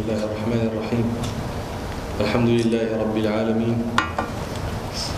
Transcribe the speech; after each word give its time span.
الله 0.00 0.24
الرحمن 0.24 0.62
الرحيم 0.72 1.06
الحمد 2.20 2.48
لله 2.48 2.86
رب 3.04 3.16
العالمين 3.16 3.76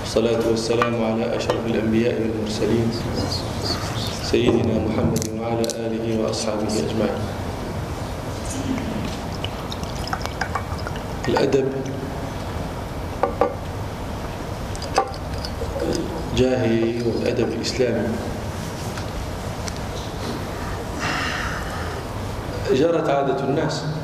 والصلاة 0.03 0.43
والسلام 0.51 0.95
على 1.05 1.37
أشرف 1.39 1.63
الأنبياء 1.71 2.15
والمرسلين 2.19 2.87
سيدنا 4.27 4.75
محمد 4.83 5.23
وعلى 5.39 5.67
آله 5.87 6.05
وأصحابه 6.19 6.67
أجمعين 6.67 7.21
الأدب 11.29 11.69
الجاهلي 16.33 17.03
والأدب 17.07 17.49
الإسلامي 17.55 18.09
جرت 22.73 23.09
عادة 23.09 23.39
الناس 23.45 24.02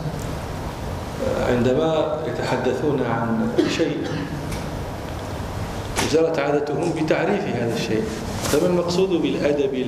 عندما 1.48 2.18
يتحدثون 2.26 3.02
عن 3.02 3.48
شيء 3.76 3.96
جرت 6.12 6.38
عادتهم 6.38 6.92
بتعريف 6.92 7.42
هذا 7.44 7.74
الشيء. 7.74 8.02
فما 8.42 8.66
المقصود 8.66 9.08
بالأدب 9.08 9.86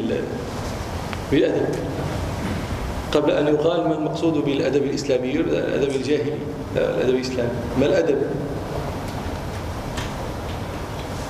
بالأدب؟ 1.33 1.75
قبل 3.13 3.31
أن 3.31 3.47
يقال 3.55 3.89
ما 3.89 3.95
المقصود 3.95 4.35
بالأدب 4.45 4.83
الإسلامي؟ 4.83 5.33
الأدب 5.33 5.97
الجاهلي 5.97 6.35
الأدب 6.77 7.15
الإسلامي. 7.15 7.51
ما 7.81 7.87
الأدب؟ 7.87 8.19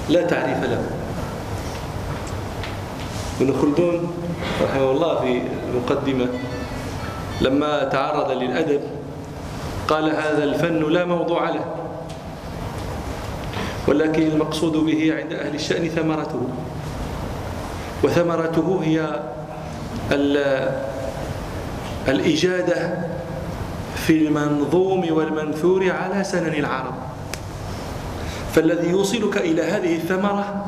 لا 0.08 0.22
تعريف 0.26 0.62
له. 0.64 0.82
ابن 3.40 3.52
خلدون 3.52 4.12
رحمه 4.62 4.90
الله 4.90 5.20
في 5.20 5.42
المقدمة 5.72 6.26
لما 7.40 7.84
تعرض 7.84 8.30
للأدب 8.30 8.80
قال 9.90 10.04
هذا 10.10 10.44
الفن 10.44 10.92
لا 10.92 11.04
موضوع 11.04 11.50
له 11.50 11.64
ولكن 13.88 14.22
المقصود 14.22 14.72
به 14.72 15.14
عند 15.18 15.32
أهل 15.32 15.54
الشأن 15.54 15.88
ثمرته 15.88 16.42
وثمرته 18.04 18.80
هي 18.84 19.20
الإجادة 22.08 22.98
في 23.96 24.26
المنظوم 24.26 25.12
والمنثور 25.12 25.90
على 25.90 26.24
سنن 26.24 26.54
العرب. 26.54 26.94
فالذي 28.54 28.90
يوصلك 28.90 29.36
إلى 29.36 29.62
هذه 29.62 29.96
الثمرة 29.96 30.66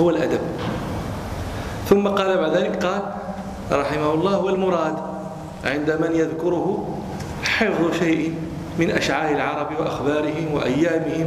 هو 0.00 0.10
الأدب. 0.10 0.40
ثم 1.88 2.08
قال 2.08 2.38
بعد 2.38 2.56
ذلك 2.56 2.84
قال 2.84 3.02
رحمه 3.72 4.14
الله 4.14 4.38
والمراد 4.38 4.96
عند 5.64 5.90
من 5.90 6.16
يذكره 6.16 6.98
حفظ 7.44 7.98
شيء 7.98 8.34
من 8.78 8.90
أشعار 8.90 9.34
العرب 9.34 9.68
وأخبارهم 9.80 10.54
وأيامهم. 10.54 11.26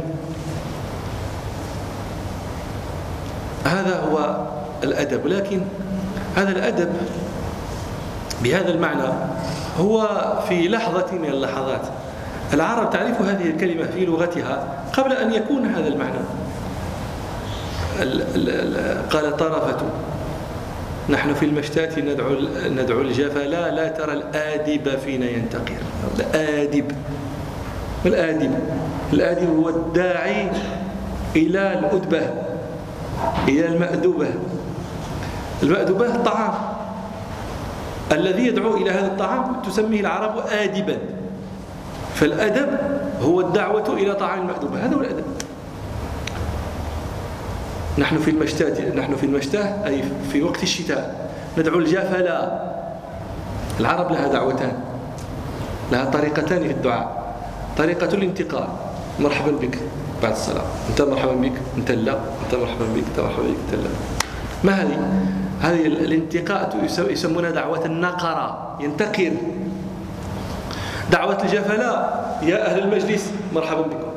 هذا 3.64 4.00
هو 4.00 4.46
الأدب 4.84 5.26
لكن 5.26 5.60
هذا 6.36 6.50
الأدب 6.50 6.92
بهذا 8.42 8.70
المعنى 8.70 9.08
هو 9.78 10.08
في 10.48 10.68
لحظة 10.68 11.06
من 11.12 11.28
اللحظات. 11.28 11.82
العرب 12.52 12.90
تعرف 12.90 13.22
هذه 13.22 13.50
الكلمة 13.50 13.86
في 13.86 14.06
لغتها 14.06 14.84
قبل 14.92 15.12
أن 15.12 15.32
يكون 15.32 15.66
هذا 15.66 15.88
المعنى. 15.88 16.18
قال 19.10 19.36
طرفة 19.36 19.76
نحن 21.08 21.34
في 21.34 21.44
المشتات 21.44 21.98
ندعو 21.98 22.34
ندعو 22.66 23.00
الجفلا 23.00 23.70
لا 23.70 23.88
ترى 23.88 24.12
الآدب 24.12 24.98
فينا 25.04 25.26
ينتقر. 25.30 25.82
الآدب. 26.18 26.92
الآدب 28.04 28.58
الآدب 29.12 29.56
هو 29.56 29.68
الداعي 29.68 30.50
إلى 31.36 31.78
الأدبة 31.78 32.20
إلى 33.48 33.66
المأدوبة. 33.66 34.28
المأدوبة 35.62 36.06
الطعام 36.06 36.54
الذي 38.12 38.46
يدعو 38.46 38.76
إلى 38.76 38.90
هذا 38.90 39.06
الطعام 39.06 39.62
تسميه 39.62 40.00
العرب 40.00 40.38
آدبا. 40.38 40.98
فالأدب 42.14 42.78
هو 43.22 43.40
الدعوة 43.40 43.92
إلى 43.92 44.14
طعام 44.14 44.40
المأدوبة. 44.40 44.86
هذا 44.86 44.96
هو 44.96 45.00
الأدب. 45.00 45.24
نحن 47.98 48.18
في 48.18 48.30
المشتاة 48.30 48.94
نحن 48.94 49.16
في 49.16 49.26
المشتاة 49.26 49.86
أي 49.86 50.02
في 50.32 50.42
وقت 50.42 50.62
الشتاء 50.62 51.30
ندعو 51.58 51.78
الجفلا 51.78 52.60
العرب 53.80 54.12
لها 54.12 54.28
دعوتان 54.28 54.72
لها 55.92 56.04
طريقتان 56.10 56.62
في 56.62 56.70
الدعاء. 56.70 57.25
طريقة 57.78 58.14
الانتقال. 58.14 58.68
مرحبا 59.20 59.50
بك. 59.50 59.78
بعد 60.22 60.32
الصلاة 60.32 60.64
أنت 60.90 61.02
مرحبا 61.02 61.32
بك. 61.32 61.52
أنت 61.76 61.90
لا. 61.90 62.12
أنت 62.12 62.54
مرحبا 62.54 62.84
بك. 62.94 63.04
أنت 63.10 63.20
مرحبا 63.20 63.42
بك. 63.42 63.56
أنت 63.72 63.74
لا. 63.84 63.90
ما 64.64 64.72
هذه؟ 64.72 64.98
هذه 65.60 65.86
الانتقاء 65.86 66.76
يسمونها 67.10 67.50
دعوة 67.50 67.84
النقرة. 67.84 68.78
ينتقر. 68.80 69.32
دعوة 71.12 71.42
الجفلاء. 71.42 72.38
يا 72.42 72.66
أهل 72.66 72.82
المجلس 72.82 73.32
مرحبا 73.54 73.82
بكم. 73.82 74.10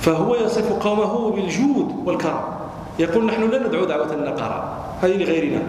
فهو 0.00 0.34
يصف 0.34 0.72
قومه 0.72 1.30
بالجود 1.30 1.94
والكرم. 2.04 2.40
يقول 2.98 3.26
نحن 3.26 3.50
لا 3.50 3.68
ندعو 3.68 3.84
دعوة 3.84 4.12
النقرة. 4.12 4.76
هذه 5.02 5.16
لغيرنا. 5.16 5.62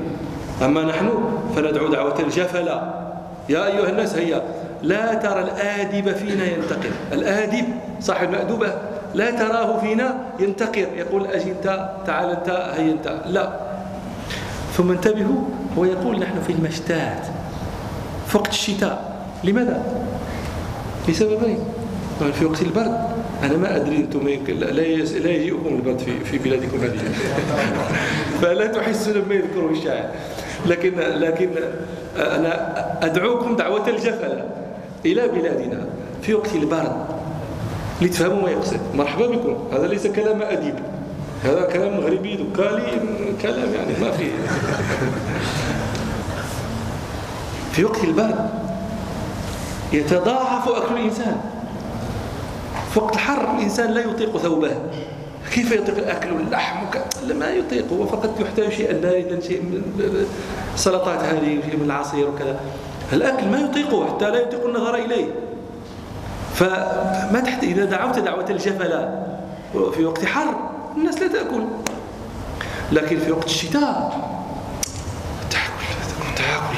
أما 0.65 0.83
نحن 0.83 1.09
فندعو 1.55 1.87
دعوة 1.87 2.19
الجفلاء. 2.19 2.99
يا 3.49 3.65
أيها 3.65 3.89
الناس 3.89 4.15
هيا. 4.15 4.43
لا 4.83 5.13
ترى 5.13 5.41
الآدب 5.41 6.11
فينا 6.15 6.45
ينتقر. 6.45 6.91
الآدب 7.13 7.65
صاحب 8.01 8.29
المأدوبة 8.29 8.73
لا 9.15 9.31
تراه 9.31 9.79
فينا 9.79 10.17
ينتقر. 10.39 10.87
يقول 10.95 11.25
أجي 11.25 11.51
أنت 11.51 11.89
تعال 12.07 12.29
أنت 12.29 12.49
هيا 12.49 12.91
أنت. 12.91 13.15
لا. 13.25 13.53
ثم 14.77 14.91
انتبهوا 14.91 15.41
هو 15.77 15.85
يقول 15.85 16.19
نحن 16.19 16.41
في 16.41 16.53
المشتات 16.53 17.25
في 18.27 18.37
وقت 18.37 18.49
الشتاء. 18.49 19.25
لماذا؟ 19.43 19.83
لسببين. 21.07 21.59
في 22.39 22.45
وقت 22.45 22.61
البرد. 22.61 22.99
أنا 23.43 23.57
ما 23.57 23.75
أدري 23.75 23.95
أنتم 23.95 24.27
لا 24.47 24.65
لا 24.65 25.29
يجيئكم 25.29 25.75
البرد 25.75 25.99
في 25.99 26.19
في 26.19 26.37
بلادكم 26.37 26.81
هذه. 26.81 26.99
فلا 28.41 28.67
تحسون 28.67 29.13
لما 29.13 29.35
يذكروا 29.35 29.71
الشاعر. 29.71 30.09
لكن 30.65 30.99
لكن 30.99 31.49
أنا 32.17 33.05
أدعوكم 33.05 33.55
دعوة 33.55 33.89
الجفلة. 33.89 34.45
إلى 35.05 35.27
بلادنا 35.27 35.85
في 36.21 36.33
وقت 36.33 36.55
البرد 36.55 37.05
لتفهموا 38.01 38.41
ما 38.41 38.49
يقصد. 38.49 38.79
مرحبا 38.95 39.27
بكم. 39.27 39.57
هذا 39.73 39.87
ليس 39.87 40.07
كلام 40.07 40.41
أديب. 40.41 40.75
هذا 41.43 41.61
كلام 41.61 41.97
مغربي 41.97 42.35
دكالي 42.35 43.01
كلام 43.41 43.73
يعني 43.73 43.93
ما 44.01 44.11
فيه 44.11 44.31
في 47.73 47.85
وقت 47.85 48.03
البرد 48.03 48.49
يتضاعف 49.93 50.67
أكل 50.69 50.95
الإنسان. 50.95 51.37
في 52.93 52.99
وقت 52.99 53.15
الحر 53.15 53.55
الإنسان 53.55 53.91
لا 53.91 54.01
يطيق 54.01 54.37
ثوبه. 54.37 54.71
كيف 55.53 55.71
يطيق 55.71 55.97
الأكل 55.97 56.31
واللحم؟ 56.31 56.85
لا 57.27 57.53
يطيق. 57.53 57.93
هو 57.93 58.05
فقط 58.05 58.39
يحتاج 58.39 58.71
شيئا 58.71 58.93
باردا 58.93 59.39
شيء 59.39 59.61
من 59.61 59.81
السلطات 60.73 61.19
هذه 61.19 61.59
شيء 61.69 61.77
من 61.77 61.85
العصير 61.85 62.27
وكذا. 62.29 62.59
الأكل 63.13 63.47
ما 63.47 63.59
يطيقه 63.59 64.07
حتى 64.07 64.31
لا 64.31 64.41
يطيق 64.41 64.65
النظر 64.65 64.95
إليه. 64.95 65.25
فما 66.53 67.41
تحت 67.45 67.63
إذا 67.63 67.85
دعوت 67.85 68.19
دعوة 68.19 68.45
الجفلاء 68.49 69.29
في 69.95 70.05
وقت 70.05 70.25
حر 70.25 70.55
الناس 70.97 71.21
لا 71.21 71.27
تأكل. 71.27 71.63
لكن 72.91 73.19
في 73.19 73.31
وقت 73.31 73.45
الشتاء 73.45 74.19
تأكل 75.49 76.35
تأكل 76.35 76.77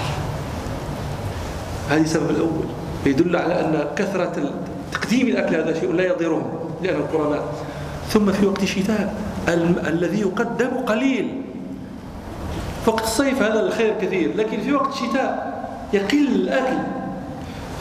هذه 1.89 2.01
السبب 2.01 2.29
الأول. 2.29 2.65
يدل 3.05 3.35
على 3.35 3.59
أن 3.59 3.87
كثرة 3.95 4.53
تقديم 4.91 5.27
الأكل 5.27 5.55
هذا 5.55 5.79
شيء 5.79 5.91
لا 5.91 6.07
يضرهم 6.07 6.43
لأنهم 6.83 7.07
كرماء 7.11 7.43
ثم 8.09 8.31
في 8.31 8.45
وقت 8.45 8.63
الشتاء 8.63 9.13
الذي 9.87 10.21
يقدم 10.21 10.69
قليل. 10.85 11.41
وقت 12.87 13.03
الصيف 13.03 13.41
هذا 13.41 13.59
الخير 13.59 13.93
كثير 14.01 14.37
لكن 14.37 14.61
في 14.61 14.73
وقت 14.73 14.93
الشتاء 14.93 15.60
يقل 15.93 16.27
الأكل. 16.35 16.77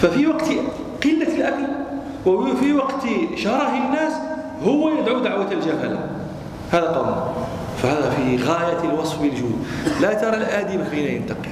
ففي 0.02 0.26
وقت 0.26 0.48
قلة 1.04 1.34
الأكل 1.36 1.66
وفي 2.26 2.72
وقت 2.72 3.02
شره 3.36 3.72
الناس 3.86 4.12
هو 4.64 4.88
يدعو 4.88 5.18
دعوة 5.18 5.52
الجهلة 5.52 6.10
هذا 6.72 6.86
قول. 6.86 7.14
فهذا 7.82 8.10
في 8.10 8.36
غاية 8.36 8.84
الوصف 8.84 9.22
بالجود 9.22 9.64
لا 10.00 10.14
ترى 10.14 10.36
الآدم 10.36 10.84
حين 10.90 11.06
ينتقل 11.06 11.50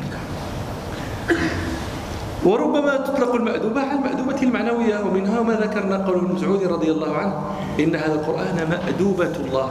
وربما 2.45 2.97
تطلق 2.97 3.35
المأدوبة 3.35 3.81
على 3.81 3.99
المأدوبة 3.99 4.43
المعنوية 4.43 5.01
ومنها 5.01 5.43
ما 5.43 5.55
ذكرنا 5.55 5.97
قول 6.07 6.17
ابن 6.19 6.35
مسعود 6.35 6.63
رضي 6.63 6.91
الله 6.91 7.17
عنه 7.17 7.35
إن 7.81 7.97
هذا 7.97 8.15
القرآن 8.15 8.69
مأدوبة 8.71 9.33
الله. 9.37 9.71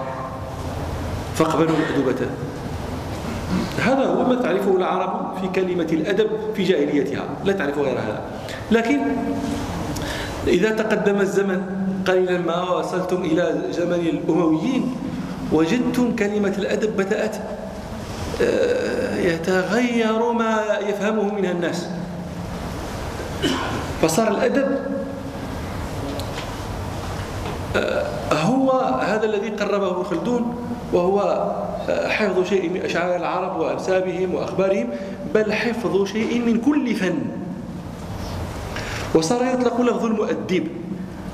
فاقبلوا 1.36 1.76
مأدوبته 1.78 2.28
هذا 3.84 4.06
هو 4.06 4.28
ما 4.28 4.36
تعرفه 4.36 4.76
العرب 4.76 5.38
في 5.42 5.48
كلمة 5.48 5.88
الأدب 5.92 6.30
في 6.56 6.64
جاهليتها. 6.64 7.24
لا 7.46 7.54
تعرف 7.54 7.78
غير 7.78 8.00
هذا. 8.00 8.22
لكن 8.72 9.00
إذا 10.48 10.70
تقدم 10.70 11.22
الزمن 11.22 11.62
قليلا 12.08 12.38
ما 12.38 12.70
وصلتم 12.72 13.22
إلى 13.24 13.62
زمن 13.72 13.94
الأمويين 13.94 14.96
وجدتم 15.52 16.16
كلمة 16.16 16.54
الأدب 16.58 16.98
بدأت 16.98 17.36
آه، 18.42 19.18
يتغير 19.18 20.32
ما 20.32 20.62
يفهمه 20.90 21.34
منها 21.34 21.52
الناس. 21.52 21.88
فصار 24.02 24.28
الأدب 24.28 24.68
آه، 27.76 28.06
هو 28.34 28.72
هذا 29.02 29.26
الذي 29.26 29.50
قربه 29.50 30.04
خلدون 30.04 30.56
وهو 30.94 31.52
حفظ 31.90 32.48
شيء 32.48 32.70
من 32.70 32.82
أشعار 32.82 33.16
العرب 33.16 33.60
وأنسابهم 33.60 34.36
وأخبارهم 34.36 34.90
بل 35.34 35.54
حفظ 35.54 36.06
شيء 36.06 36.42
من 36.42 36.62
كل 36.62 36.96
فن. 36.96 37.18
وصار 39.16 39.46
يطلق 39.54 39.82
لفظ 39.82 40.06
المؤدب. 40.06 40.68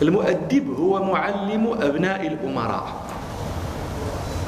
المؤدب 0.01 0.75
هو 0.79 1.03
معلم 1.03 1.67
أبناء 1.81 2.27
الأمراء. 2.27 2.87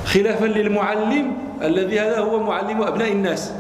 خلافا 0.06 0.46
للمعلم 0.46 1.31
الذي 1.62 2.00
هذا 2.00 2.19
هو 2.19 2.44
معلم 2.44 2.81
أبناء 2.81 3.12
الناس. 3.12 3.51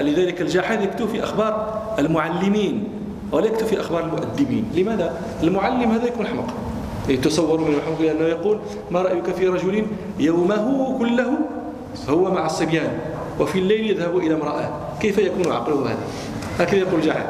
لذلك 0.00 0.40
الجاحظ 0.40 0.82
يكتب 0.82 1.08
في 1.08 1.24
أخبار 1.24 1.82
المعلمين 1.98 2.88
ولا 3.32 3.46
يكتب 3.46 3.66
في 3.66 3.80
أخبار 3.80 4.04
المؤدبين. 4.04 4.64
لماذا؟ 4.74 5.12
المعلم 5.42 5.90
هذا 5.90 6.06
يكون 6.06 6.26
حمق. 6.26 6.54
يتصور 7.08 7.60
من 7.60 7.74
الحمق 7.74 8.00
لأنه 8.00 8.24
يقول 8.24 8.58
ما 8.90 9.02
رأيك 9.02 9.30
في 9.30 9.48
رجل 9.48 9.86
يومه 10.18 10.98
كله 10.98 11.38
هو 12.08 12.30
مع 12.30 12.46
الصبيان 12.46 12.98
وفي 13.40 13.58
الليل 13.58 13.90
يذهب 13.90 14.16
إلى 14.18 14.34
امرأة؟ 14.34 14.70
كيف 15.00 15.18
يكون 15.18 15.52
عقله 15.52 15.82
هذا؟ 15.82 15.98
هكذا 16.58 16.80
يقول 16.80 17.00
جاحظ 17.00 17.26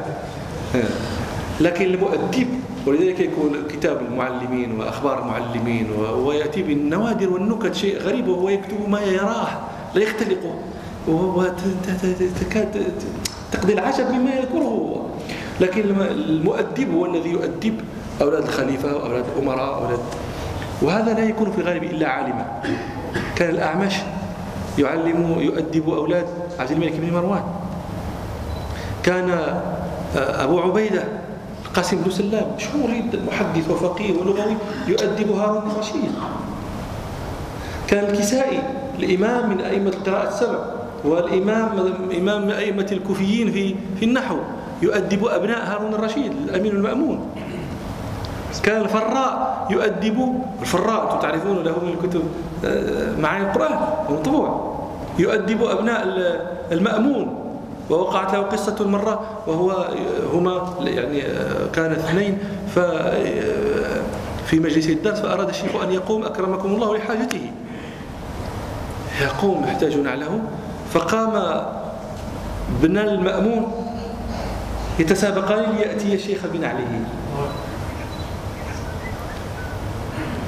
لكن 1.61 1.85
المؤدب 1.85 2.47
ولذلك 2.87 3.21
يكون 3.21 3.53
كتاب 3.71 4.00
المعلمين 4.11 4.81
وأخبار 4.81 5.23
المعلمين 5.23 5.91
ويأتي 6.25 6.62
بالنوادر 6.62 7.32
والنكت 7.32 7.75
شيء 7.75 7.99
غريب 7.99 8.29
وهو 8.29 8.49
يكتب 8.49 8.88
ما 8.88 9.00
يراه 9.00 9.49
لا 9.94 10.03
يختلقه. 10.03 10.55
وتكاد 11.09 12.82
تقضي 13.53 13.73
العجب 13.73 14.11
مما 14.11 14.35
يذكره 14.35 14.59
هو. 14.59 15.00
لكن 15.61 15.82
المؤدب 16.00 16.94
هو 16.94 17.06
الذي 17.06 17.31
يؤدب 17.31 17.75
أولاد 18.22 18.43
الخليفة 18.43 18.96
وأولاد 18.96 19.25
الأمراء 19.37 19.75
أولاد 19.75 20.00
وهذا 20.82 21.12
لا 21.14 21.25
يكون 21.25 21.52
في 21.52 21.61
الغالب 21.61 21.82
إلا 21.82 22.08
عالما. 22.08 22.46
كان 23.37 23.50
الأعمش 23.50 23.94
يعلم 24.78 25.37
يؤدب 25.38 25.88
أولاد 25.88 26.26
عبد 26.58 26.70
الملك 26.70 26.93
بن 26.93 27.12
مروان. 27.12 27.43
كان 29.02 29.31
آه، 30.16 30.44
أبو 30.44 30.61
عبيدة 30.61 31.05
قاسم 31.75 31.96
بن 31.96 32.11
سلام 32.11 32.46
مشهور 32.56 32.90
جدا 32.90 33.19
محدث 33.26 33.70
وفقيه 33.70 34.12
ولغوي 34.19 34.56
يؤدب 34.88 35.31
هارون 35.31 35.70
الرشيد 35.70 36.12
كان 37.88 38.05
الكسائي 38.05 38.62
الإمام 38.99 39.50
من 39.50 39.60
أئمة 39.60 39.90
القراءة 39.90 40.28
السبع 40.28 40.58
والإمام 41.05 41.94
إمام 42.19 42.50
أئمة 42.50 42.87
الكوفيين 42.93 43.52
في 43.52 43.75
في 43.99 44.05
النحو 44.05 44.37
يؤدب 44.82 45.26
أبناء 45.26 45.67
هارون 45.67 45.94
الرشيد 45.94 46.32
الأمين 46.32 46.72
المأمون. 46.72 47.26
كان 48.62 48.81
الفراء 48.81 49.67
يؤدب 49.71 50.43
الفراء 50.61 51.05
أنتم 51.05 51.19
تعرفون 51.19 51.62
له 51.62 51.79
من 51.85 51.89
الكتب 51.89 52.23
آه، 52.65 53.21
معاني 53.21 53.45
القرآن 53.45 53.79
مطبوع. 54.11 54.75
يؤدب 55.19 55.62
أبناء 55.62 56.03
المأمون 56.73 57.41
ووقعت 57.91 58.35
له 58.35 58.41
قصة 58.41 58.89
مرة 58.89 59.21
وهو 59.47 59.89
هما 60.33 60.75
يعني 60.81 61.23
كان 61.73 61.93
اثنين 61.93 62.39
ف 62.75 62.79
في 64.47 64.61
مجلس 64.61 64.89
الدرس 64.89 65.21
فأراد 65.21 65.49
الشيخ 65.49 65.77
أن 65.83 65.93
يقوم 65.93 66.25
أكرمكم 66.25 66.69
الله 66.69 66.97
لحاجته. 66.97 67.51
يقوم 69.23 69.65
يحتاج 69.65 69.97
نعله 69.99 70.41
فقام 70.93 71.62
ابن 72.83 72.99
المأمون 72.99 73.73
يتسابقان 74.99 75.77
ليأتي 75.77 76.15
الشيخ 76.15 76.39
بنعله 76.53 77.01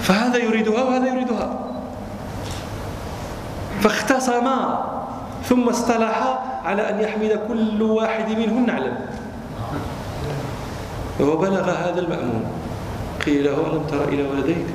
فهذا 0.06 0.38
يريدها 0.38 0.82
وهذا 0.82 1.06
يريدها. 1.06 1.48
فاختصما 3.80 4.84
ثم 5.44 5.68
اصطلحا 5.68 6.38
على 6.64 6.90
أن 6.90 7.00
يحمل 7.00 7.40
كل 7.48 7.82
واحد 7.82 8.38
منهم 8.38 8.66
نعلا 8.66 8.92
وبلغ 11.20 11.70
هذا 11.70 12.00
المأمون. 12.00 12.44
قيل 13.26 13.44
له 13.44 13.54
ألم 13.54 13.82
تر 13.90 14.08
إلى 14.08 14.22
ولديك؟ 14.22 14.66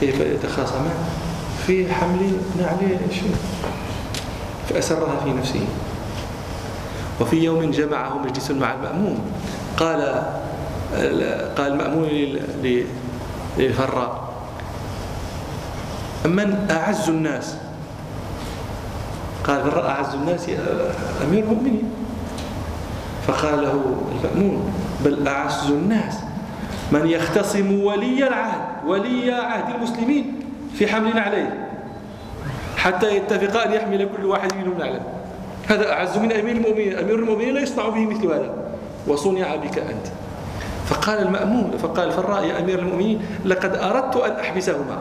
كيف 0.00 0.20
يتخاصمان 0.20 0.94
في 1.66 1.92
حمل 1.94 2.36
نعل 2.58 2.98
شو 3.10 3.26
فأسرها 4.68 5.16
في 5.24 5.30
نفسه. 5.30 5.66
وفي 7.20 7.44
يوم 7.44 7.70
جمعه 7.70 8.18
مجلس 8.18 8.50
مع 8.50 8.72
المأمون. 8.74 9.18
قال 9.76 10.22
قال 11.56 11.72
المأمون 11.72 12.08
للفراء 13.58 14.31
من 16.24 16.66
أعز 16.70 17.08
الناس؟ 17.08 17.56
قال 19.44 19.64
من 19.64 19.70
رأى 19.70 19.90
أعز 19.90 20.14
الناس 20.14 20.48
أمير 21.24 21.44
المؤمنين. 21.44 21.90
فقال 23.26 23.62
له 23.62 24.02
المأمون 24.12 24.72
بل 25.04 25.28
أعز 25.28 25.70
الناس 25.70 26.18
من 26.92 27.06
يختصم 27.06 27.82
ولي 27.82 28.28
العهد 28.28 28.60
ولي 28.86 29.32
عهد 29.32 29.74
المسلمين 29.74 30.40
في 30.74 30.86
حمل 30.86 31.18
عليه 31.18 31.68
حتى 32.76 33.16
يتفق 33.16 33.62
أن 33.62 33.72
يحمل 33.72 34.08
كل 34.16 34.24
واحد 34.24 34.54
منهم 34.54 34.78
نعلا 34.78 35.00
هذا 35.68 35.92
أعز 35.92 36.18
من 36.18 36.32
أمير 36.32 36.56
المؤمنين 36.56 36.98
أمير 36.98 37.14
المؤمنين 37.14 37.54
لا 37.54 37.60
يصنع 37.60 37.88
به 37.88 38.06
مثل 38.06 38.26
هذا. 38.26 38.54
وصنع 39.06 39.56
بك 39.56 39.78
أنت. 39.78 40.06
فقال 40.86 41.18
المأمون 41.18 41.70
فقال 41.82 42.08
الفراء 42.08 42.44
يا 42.44 42.58
أمير 42.58 42.78
المؤمنين 42.78 43.20
لقد 43.44 43.76
أردت 43.76 44.16
أن 44.16 44.32
أحبسهما. 44.32 44.98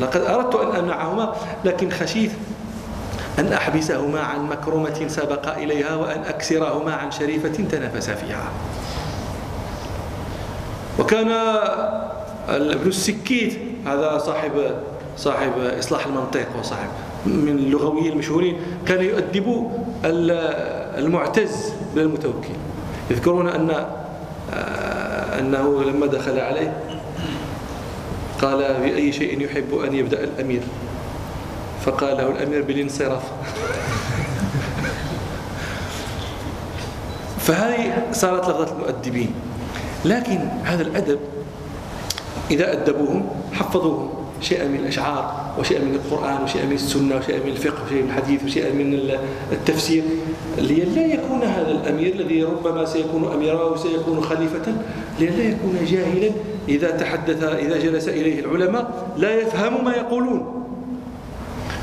لقد 0.00 0.20
أردت 0.20 0.54
أن 0.54 0.76
أمنعهما 0.76 1.32
لكن 1.64 1.90
خشيت 1.90 2.30
أن 3.38 3.52
أحبسهما 3.52 4.20
عن 4.20 4.46
مكرمة 4.46 5.08
سبق 5.08 5.56
إليها 5.56 5.94
وأن 5.94 6.20
أكسرهما 6.20 6.94
عن 6.94 7.10
شريفة 7.10 7.48
تنافسا 7.48 8.14
فيها. 8.14 8.48
وكان 10.98 11.28
ابن 12.48 12.88
السكيت 12.88 13.58
هذا 13.86 14.18
صاحب 14.18 14.52
صاحب 15.16 15.52
إصلاح 15.78 16.06
المنطق 16.06 16.46
وصاحب 16.60 16.88
من 17.26 17.48
اللغويين 17.48 18.12
المشهورين 18.12 18.56
كان 18.86 19.04
يؤدب 19.04 19.70
المعتز 20.98 21.72
من 21.94 22.02
المتوكل 22.02 22.54
يذكرون 23.10 23.48
أن 23.48 23.86
أنه 25.38 25.82
لما 25.84 26.06
دخل 26.06 26.38
عليه 26.38 26.76
قال 28.42 28.58
بأي 28.80 29.12
شيء 29.12 29.40
يحب 29.40 29.74
أن 29.74 29.94
يبدأ 29.94 30.24
الأمير؟ 30.24 30.60
فقال 31.84 32.16
له 32.16 32.26
الأمير 32.26 32.62
بالانصراف. 32.62 33.22
فهذه 37.46 38.06
صارت 38.12 38.48
لفظة 38.48 38.72
المؤدبين. 38.72 39.34
لكن 40.04 40.38
هذا 40.64 40.82
الأدب 40.82 41.18
إذا 42.50 42.72
أدبوهم 42.72 43.28
حفظوهم. 43.52 44.19
شيئا 44.40 44.68
من 44.68 44.76
الأشعار 44.76 45.54
وشيئا 45.58 45.80
من 45.80 45.94
القرآن 45.94 46.42
وشيئا 46.42 46.66
من 46.66 46.72
السنة 46.72 47.16
وشيئا 47.16 47.38
من 47.44 47.50
الفقه 47.50 47.82
وشيئا 47.84 48.02
من 48.02 48.10
الحديث 48.10 48.44
وشيئا 48.44 48.72
من 48.72 49.10
التفسير 49.52 50.02
لئلا 50.58 51.06
يكون 51.06 51.42
هذا 51.42 51.70
الأمير 51.70 52.14
الذي 52.14 52.44
ربما 52.44 52.84
سيكون 52.84 53.32
أميرا 53.34 53.64
وسيكون 53.64 54.20
خليفة 54.20 54.72
لئلا 55.20 55.42
يكون 55.42 55.78
جاهلا 55.86 56.30
إذا 56.68 56.90
تحدث 56.90 57.42
إذا 57.42 57.78
جلس 57.78 58.08
إليه 58.08 58.40
العلماء 58.40 59.12
لا 59.18 59.34
يفهم 59.34 59.84
ما 59.84 59.92
يقولون. 59.92 60.56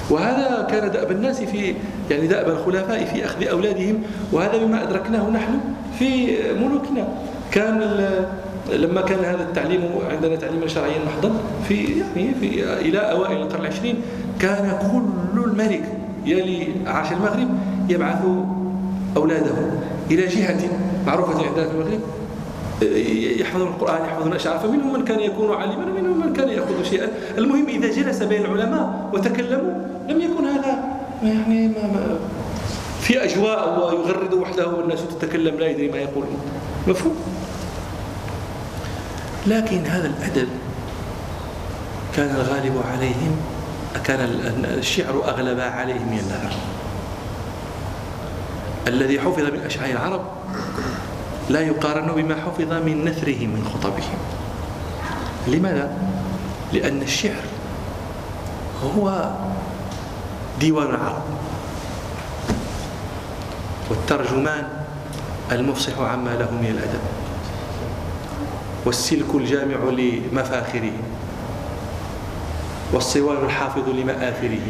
وهذا 0.09 0.67
كان 0.71 0.91
دأب 0.91 1.11
الناس 1.11 1.41
في 1.41 1.73
يعني 2.11 2.27
دأب 2.27 2.49
الخلفاء 2.49 3.05
في 3.05 3.25
أخذ 3.25 3.47
أولادهم 3.47 4.03
وهذا 4.31 4.65
مما 4.65 4.83
أدركناه 4.83 5.29
نحن 5.29 5.59
في 5.99 6.37
ملوكنا. 6.53 7.07
كان 7.51 7.79
لما 8.71 9.01
كان 9.01 9.19
هذا 9.19 9.43
التعليم 9.43 9.81
عندنا 10.11 10.35
تعليما 10.35 10.67
شرعيا 10.67 10.99
محضا 11.05 11.31
في 11.67 12.03
يعني 12.15 12.33
في 12.39 12.63
إلى 12.63 12.97
أوائل 12.99 13.37
القرن 13.37 13.61
العشرين 13.61 14.01
كان 14.39 14.79
كل 14.91 15.41
الملك 15.43 15.83
يلي 16.25 16.67
عاش 16.85 17.11
المغرب 17.11 17.47
يبعث 17.89 18.21
أولاده 19.17 19.51
إلى 20.11 20.27
جهة 20.27 20.69
معروفة 21.07 21.47
عندنا 21.47 21.67
في 21.67 21.71
المغرب 21.75 21.99
يحفظون 23.39 23.67
القرآن 23.67 24.05
يحفظون 24.05 24.31
الأشعار 24.31 24.59
فمنهم 24.59 24.93
من 24.93 25.05
كان 25.05 25.19
يكون 25.19 25.55
عالما 25.55 25.85
ومنهم 25.85 26.27
من 26.27 26.33
كان 26.33 26.49
يأخذ 26.49 26.83
شيئا. 26.83 27.07
المهم 27.37 27.67
إذا 27.67 27.91
جلس 27.91 28.23
بين 28.23 28.45
العلماء 28.45 29.09
وتكلموا 29.13 29.73
لم 30.09 30.21
يكن 30.21 30.45
هذا 30.45 30.83
يعني 31.23 31.67
ما 31.67 31.81
ما 31.81 32.19
في 33.01 33.23
أجواء 33.23 33.79
ويغرد 33.79 34.33
وحده 34.33 34.67
والناس 34.67 34.99
تتكلم 35.19 35.55
لا 35.55 35.67
يدري 35.67 35.91
ما 35.91 35.97
يقول 35.97 36.25
مفهوم؟ 36.87 37.15
لكن 39.47 39.85
هذا 39.85 40.07
الأدب 40.07 40.47
كان 42.15 42.35
الغالب 42.35 42.81
عليهم 42.91 43.35
كان 44.03 44.19
الشعر 44.77 45.23
أغلب 45.25 45.59
عليهم 45.59 46.07
من 46.07 46.19
النثر 46.19 46.55
الذي 48.87 49.19
حفظ 49.19 49.39
من 49.39 49.59
أشعار 49.65 49.89
العرب 49.89 50.21
لا 51.49 51.61
يقارن 51.61 52.07
بما 52.07 52.35
حفظ 52.35 52.73
من 52.73 53.05
نثرهم 53.05 53.49
من 53.49 53.71
خطبهم. 53.73 54.17
لماذا؟ 55.47 55.97
لأن 56.73 57.01
الشعر 57.01 57.43
هو 58.83 59.31
ديوان 60.59 60.89
العرب. 60.89 61.23
والترجمان 63.89 64.67
المفصح 65.51 65.99
عما 65.99 66.29
له 66.29 66.51
من 66.51 66.69
الأدب. 66.69 67.26
والسلك 68.87 69.35
الجامع 69.35 69.75
لمفاخره 69.75 70.91
والصوان 72.93 73.45
الحافظ 73.45 73.89
لمآثره 73.89 74.67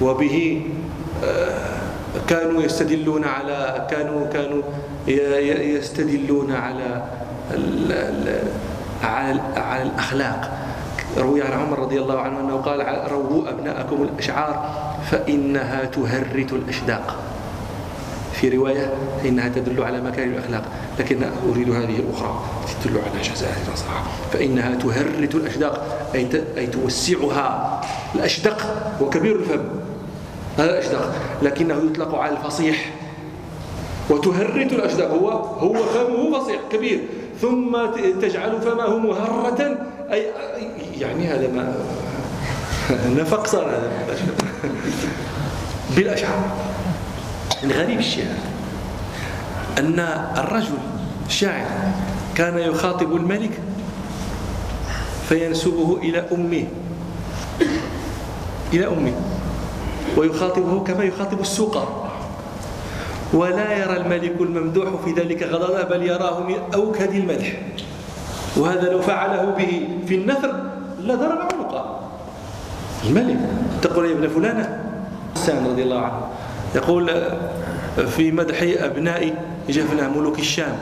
وبه 0.00 0.62
آه، 1.24 1.78
كانوا 2.28 2.62
يستدلون 2.62 3.24
على 3.24 3.86
كانوا 3.90 4.26
كانوا 4.26 4.62
يستدلون 5.78 6.52
على 6.52 7.02
على, 9.02 9.40
على 9.56 9.82
الأخلاق. 9.82 10.58
روي 11.18 11.42
عن 11.42 11.52
عمر 11.52 11.78
رضي 11.78 12.00
الله 12.00 12.20
عنه 12.20 12.40
أنه 12.40 12.56
قال 12.56 13.10
رووا 13.12 13.50
أبناءكم 13.50 14.02
الأشعار 14.02 14.70
فإنها 15.10 15.84
تهرت 15.84 16.52
الأشداق. 16.52 17.16
في 18.40 18.48
رواية 18.48 18.94
فإنها 19.22 19.48
تدل 19.48 19.82
على 19.82 20.00
مكارم 20.00 20.32
الأخلاق 20.32 20.62
لكن 20.98 21.18
أريد 21.52 21.70
هذه 21.70 21.96
الأخرى 21.96 22.44
تدل 22.84 22.98
على 22.98 23.22
جزائر 23.22 23.54
صراحة 23.74 24.04
فإنها 24.32 24.74
تهرت 24.74 25.34
الأشداق 25.34 25.98
أي 26.14 26.28
أي 26.56 26.66
توسعها. 26.66 27.80
الأشدق 28.14 28.66
وكبير 29.00 29.36
الفم. 29.36 29.64
هذا 30.58 30.70
الأشدق. 30.70 31.12
لكنه 31.42 31.82
يطلق 31.90 32.14
على 32.14 32.36
الفصيح. 32.36 32.90
وتهرت 34.10 34.72
الأشدق. 34.72 35.10
هو 35.10 35.30
هو 35.30 35.74
فمه 35.74 36.38
فصيح 36.38 36.60
كبير. 36.72 37.00
ثم 37.40 37.76
تجعل 38.22 38.60
فمه 38.60 38.98
مهرة. 38.98 39.78
أي 40.12 40.26
يعني 41.00 41.26
هذا 41.26 41.48
ما 41.48 41.74
نفق 43.22 43.46
صار 43.46 43.66
هذا. 43.66 43.90
بالأشعار 45.96 46.77
من 47.62 47.72
غريب 47.72 47.98
الشعر 47.98 48.36
أن 49.78 49.98
الرجل 50.36 50.78
الشاعر 51.26 51.66
كان 52.34 52.58
يخاطب 52.58 53.16
الملك 53.16 53.50
فينسبه 55.28 55.98
إلى 56.02 56.24
أمه 56.32 56.64
إلى 58.72 58.86
أمه 58.86 59.12
ويخاطبه 60.16 60.84
كما 60.84 61.04
يخاطب 61.04 61.40
السوق. 61.40 61.88
ولا 63.32 63.72
يرى 63.72 63.96
الملك 63.96 64.40
الممدوح 64.40 64.88
في 65.04 65.12
ذلك 65.12 65.42
غضبا 65.42 65.82
بل 65.82 66.02
يراه 66.02 66.40
من 66.40 66.56
أوكد 66.74 67.12
المدح. 67.14 67.52
وهذا 68.56 68.92
لو 68.92 69.02
فعله 69.02 69.44
به 69.58 69.88
في 70.06 70.14
النثر 70.14 70.62
لضرب 71.00 71.38
عنقه. 71.38 72.00
الملك 73.04 73.36
تقول 73.82 74.04
يا 74.06 74.12
ابن 74.12 74.28
فلانة. 74.28 74.80
حسان 75.34 75.66
رضي 75.66 75.82
الله 75.82 76.00
عنه. 76.00 76.20
يقول 76.74 77.10
في 78.08 78.32
مدح 78.32 78.62
أبناء 78.62 79.44
جفنة 79.68 80.18
ملوك 80.18 80.38
الشام. 80.38 80.76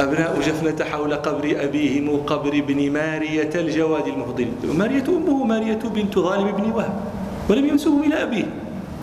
أبناء 0.00 0.40
جفنة 0.40 0.84
حول 0.84 1.14
قبر 1.14 1.56
أبيهم 1.60 2.16
قبر 2.16 2.48
ابن 2.48 2.90
مارية 2.90 3.50
الجواد 3.54 4.06
المفضل. 4.06 4.46
مارية 4.78 5.04
أمه 5.08 5.44
مارية 5.44 5.78
بنت 5.94 6.18
ظالم 6.18 6.50
بن 6.50 6.70
وهب 6.70 7.00
ولم 7.48 7.66
ينسبه 7.66 8.00
إلى 8.00 8.22
أبيه 8.22 8.44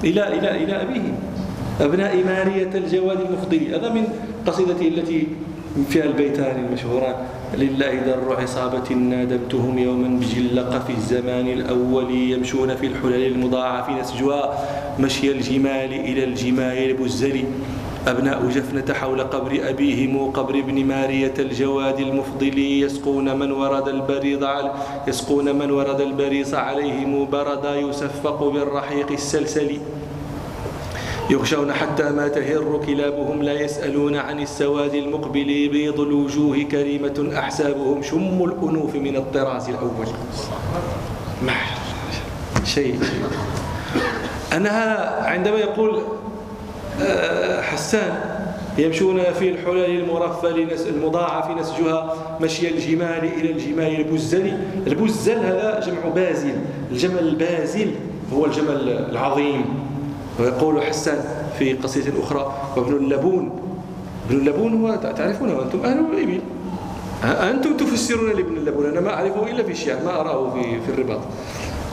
إلى 0.03 0.27
إلى 0.27 0.63
إلى 0.63 0.81
أبيه. 0.81 1.13
أبناء 1.81 2.23
مارية 2.23 2.69
الجواد 2.75 3.19
المفضل. 3.21 3.75
هذا 3.75 3.89
من 3.89 4.07
قصيدته 4.47 4.87
التي 4.87 5.27
فيها 5.89 6.03
البيتان 6.03 6.65
المشهوران. 6.65 7.15
لله 7.53 7.95
در 7.95 8.35
عصابة 8.41 8.93
نادمتهم 8.93 9.77
يوما 9.77 10.19
بجلق 10.19 10.85
في 10.87 10.93
الزمان 10.93 11.47
الأول 11.47 12.11
يمشون 12.11 12.75
في 12.75 12.87
الحلل 12.87 13.25
المضاعف 13.25 13.89
نسجوا 13.89 14.41
مشي 14.99 15.31
الجمال 15.31 15.93
إلى 15.93 16.23
الجمال 16.23 16.77
البزل. 16.89 17.43
أبناء 18.07 18.47
جفنة 18.47 18.93
حول 18.93 19.21
قبر 19.21 19.69
أبيهم 19.69 20.31
قبر 20.31 20.59
ابن 20.59 20.85
مارية 20.85 21.33
الجواد 21.39 21.99
المفضل 21.99 22.57
يسقون 22.59 23.39
من 23.39 23.51
ورد 23.51 23.87
البريض 23.87 24.47
يسقون 25.07 25.55
من 25.55 25.71
ورد 25.71 26.01
البريص 26.01 26.53
عليهم 26.53 27.29
بردا 27.29 27.75
يسفق 27.75 28.43
بالرحيق 28.43 29.11
السلسل. 29.11 29.79
يغشون 31.29 31.73
حتى 31.73 32.09
ما 32.09 32.27
تهر 32.27 32.81
كلابهم 32.85 33.43
لا 33.43 33.53
يسألون 33.53 34.15
عن 34.15 34.39
السواد 34.39 34.93
المقبل 34.93 35.69
بيض 35.69 35.99
الوجوه 35.99 36.63
كريمة 36.63 37.29
أحسابهم 37.37 38.01
شم 38.03 38.43
الأنوف 38.43 38.95
من 38.95 39.15
الطراز 39.15 39.69
الأول. 39.69 40.07
ما 41.45 41.53
شيء. 42.65 42.99
أنها 44.53 45.21
عندما 45.27 45.57
يقول 45.57 46.01
آه، 47.01 47.61
حسان 47.61 48.19
يمشون 48.77 49.23
في 49.39 49.49
الحلل 49.49 49.99
المرفل 49.99 50.67
المضاعف 50.89 51.59
نسجها 51.59 52.15
مشي 52.41 52.69
الجمال 52.69 53.23
إلى 53.23 53.51
الجمال 53.51 53.99
البزل. 53.99 54.57
البزل 54.87 55.37
هذا 55.37 55.79
جمع 55.85 56.13
بازل. 56.15 56.55
الجمل 56.91 57.19
البازل 57.19 57.91
هو 58.33 58.45
الجمل 58.45 59.07
العظيم. 59.11 59.84
ويقول 60.39 60.83
حسان 60.83 61.23
في 61.59 61.73
قصيدة 61.73 62.23
أخرى 62.23 62.55
وابن 62.77 62.93
اللبون. 62.93 63.51
ابن 64.29 64.37
اللبون 64.37 64.81
هو 64.81 64.95
تعرفونه 64.95 65.61
أنتم 65.61 65.79
أهل 65.85 65.99
الإبل 65.99 66.41
أنتم 67.23 67.77
تفسرون 67.77 68.29
لابن 68.29 68.57
اللبون 68.57 68.85
أنا 68.85 69.01
ما 69.01 69.13
أعرفه 69.13 69.51
إلا 69.51 69.63
في 69.63 69.71
الشعر 69.71 70.03
ما 70.05 70.19
أراه 70.21 70.53
في, 70.53 70.81
في 70.81 70.91
الرباط. 70.91 71.19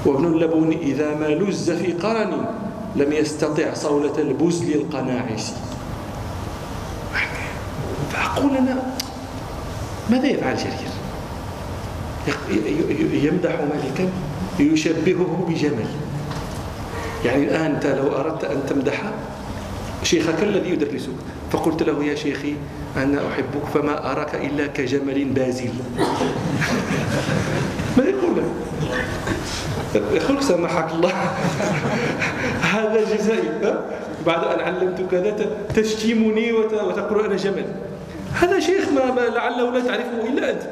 وابن 0.06 0.24
اللبون 0.26 0.72
إذا 0.72 1.14
ما 1.14 1.26
لز 1.26 1.70
في 1.70 1.92
قرن 1.92 2.44
لم 2.96 3.12
يستطع 3.12 3.74
صولة 3.74 4.18
البزل 4.18 4.72
القناعس. 4.74 5.54
فأقول 8.12 8.56
أنا 8.56 8.82
ماذا 10.10 10.26
يفعل 10.26 10.56
جرير 10.56 10.92
يمدح 13.24 13.60
ملكا 13.60 14.10
يشبهه 14.60 15.46
بجمل. 15.48 15.86
يعني 17.24 17.44
الآن 17.44 17.74
أنت 17.74 17.86
لو 17.86 18.16
أردت 18.16 18.44
أن 18.44 18.62
تمدح 18.68 19.02
شيخك 20.02 20.42
الذي 20.42 20.70
يدرسك 20.70 21.08
فقلت 21.52 21.82
له 21.82 22.04
يا 22.04 22.14
شيخي 22.14 22.54
أنا 22.96 23.20
أحبك 23.28 23.64
فما 23.74 24.12
أراك 24.12 24.34
إلا 24.34 24.66
كجمل 24.66 25.24
بازل. 25.24 25.70
ماذا 27.96 28.08
يقول؟ 28.08 28.42
لك 29.94 30.02
يقول 30.12 30.42
سمحك 30.42 30.92
الله. 30.92 31.10
هذا 32.74 33.16
جزائي. 33.16 33.74
بعد 34.26 34.44
أن 34.44 34.60
علمتك 34.60 35.06
كذا 35.10 35.36
تشتمني 35.74 36.52
وتقول 36.52 37.24
أنا 37.24 37.36
جمل. 37.36 37.64
هذا 38.34 38.60
شيخ 38.60 38.88
ما 38.88 39.20
لعله 39.20 39.70
لا 39.70 39.80
تعرفه 39.80 40.28
إلا 40.28 40.50
أنت. 40.50 40.62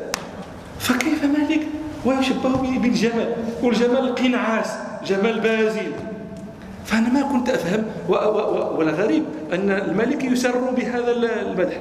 فكيف 0.78 1.24
مالك؟ 1.24 1.66
ويشبه 2.04 2.78
بالجمل. 2.78 3.34
والجمل 3.62 4.14
قنعاس 4.14 4.70
جمل 5.06 5.40
بازل. 5.40 5.92
فأنا 6.84 7.08
ما 7.08 7.22
كنت 7.22 7.48
أفهم 7.48 7.84
والغريب 8.78 9.24
أن 9.52 9.70
الملك 9.70 10.24
يسر 10.24 10.70
بهذا 10.76 11.10
المدح. 11.42 11.80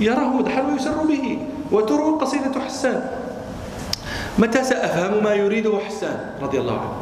يراه 0.00 0.28
مدحا 0.28 0.62
ويسر 0.62 1.02
به 1.08 1.38
وتروى 1.72 2.20
قصيدة 2.20 2.60
حسان. 2.66 3.10
متى 4.38 4.64
سأفهم 4.64 5.24
ما 5.24 5.34
يريده 5.34 5.78
حسان 5.86 6.16
رضي 6.42 6.60
الله 6.60 6.72
عنه؟ 6.72 6.92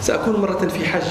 سأكون 0.00 0.40
مرة 0.40 0.66
في 0.68 0.88
حج. 0.88 1.10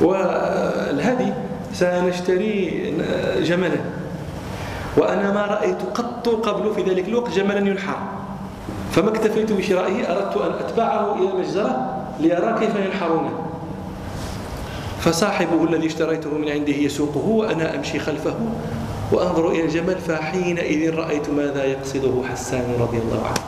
والهدي 0.00 1.32
سنشتري 1.72 2.94
جملا 3.40 3.80
وأنا 4.96 5.32
ما 5.32 5.46
رأيت 5.46 5.82
قط 5.94 6.28
قبل 6.28 6.74
في 6.74 6.90
ذلك 6.90 7.08
الوقت 7.08 7.30
جملا 7.30 7.58
ينحر. 7.58 7.98
فما 8.92 9.08
اكتفيت 9.08 9.52
بشرائه 9.52 10.12
أردت 10.12 10.36
أن 10.36 10.52
أتبعه 10.60 11.14
إلى 11.14 11.32
مجزرة 11.38 12.04
ليرى 12.20 12.56
كيف 12.60 12.76
ينحرونه 12.76 13.30
فصاحبه 15.02 15.64
الذي 15.64 15.86
اشتريته 15.86 16.30
من 16.38 16.48
عنده 16.48 16.72
يسوقه 16.72 17.26
وأنا 17.28 17.74
أمشي 17.74 17.98
خلفه. 17.98 18.34
وأنظر 19.12 19.50
إلى 19.50 19.64
الجمل 19.64 19.98
فحينئذ 19.98 20.94
رأيت 20.94 21.30
ماذا 21.30 21.64
يقصده 21.64 22.22
حسان 22.32 22.74
رضي 22.80 22.98
الله 22.98 23.26
عنه. 23.26 23.42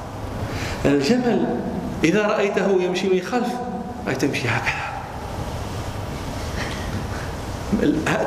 الجمل 0.94 1.61
إذا 2.04 2.23
رأيته 2.23 2.82
يمشي 2.82 3.08
من 3.08 3.20
خلف. 3.20 3.49
هاي 4.06 4.14
تمشي 4.14 4.49
هكذا. 4.49 4.84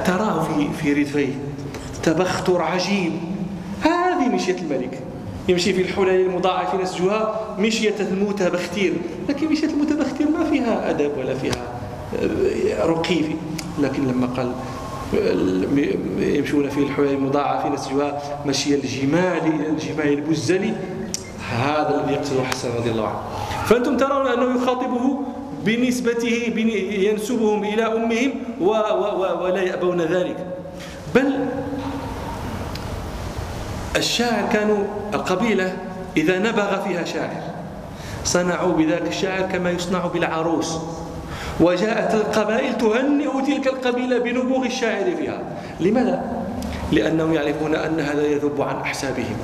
تراه 0.06 0.44
في 0.44 0.70
في 0.82 0.94
ريفيه 0.94 1.34
تبختر 2.04 2.62
عجيب. 2.62 3.14
هذه 3.82 4.30
مشية 4.30 4.58
الملك. 4.58 5.00
يمشي 5.48 5.74
في 5.74 5.82
الحلل 5.82 6.26
المضاعف 6.26 6.76
نسجها. 6.76 7.56
مشية 7.60 7.96
المتبختير 8.00 8.94
لكن 9.30 9.48
مشية 9.48 9.68
المتبختير 9.68 10.30
ما 10.30 10.50
فيها 10.50 10.90
أدب 10.90 11.12
ولا 11.18 11.34
فيها 11.34 11.77
آه، 12.16 12.86
رقي 12.86 13.22
لكن 13.80 14.08
لما 14.08 14.28
قال 14.28 14.52
يمشون 16.20 16.70
في 16.70 16.80
الحلل 16.80 17.08
المضاعف 17.08 17.66
نسجها 17.66 18.22
مشي 18.46 18.76
الجمال 18.76 19.66
الجمال 19.70 20.08
البزلي 20.08 20.74
هذا 21.52 22.02
الذي 22.04 22.14
يقصده 22.14 22.44
حسن 22.44 22.70
رضي 22.78 22.92
الله 22.92 23.08
عنه. 23.08 23.20
فأنتم 23.66 23.98
ترون 23.98 24.28
أنه 24.28 24.64
يخاطبه 24.64 25.20
بنسبته 25.66 26.54
ينسبهم 27.10 27.64
إلى 27.64 27.86
أمهم 27.86 28.32
ولا 29.42 29.62
يأبون 29.62 30.02
ذلك. 30.02 30.46
بل 31.16 31.46
الشاعر 33.96 34.50
كانوا 34.54 34.84
القبيلة 35.14 35.78
إذا 36.18 36.40
نبغ 36.40 36.84
فيها 36.88 37.06
شاعر. 37.06 37.42
صنعوا 38.24 38.74
بذلك 38.74 39.08
الشاعر 39.08 39.42
كما 39.42 39.72
يصنع 39.72 40.08
بالعروس. 40.08 40.78
وجاءت 41.60 42.14
القبائل 42.14 42.78
تهنئ 42.78 43.46
تلك 43.46 43.68
القبيلة 43.68 44.18
بنبوغ 44.20 44.66
الشاعر 44.66 45.16
فيها. 45.16 45.42
لماذا؟ 45.80 46.44
لأنهم 46.92 47.34
يعرفون 47.34 47.76
أن 47.76 48.00
هذا 48.00 48.26
يذب 48.26 48.62
عن 48.62 48.76
أحسابهم 48.76 49.38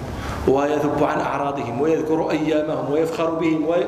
ويذب 0.48 1.04
عن 1.04 1.20
أعراضهم 1.20 1.82
ويذكر 1.82 2.32
أيامهم 2.32 2.92
ويفخر 2.92 3.30
بهم 3.30 3.66
وي... 3.68 3.86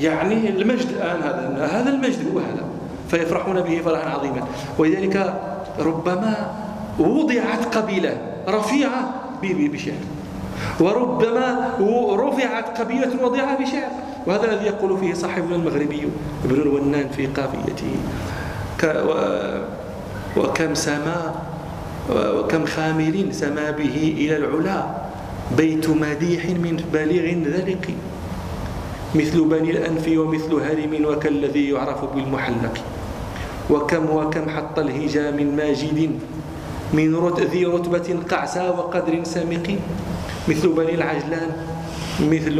يعني 0.00 0.48
المجد 0.48 0.88
الآن 0.88 1.22
هذا 1.22 1.68
هذا 1.72 1.90
المجد 1.90 2.34
هو 2.34 2.38
هذا 2.38 2.64
فيفرحون 3.08 3.60
به 3.60 3.80
فرحا 3.84 4.10
عظيما. 4.10 4.46
ولذلك 4.78 5.34
ربما 5.78 6.52
وضعت 6.98 7.76
قبيلة 7.76 8.16
رفيعة 8.48 9.14
بشعر. 9.42 9.94
وربما 10.80 11.78
رفعت 12.12 12.80
قبيلة 12.80 13.12
وضعها 13.24 13.54
بشعر. 13.60 13.90
وهذا 14.26 14.44
الذي 14.52 14.66
يقول 14.66 14.98
فيه 14.98 15.14
صاحبنا 15.14 15.56
المغربي 15.56 16.02
ابن 16.44 16.54
الونان 16.54 17.08
في 17.16 17.26
قافيته. 17.26 17.92
وكم 20.36 20.74
سما 20.74 21.34
وكم 22.10 22.66
خامل 22.66 23.34
سما 23.34 23.70
به 23.70 24.14
إلى 24.18 24.36
العلا. 24.36 24.80
بيت 25.56 25.90
مديح 25.90 26.42
من 26.46 26.80
بالغ 26.92 27.24
ذلق. 27.52 27.84
مثل 29.14 29.38
بني 29.44 29.70
الأنف 29.70 30.08
ومثل 30.08 30.52
هرم 30.54 30.92
وكالذي 31.04 31.70
يعرف 31.70 32.00
بالمحلق. 32.14 32.74
وكم 33.70 34.04
وكم 34.10 34.44
حط 34.48 34.78
الهجا 34.78 35.30
من 35.30 35.56
ماجد 35.56 36.10
من 36.92 37.08
ذي 37.40 37.64
رتبة 37.64 38.08
قعسى 38.30 38.68
وقدر 38.68 39.24
سامق 39.24 39.66
مثل 40.48 40.68
بني 40.68 40.94
العجلان 40.94 41.50
مثل 42.20 42.56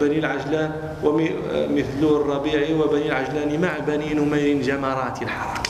بني 0.00 0.18
العجلان 0.18 0.70
ومثل 1.04 2.02
الربيع 2.02 2.76
وبني 2.76 3.06
العجلان 3.06 3.60
مع 3.60 3.78
بني 3.86 4.14
نمير 4.14 4.62
جمرات 4.62 5.22
الحرق 5.22 5.66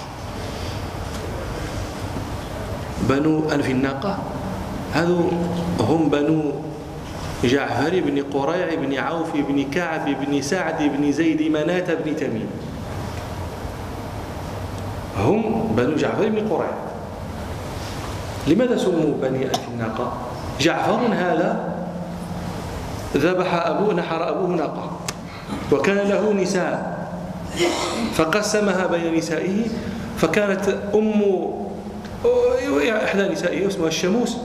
بنو 3.09 3.51
أنف 3.51 3.71
الناقة. 3.71 4.19
هذو 4.93 5.31
هم 5.81 6.09
بنو 6.09 6.53
جعفر 7.45 8.01
بن 8.01 8.23
قريع 8.23 8.75
بن 8.75 8.95
عوف 8.99 9.37
بن 9.37 9.71
كعب 9.71 10.05
بن 10.09 10.43
سعد 10.43 10.83
بن 10.83 11.13
زيد 11.13 11.43
مناة 11.43 11.95
بن 11.95 12.17
تميم. 12.17 12.51
هم 15.19 15.73
بنو 15.77 15.97
جعفر 15.97 16.29
بن 16.29 16.49
قريع. 16.49 16.86
لماذا 18.47 18.77
سموا 18.77 19.15
بني 19.23 19.45
ألف 19.45 19.61
الناقة؟ 19.75 20.13
جعفر 20.61 21.01
هذا 21.13 21.75
ذبح 23.17 23.67
أبوه 23.67 23.95
نحر 23.95 24.29
أبوه 24.29 24.49
ناقة 24.49 24.91
وكان 25.73 25.97
له 25.97 26.33
نساء 26.33 26.97
فقسمها 28.15 28.87
بين 28.87 29.15
نسائه 29.15 29.65
فكانت 30.17 30.69
أم 30.95 31.13
إحدى 33.05 33.29
نسائه 33.29 33.67
اسمها 33.69 33.89
الشموس 33.89 34.37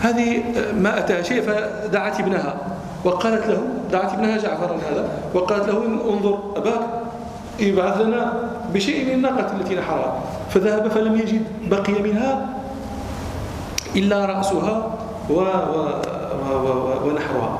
هذه 0.00 0.42
ما 0.74 0.98
أتاها 0.98 1.22
شيء 1.22 1.42
فدعت 1.42 2.20
ابنها 2.20 2.54
وقالت 3.04 3.46
له 3.46 3.62
دعت 3.92 4.12
ابنها 4.12 4.38
جعفرا 4.38 4.76
هذا 4.90 5.08
وقالت 5.34 5.68
له 5.68 5.84
انظر 6.10 6.38
أباك 6.56 6.80
يبعث 7.58 8.00
لنا 8.00 8.32
بشيء 8.74 9.04
من 9.06 9.12
الناقة 9.12 9.56
التي 9.60 9.74
نحرها. 9.74 10.22
فذهب 10.50 10.88
فلم 10.88 11.16
يجد 11.16 11.42
بقي 11.70 12.02
منها 12.02 12.46
إلا 13.96 14.26
رأسها 14.26 14.98
و 15.30 15.34
و 15.34 15.76
و 16.46 17.08
ونحرها 17.08 17.58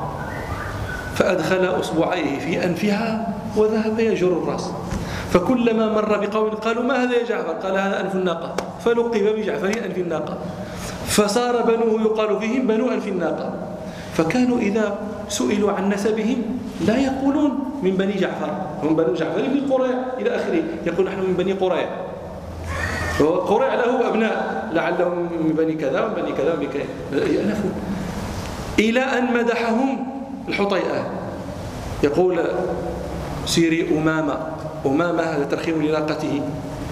فأدخل 1.14 1.80
أصبعيه 1.80 2.38
في 2.38 2.64
أنفها 2.64 3.34
وذهب 3.56 4.00
يجر 4.00 4.32
الرأس. 4.32 4.72
فكلما 5.32 5.92
مر 5.92 6.26
بقول 6.26 6.50
قالوا 6.50 6.82
ما 6.82 7.04
هذا 7.04 7.14
يا 7.16 7.24
جعفر؟ 7.24 7.52
قال 7.62 7.78
هذا 7.78 8.00
أنف 8.00 8.14
الناقة. 8.14 8.56
فلقب 8.84 9.24
بجعفر 9.36 9.68
أنف 9.68 9.98
الناقة. 9.98 10.38
فصار 11.06 11.62
بنوه 11.62 12.02
يقال 12.02 12.38
فيهم 12.40 12.66
بنو 12.66 12.88
أنف 12.88 13.08
الناقة. 13.08 13.52
فكانوا 14.14 14.58
إذا 14.58 14.98
سئلوا 15.28 15.72
عن 15.72 15.88
نسبهم 15.88 16.42
لا 16.86 16.96
يقولون 16.98 17.58
من 17.82 17.90
بني 17.90 18.12
جعفر. 18.12 18.50
هم 18.82 18.96
بنو 18.96 19.14
جعفر 19.14 19.42
بن 19.42 19.72
قريع 19.72 19.96
إلى 20.18 20.30
آخره. 20.36 20.62
يقول 20.86 21.06
نحن 21.06 21.18
من 21.18 21.34
بني 21.38 21.52
قريع 21.52 21.88
قرع 23.26 23.74
له 23.74 24.09
أبناء 24.09 24.68
لعلهم 24.72 25.18
من 25.44 25.52
بني 25.59 25.74
كذا 25.74 26.04
ومن 26.04 26.14
بني 26.14 26.33
كذا 26.33 26.54
ومن 26.54 26.68
كذا. 26.72 26.85
يأنفون 27.26 27.72
إلى 28.78 29.00
أن 29.00 29.35
مدحهم 29.35 30.06
الحطيئة. 30.48 31.06
يقول 32.02 32.40
سيري 33.46 33.98
أمامة 33.98 34.37
أمامة 34.87 35.22
هذا 35.22 35.44
ترخيم 35.44 35.83
لناقته. 35.83 36.40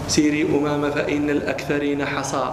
سيري 0.09 0.49
أمامة 0.59 0.91
فإن 0.91 1.31
الأكثرين 1.31 2.05
حصى 2.05 2.53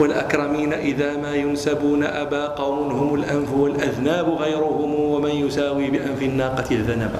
والأكرمين 0.00 0.72
إذا 0.72 1.16
ما 1.16 1.34
ينسبون 1.34 2.04
أبا 2.04 2.46
قوم 2.46 2.90
هم 2.90 3.14
الأنف 3.14 3.52
والأذناب 3.52 4.28
غيرهم 4.28 4.94
ومن 4.94 5.30
يساوي 5.30 5.90
بأنف 5.90 6.22
الناقة 6.22 6.70
الذنب. 6.70 7.14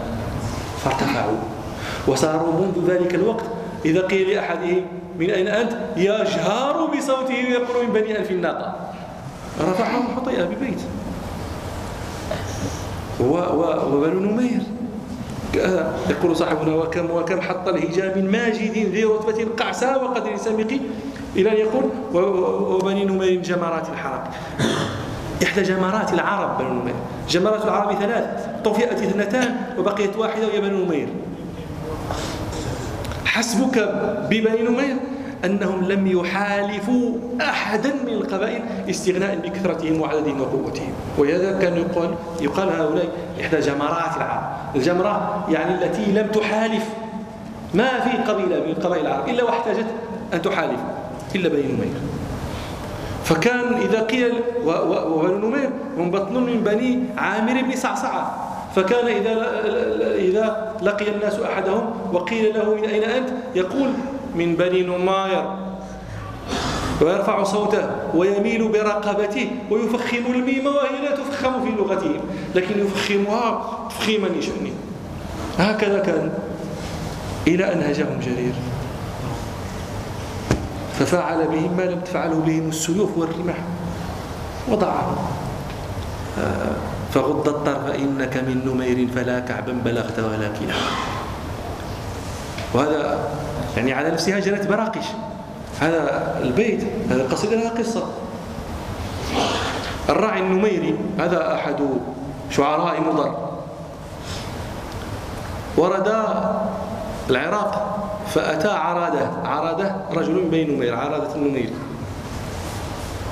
فارتفعوا. 0.85 1.39
وصاروا 2.07 2.53
منذ 2.53 2.91
ذلك 2.91 3.15
الوقت. 3.15 3.45
إذا 3.85 4.01
قيل 4.07 4.31
لأحدهم 4.31 4.83
من 5.19 5.31
أين 5.31 5.49
أنت؟ 5.49 5.73
يجهر 5.97 6.87
بصوته 6.87 7.35
ويقول 7.49 7.87
من 7.87 7.93
بني 7.93 8.19
ألف 8.19 8.31
الناقة. 8.31 8.77
رفعهم 9.61 10.17
حطيئة 10.17 10.45
ببيت 10.45 10.81
وبنو 13.21 14.21
نمير. 14.21 14.61
يقول 16.11 16.37
صاحبنا 16.37 16.75
وكم 16.75 17.11
وكم 17.11 17.41
حط 17.41 17.69
الهجاء 17.69 18.19
من 18.19 18.31
ماجد 18.31 18.73
ذي 18.73 19.05
رتبة 19.05 19.47
قعسى 19.59 19.87
وقدر 19.87 20.37
سامق 20.37 20.79
إلى 21.37 21.51
أن 21.51 21.57
يقول 21.57 21.85
وبني 22.75 23.05
نمير 23.05 23.43
جمرات 23.43 23.89
الحرب. 23.89 24.23
إحدى 25.43 25.63
جمرات 25.63 26.13
العرب 26.13 26.59
بنو 26.59 26.73
نمير. 26.73 26.95
جمرات 27.29 27.65
العرب 27.65 27.99
ثلاث. 28.01 28.47
طفئت 28.65 28.93
اثنتان 28.93 29.57
وبقيت 29.79 30.17
واحدة 30.17 30.47
وهي 30.47 30.61
بنو 30.61 30.85
نمير. 30.85 31.09
حسبك 33.37 33.77
ببني 34.31 34.62
نمير 34.62 34.96
أنهم 35.44 35.85
لم 35.85 36.07
يحالفوا 36.07 37.12
أحدا 37.40 37.92
من 38.07 38.12
القبائل 38.12 38.62
استغناء 38.90 39.37
بكثرتهم 39.44 40.01
وعددهم 40.01 40.40
وقوتهم. 40.40 40.92
ولهذا 41.18 41.59
كان 41.59 41.77
يقال 41.77 42.14
يقال 42.40 42.68
هؤلاء 42.68 43.09
إحدى 43.40 43.61
جمرات 43.61 44.16
العرب. 44.16 44.42
الجمرة 44.77 45.46
يعني 45.49 45.75
التي 45.75 46.12
لم 46.12 46.27
تحالف. 46.27 46.85
ما 47.75 48.01
في 48.01 48.33
قبيلة 48.33 48.57
من 48.66 48.75
قبائل 48.75 49.07
العرب 49.07 49.29
إلا 49.29 49.44
واحتاجت 49.44 49.87
أن 50.35 50.42
تحالف 50.42 50.81
إلا 51.35 51.49
بني 51.49 51.62
نمير. 51.62 51.96
فكان 53.25 53.75
إذا 53.75 54.01
قيل 54.03 54.33
وبنو 54.64 55.49
نمير 55.49 55.70
هم 55.99 56.11
بطن 56.11 56.35
من 56.35 56.61
بني 56.64 57.03
عامر 57.18 57.62
بن 57.62 57.77
صعصعة. 57.77 58.22
فكان 58.77 59.07
إذا 59.07 59.33
إذا 60.15 60.73
لقي 60.83 61.09
الناس 61.09 61.35
أحدهم 61.41 61.91
وقيل 62.12 62.55
له 62.55 62.75
من 62.75 62.85
أين 62.85 63.03
أنت؟ 63.03 63.29
يقول 63.55 63.89
من 64.35 64.57
بني 64.57 64.83
نماير. 64.83 65.45
ويرفع 67.01 67.43
صوته 67.43 67.91
ويميل 68.15 68.69
برقبته 68.69 69.51
ويفخم 69.71 70.25
الميم 70.29 70.67
وهي 70.67 71.03
لا 71.05 71.17
تفخم 71.17 71.65
في 71.65 71.71
لغتهم 71.71 72.21
لكن 72.55 72.81
يفخمها 72.81 73.67
تفخيما 73.89 74.27
لشأنه. 74.27 74.73
هكذا 75.59 75.99
كان 75.99 76.33
إلى 77.47 77.73
أن 77.73 77.83
هجاهم 77.83 78.21
جرير. 78.21 78.53
ففعل 80.99 81.49
بهم 81.49 81.77
ما 81.77 81.83
لم 81.83 82.01
تفعله 82.01 82.43
بهم 82.47 82.69
السيوف 82.69 83.19
والرماح 83.19 83.57
وضعهم. 84.69 85.17
آه 86.39 86.96
فغض 87.14 87.49
الطرف 87.49 87.95
إنك 87.95 88.37
من 88.37 88.62
نمير 88.66 89.09
فلا 89.14 89.40
كعبا 89.40 89.73
بلغت 89.85 90.19
ولا 90.19 90.49
كلا. 90.49 90.75
وهذا 92.75 93.19
يعني 93.77 93.92
على 93.92 94.11
نفسها 94.11 94.40
جنت 94.40 94.66
براقش. 94.66 95.07
هذا 95.81 96.35
البيت 96.42 96.85
هذا 97.11 97.23
القصيدة 97.23 97.57
لها 97.57 97.71
قصة 97.71 98.03
الراعي 100.09 100.40
النميري 100.40 100.99
هذا 101.19 101.55
أحد 101.55 101.77
شعراء 102.51 103.01
مضر. 103.01 103.49
ورد 105.77 106.25
العراق 107.31 107.99
فأتى 108.35 108.69
عرادة 108.69 109.31
عرادة 109.45 109.97
رجل 110.12 110.33
من 110.33 110.51
بني 110.51 110.64
نمير 110.64 110.97
عرادة 110.97 111.35
النمير. 111.35 111.71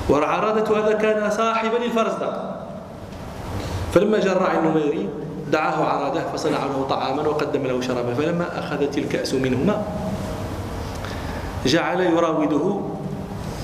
وعرادة 0.09 0.77
هذا 0.77 0.93
كان 0.93 1.29
صاحبا 1.29 1.77
للفرزدق. 1.77 2.54
فلما 3.95 4.17
الراعي 4.17 4.57
النميري 4.57 5.09
دعاه 5.51 5.83
عرادة 5.83 6.21
فصنع 6.33 6.57
له 6.65 6.85
طعاما 6.89 7.27
وقدم 7.27 7.67
له 7.67 7.81
شرابا 7.81 8.13
فلما 8.13 8.59
أخذت 8.59 8.97
الكأس 8.97 9.33
منهما 9.33 9.83
جعل 11.65 12.01
يراوده 12.01 12.79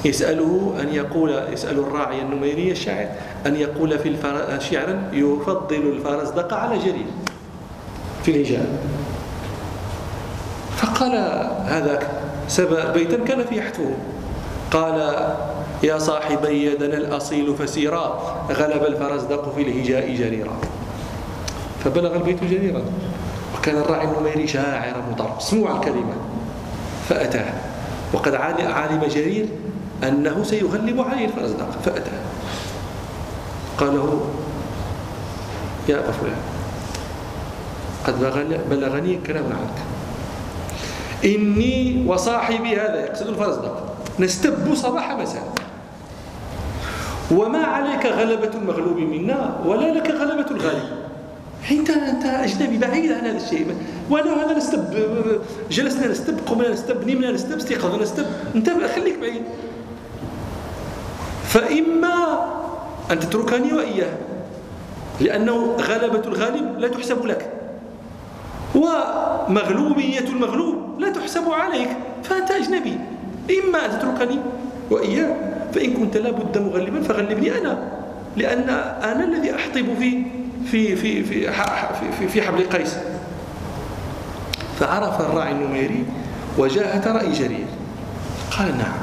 يسأله 0.06 0.74
أن 0.82 0.94
يقول 0.94 1.30
يسأل 1.54 1.80
الراعي 1.80 2.22
النميري 2.22 2.72
الشاعر 2.72 3.08
أن 3.46 3.56
يقول 3.56 4.00
في 4.00 4.10
شعرا 4.60 5.10
يفضل 5.13 5.76
الفرزدق 5.76 6.54
على 6.54 6.78
جرير 6.80 7.06
في 8.24 8.32
الهجاء. 8.32 8.65
فقال 10.78 11.12
هذاك 11.65 12.08
سبأ 12.48 12.91
بيتا 12.91 13.24
كان 13.24 13.46
فيه 13.46 13.62
حتفه 13.62 13.94
قال 14.72 14.96
يا 15.84 15.98
صاحبي 15.98 16.65
يدنا 16.65 16.98
الأصيل 16.98 17.56
فسيرا. 17.56 18.22
غلب 18.52 18.84
الفرزدق 18.84 19.56
في 19.56 19.62
الهجاء 19.62 20.15
جريرا. 20.15 20.54
فبلغ 21.84 22.15
البيت 22.15 22.44
جريرا. 22.44 22.82
وكان 23.58 23.78
الراعي 23.78 24.06
النميري 24.06 24.48
شاعر 24.48 25.04
مضر 25.12 25.39
سموع 25.39 25.76
الكلمة. 25.76 26.13
فأتاه. 27.10 27.54
وقد 28.13 28.36
علم 28.36 29.04
جرير 29.10 29.46
أنه 30.04 30.44
سيغلب 30.44 31.02
عليه 31.02 31.26
الفرزدق 31.26 31.72
فأتاه. 31.86 32.22
قال 33.78 33.96
له 33.96 34.22
يا 35.89 36.00
أبا 36.00 36.12
فلان 36.12 36.41
قد 38.08 38.20
بلغني 38.70 39.20
كلام 39.28 39.46
عنك. 39.46 39.78
إني 41.26 42.06
وصاحبي 42.08 42.76
هذا 42.76 43.06
يقصد 43.06 43.28
الفرزدق 43.28 43.96
نستب 44.20 44.76
صباح 44.76 45.12
مساء. 45.12 45.61
وما 47.32 47.63
عليك 47.63 48.06
غلبة 48.06 48.52
المغلوب 48.56 48.98
منا 48.98 49.56
ولا 49.65 49.94
لك 49.94 50.12
غلبة 50.12 50.52
الغالب. 50.52 50.84
انت 51.72 51.89
أنت 51.89 52.26
أجنبي 52.26 52.78
بعيد 52.78 53.12
عن 53.12 53.26
هذا 53.26 53.38
الشيء. 53.38 53.76
وأنا 54.10 54.46
هذا 54.46 54.58
نستب 54.58 54.94
جلسنا 55.72 56.08
نستب 56.08 56.39
قمنا 56.48 56.70
نستب 56.70 57.10
نمنا 57.10 57.32
نستب 57.32 57.58
استيقظنا 57.58 58.04
نستب. 58.04 58.26
أنت 58.56 58.70
خليك 58.70 59.20
بعيد. 59.20 59.41
فإما 61.44 62.46
أن 63.12 63.20
تتركني 63.20 63.74
وإياه 63.74 64.13
لأنه 65.22 65.76
غلبة 65.80 66.28
الغالب 66.28 66.80
لا 66.80 66.88
تحسب 66.88 67.26
لك. 67.26 67.52
ومغلوبية 68.76 70.20
المغلوب 70.20 71.00
لا 71.00 71.10
تحسب 71.10 71.52
عليك 71.52 71.89
فأنت 72.24 72.52
أجنبي. 72.52 73.00
إما 73.50 73.86
أن 73.86 74.00
تتركني 74.00 74.39
وإياه 74.91 75.36
فإن 75.74 75.94
كنت 75.94 76.18
لابد 76.18 76.58
مغلبا 76.58 77.02
فغلبني 77.02 77.58
أنا 77.58 77.92
لأن 78.38 78.70
أنا 79.04 79.24
الذي 79.24 79.56
أحطب 79.56 79.86
في 80.00 80.24
في 80.72 80.96
في 80.96 81.24
في 81.24 81.52
في, 82.20 82.28
في 82.28 82.42
حبل 82.42 82.64
قيس. 82.64 82.98
فعرف 84.80 85.22
الراعي 85.22 85.52
النميري 85.52 86.06
وجاهة 86.58 87.14
رأي 87.14 87.32
جرير. 87.32 87.66
قال 88.58 88.78
نعم. 88.78 88.94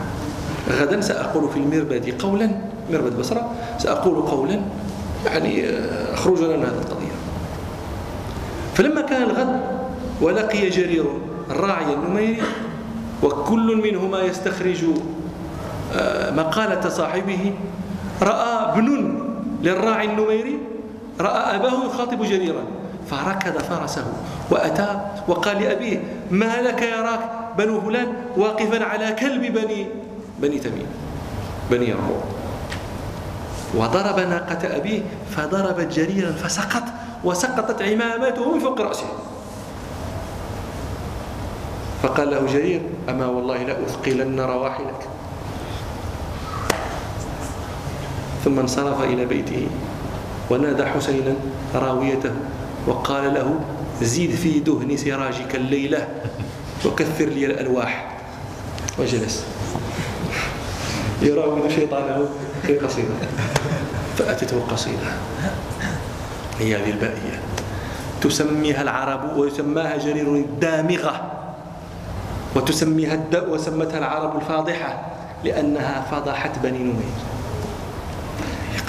غدا 0.80 1.00
سأقول 1.00 1.50
في 1.50 1.56
المربد 1.56 2.22
قولا 2.22 2.50
مربد 2.90 3.18
بصرة 3.18 3.50
سأقول 3.78 4.22
قولا 4.22 4.60
يعني 5.26 5.66
آه، 5.66 6.14
أخرجنا 6.14 6.56
من 6.56 6.62
هذا 6.62 6.78
القضية. 6.80 7.14
فلما 8.74 9.00
كان 9.00 9.22
الغد 9.22 9.60
ولقي 10.20 10.70
جرير 10.70 11.04
الراعي 11.50 11.94
النميري 11.94 12.42
وكل 13.22 13.76
منهما 13.76 14.20
يستخرج 14.22 14.84
مقالة 16.36 16.88
صاحبه 16.88 17.54
رأى 18.22 18.72
ابن 18.72 19.18
للراعي 19.62 20.04
النميري 20.04 20.58
رأى 21.20 21.56
أباه 21.56 21.84
يخاطب 21.86 22.22
جريرا 22.22 22.62
فركض 23.10 23.58
فرسه 23.58 24.04
وأتى 24.50 25.00
وقال 25.28 25.62
لأبيه 25.62 26.02
ما 26.30 26.62
لك 26.62 26.82
يراك 26.82 27.20
بنو 27.58 27.80
فلان 27.80 28.12
واقفا 28.36 28.84
على 28.84 29.12
كلب 29.12 29.42
بني 29.42 29.86
بني 30.38 30.58
تميم 30.58 30.86
بني 31.70 31.88
يربوع 31.88 32.22
وضرب 33.74 34.18
ناقة 34.20 34.76
أبيه 34.76 35.02
فضربت 35.30 35.92
جريرا 35.92 36.32
فسقط 36.32 36.84
وسقطت 37.24 37.82
عمامته 37.82 38.54
من 38.54 38.60
فوق 38.60 38.80
رأسه. 38.80 39.06
فقال 42.02 42.30
له 42.30 42.46
جرير 42.46 42.80
أما 43.08 43.26
والله 43.26 43.62
لأثقلن 43.62 44.40
رواحلك. 44.40 45.08
ثم 48.48 48.58
انصرف 48.58 49.02
إلى 49.02 49.24
بيته. 49.24 49.68
ونادى 50.50 50.84
حسينا 50.84 51.34
راويته 51.74 52.32
وقال 52.86 53.34
له 53.34 53.60
زيد 54.02 54.30
في 54.30 54.60
دهن 54.60 54.96
سراجك 54.96 55.54
الليلة 55.54 56.08
وكثر 56.86 57.24
لي 57.24 57.46
الألواح. 57.46 58.16
وجلس. 58.98 59.44
يراود 61.22 61.70
شيطانه 61.70 62.28
في 62.62 62.78
قصيدة. 62.78 63.28
فأتته 64.18 64.60
قصيدة. 64.70 65.12
هي 66.58 66.76
هذه 66.76 66.90
البائية. 66.90 67.38
تسميها 68.20 68.82
العرب 68.82 69.36
ويسماها 69.36 69.96
جرير 69.96 70.34
الدامغة. 70.34 71.32
وتسميها 72.56 73.14
الد... 73.14 73.44
وسمتها 73.48 73.98
العرب 73.98 74.36
الفاضحة 74.36 75.02
لأنها 75.44 76.06
فضحت 76.10 76.58
بني 76.62 76.78
نمير. 76.78 77.27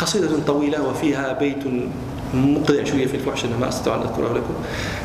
قصيدة 0.01 0.27
طويلة 0.47 0.87
وفيها 0.87 1.33
بيت 1.33 1.63
مقطع 2.33 2.83
شوية 2.83 3.07
في 3.07 3.15
الفحش 3.15 3.45
أنا 3.45 3.57
ما 3.57 3.69
أستطيع 3.69 3.95
أن 3.95 4.01
أذكره 4.01 4.33
لكم. 4.33 4.53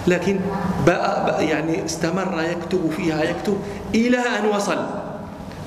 لكن 0.07 0.40
بقى 0.87 1.26
بقى 1.26 1.46
يعني 1.46 1.85
استمر 1.85 2.42
يكتب 2.50 2.90
فيها 2.96 3.22
يكتب 3.24 3.57
إلى 3.94 4.18
أن 4.18 4.46
وصل. 4.57 4.76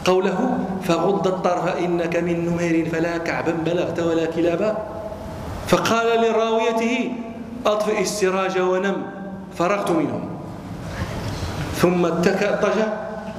قوله 0.06 0.58
فغض 0.84 1.28
الطرف 1.28 1.78
إنك 1.78 2.16
من 2.16 2.46
نمير 2.46 2.90
فلا 2.90 3.18
كعبا 3.18 3.52
بلغت 3.66 4.00
ولا 4.00 4.26
كلابا. 4.26 4.78
فقال 5.68 6.22
لراويته 6.22 7.12
أطفئ 7.66 8.02
السراج 8.02 8.60
ونم. 8.60 8.96
فرغت 9.58 9.92
منه 9.92 10.20
ثم 11.76 12.06
اضطجع 12.06 12.52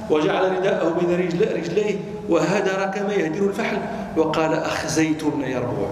وجعل 0.09 0.57
رداءه 0.57 0.89
بين 0.99 1.29
رجليه 1.55 1.95
وهدر 2.29 2.91
كما 2.95 3.13
يهدر 3.13 3.45
الفحل. 3.45 3.77
وقال 4.17 4.53
أخزيت 4.53 5.23
ابن 5.23 5.41
يربوع 5.41 5.89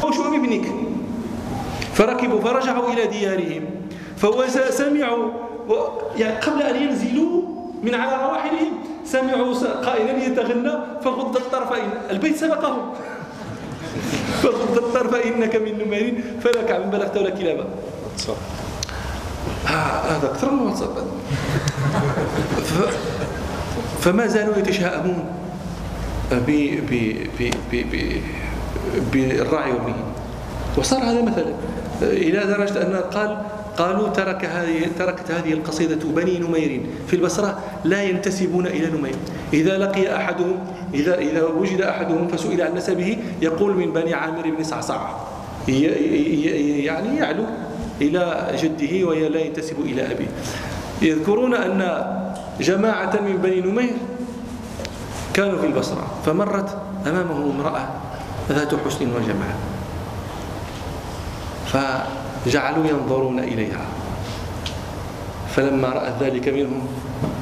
شو 0.16 0.22
ابنك 0.34 0.66
فركبوا 1.94 2.40
فرجعوا 2.40 2.92
إلى 2.92 3.06
ديارهم. 3.06 3.64
فسمعوا 4.16 5.30
يعني 6.16 6.40
قبل 6.40 6.62
أن 6.62 6.82
ينزلوا 6.82 7.42
من 7.82 7.94
على 7.94 8.24
رواحلهم 8.24 8.72
سمعوا 9.04 9.54
قائلا 9.84 10.24
يتغنى 10.24 10.72
فغض 11.04 11.36
الطرف 11.36 11.72
البيت 12.10 12.36
سبقهم 12.36 12.92
فغض 14.42 14.78
الطرف 14.78 15.14
إنك 15.26 15.56
من 15.56 15.78
نمير 15.86 16.24
فلك 16.40 16.70
عن 16.70 16.90
بلغت 16.90 17.16
ولا 17.16 17.30
كلابا. 17.30 17.66
هذا 19.64 20.26
أكثر 20.32 20.50
من 20.50 20.58
واتساب. 20.66 20.90
فما 24.00 24.26
زالوا 24.26 24.56
يتشاءمون 24.56 25.24
بالرعي 29.12 29.72
وبه. 29.72 29.94
وصار 30.78 31.02
هذا 31.02 31.22
مثلا 31.22 31.52
إلى 32.02 32.38
درجة 32.46 32.82
أن 32.82 32.96
قال 32.96 33.38
قالوا 33.78 34.08
ترك 34.08 34.44
هذه 34.44 34.86
تركت 34.98 35.30
هذه 35.30 35.52
القصيدة 35.52 35.98
بني 36.04 36.38
نمير 36.38 36.80
في 37.06 37.16
البصرة 37.16 37.58
لا 37.84 38.02
ينتسبون 38.02 38.66
إلى 38.66 38.98
نمير. 38.98 39.14
إذا 39.52 39.78
لقي 39.78 40.16
أحدهم 40.16 40.58
إذا 40.94 41.18
إذا 41.18 41.44
وجد 41.44 41.80
أحدهم 41.80 42.28
فسئل 42.28 42.62
عن 42.62 42.74
نسبه 42.74 43.18
يقول 43.42 43.76
من 43.76 43.92
بني 43.92 44.14
عامر 44.14 44.50
بن 44.58 44.64
صعصع 44.64 45.08
يعني 45.68 47.16
يعلو. 47.16 47.44
إلى 48.00 48.54
جده 48.62 49.06
ولا 49.08 49.40
ينتسب 49.40 49.80
إلى 49.80 50.12
أبيه 50.12 50.30
يذكرون 51.02 51.54
أن 51.54 51.80
جماعة 52.60 53.20
من 53.20 53.36
بني 53.36 53.60
نمير 53.60 53.96
كانوا 55.34 55.58
في 55.58 55.66
البصرة 55.66 56.06
فمرت 56.26 56.68
أمامهم 57.06 57.60
امرأة 57.60 57.84
ذات 58.48 58.74
حسن 58.74 59.08
وجمال. 59.14 59.56
فجعلوا 61.70 62.86
ينظرون 62.86 63.38
إليها. 63.38 63.86
فلما 65.56 65.88
رأت 65.88 66.12
ذلك 66.20 66.48
منهم 66.48 66.86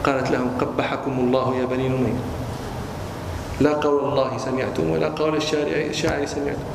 قالت 0.05 0.31
لهم 0.31 0.51
قبحكم 0.61 1.13
الله 1.19 1.57
يا 1.57 1.65
بني 1.65 1.89
نمير. 1.89 2.19
لا 3.61 3.73
قول 3.73 4.13
الله 4.13 4.39
سمعتم 4.39 4.91
ولا 4.91 5.09
قول 5.09 5.37
الشاعر 5.37 6.27
سمعتم. 6.27 6.67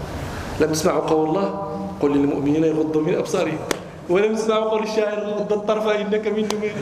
لم 0.60 0.72
تسمعوا 0.72 1.02
قول 1.02 1.30
الله؟ 1.30 1.73
قل 2.04 2.18
للمؤمنين 2.18 2.64
يغضوا 2.64 3.02
من 3.02 3.16
أبصارهم. 3.16 3.58
ولم 4.10 4.36
تسمعوا 4.36 4.70
قول 4.70 4.84
الشاعر 4.84 5.20
غض 5.20 5.54
الطرف 5.54 5.88
إنك 5.88 6.28
من 6.28 6.48
نمير. 6.54 6.74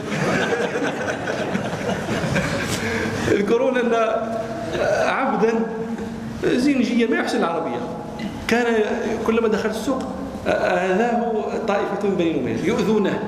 يذكرون 3.32 3.78
أن 3.78 3.94
عبدا 5.06 5.54
زنجيا 6.44 7.08
ما 7.08 7.18
يحسن 7.18 7.38
العربية. 7.38 7.80
كان 8.48 8.66
كلما 9.28 9.48
دخل 9.48 9.70
السوق 9.70 10.04
آذاه 10.48 11.34
طائفة 11.68 12.04
من 12.04 12.16
بني 12.16 12.40
نمير 12.40 12.66
يؤذونه. 12.66 13.24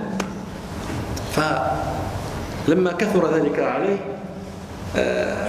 فلما 1.33 2.91
كثر 2.91 3.35
ذلك 3.35 3.59
عليه 3.59 3.97
آه، 4.95 5.47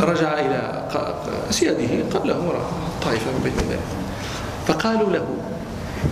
رجع 0.00 0.32
إلى 0.32 0.88
سياده 1.50 2.18
قال 2.18 2.28
له 2.28 2.52
طائفة 3.02 3.30
من 3.30 3.40
بني 3.44 3.66
نمير. 3.66 3.78
فقالوا 4.66 5.10
له 5.10 5.26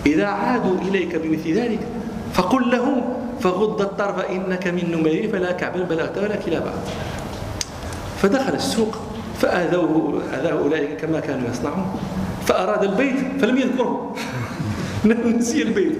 إذا 0.05 0.25
عادوا 0.25 0.77
إليك 0.81 1.15
بمثل 1.15 1.53
ذلك 1.53 1.79
فقل 2.33 2.71
لهم 2.71 3.01
فغض 3.41 3.81
الطرف 3.81 4.29
إنك 4.29 4.67
من 4.67 4.91
نمير 4.91 5.29
فلا 5.31 5.51
كعبا 5.51 5.83
بلغت 5.83 6.17
ولا 6.17 6.35
كلابا 6.35 6.73
فدخل 8.21 8.53
السوق 8.53 8.97
فآذوه 9.41 10.21
آذاه 10.33 10.51
أولئك 10.51 11.01
كما 11.01 11.19
كانوا 11.19 11.49
يصنعون 11.49 11.99
فأراد 12.45 12.83
البيت 12.83 13.15
فلم 13.41 13.57
يذكره. 13.57 14.15
نسي 15.37 15.61
البيت. 15.61 15.97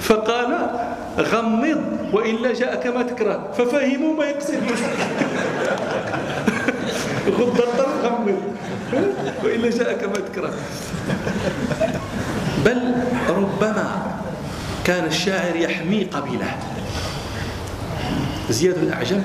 فقال 0.00 0.70
غمض 1.18 1.82
وإلا 2.12 2.52
جاء 2.52 2.82
كما 2.82 3.02
تكره. 3.02 3.50
ففهموا 3.58 4.14
ما 4.14 4.24
يقصد. 4.24 4.54
غض 7.38 7.60
الطرف 7.60 8.04
غمض. 8.04 8.38
وإلا 9.44 9.70
جاء 9.70 9.92
كما 9.92 10.14
تكره. 10.14 10.52
بل 12.64 12.94
ربما 13.28 14.02
كان 14.84 15.04
الشاعر 15.04 15.56
يحمي 15.56 16.04
قبيله. 16.04 16.56
زياد 18.50 18.78
الأعجم 18.78 19.22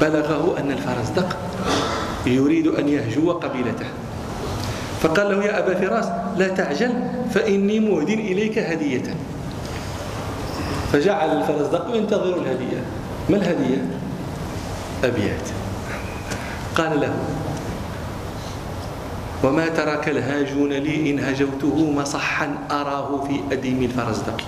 بلغه 0.00 0.58
أن 0.58 0.70
الفرزدق 0.70 1.36
يريد 2.26 2.66
أن 2.66 2.88
يهجو 2.88 3.32
قبيلته. 3.32 3.86
فقال 5.02 5.30
له 5.30 5.44
يا 5.44 5.58
أبا 5.58 5.74
فراس 5.74 6.06
لا 6.36 6.48
تعجل 6.48 6.92
فإني 7.34 7.80
مهد 7.80 8.08
إليك 8.08 8.58
هدية. 8.58 9.14
فجعل 10.92 11.36
الفرزدق 11.38 11.94
ينتظر 11.94 12.36
الهدية. 12.36 12.82
ما 13.30 13.36
الهدية؟ 13.36 13.82
أبيات. 15.04 15.46
قال 16.76 17.00
له 17.00 17.14
وما 19.44 19.68
ترك 19.68 20.08
الهاجون 20.08 20.72
لي 20.72 21.10
إن 21.10 21.18
هجوته 21.18 21.90
مصحا 21.90 22.58
أراه 22.70 23.24
في 23.24 23.40
أديم 23.52 23.82
الفرزدق. 23.82 24.40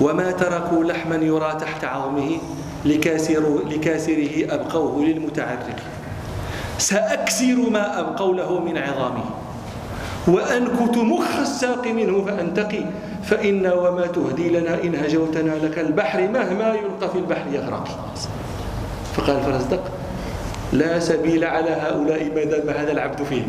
وما 0.00 0.30
تركوا 0.30 0.84
لحما 0.84 1.16
يرى 1.16 1.56
تحت 1.60 1.84
عظمه 1.84 2.30
لكاسر 2.84 3.58
لكاسره 3.70 4.54
أبقوه 4.54 5.04
للمتعرق. 5.04 5.76
سأكسر 6.78 7.70
ما 7.70 8.00
أبقوا 8.00 8.34
له 8.34 8.60
من 8.60 8.78
عظامه. 8.78 9.24
وأنكت 10.28 10.96
مخ 10.96 11.36
الساق 11.40 11.86
منه 11.86 12.24
فأنتقي. 12.24 12.84
فإن 13.22 13.66
وما 13.66 14.06
تهدي 14.06 14.48
لنا 14.48 14.82
إن 14.84 14.94
هجوتنا 14.94 15.50
لك 15.50 15.78
البحر 15.78 16.28
مهما 16.28 16.74
يلقى 16.74 17.08
في 17.12 17.18
البحر 17.18 17.46
يغرق. 17.52 18.14
فقال 19.16 19.36
الفرزدق 19.36 19.93
لا 20.74 20.98
سبيل 20.98 21.44
على 21.44 21.70
هؤلاء 21.70 22.30
ما 22.34 22.44
دام 22.44 22.68
هذا 22.68 22.92
العبد 22.92 23.22
فيه. 23.22 23.42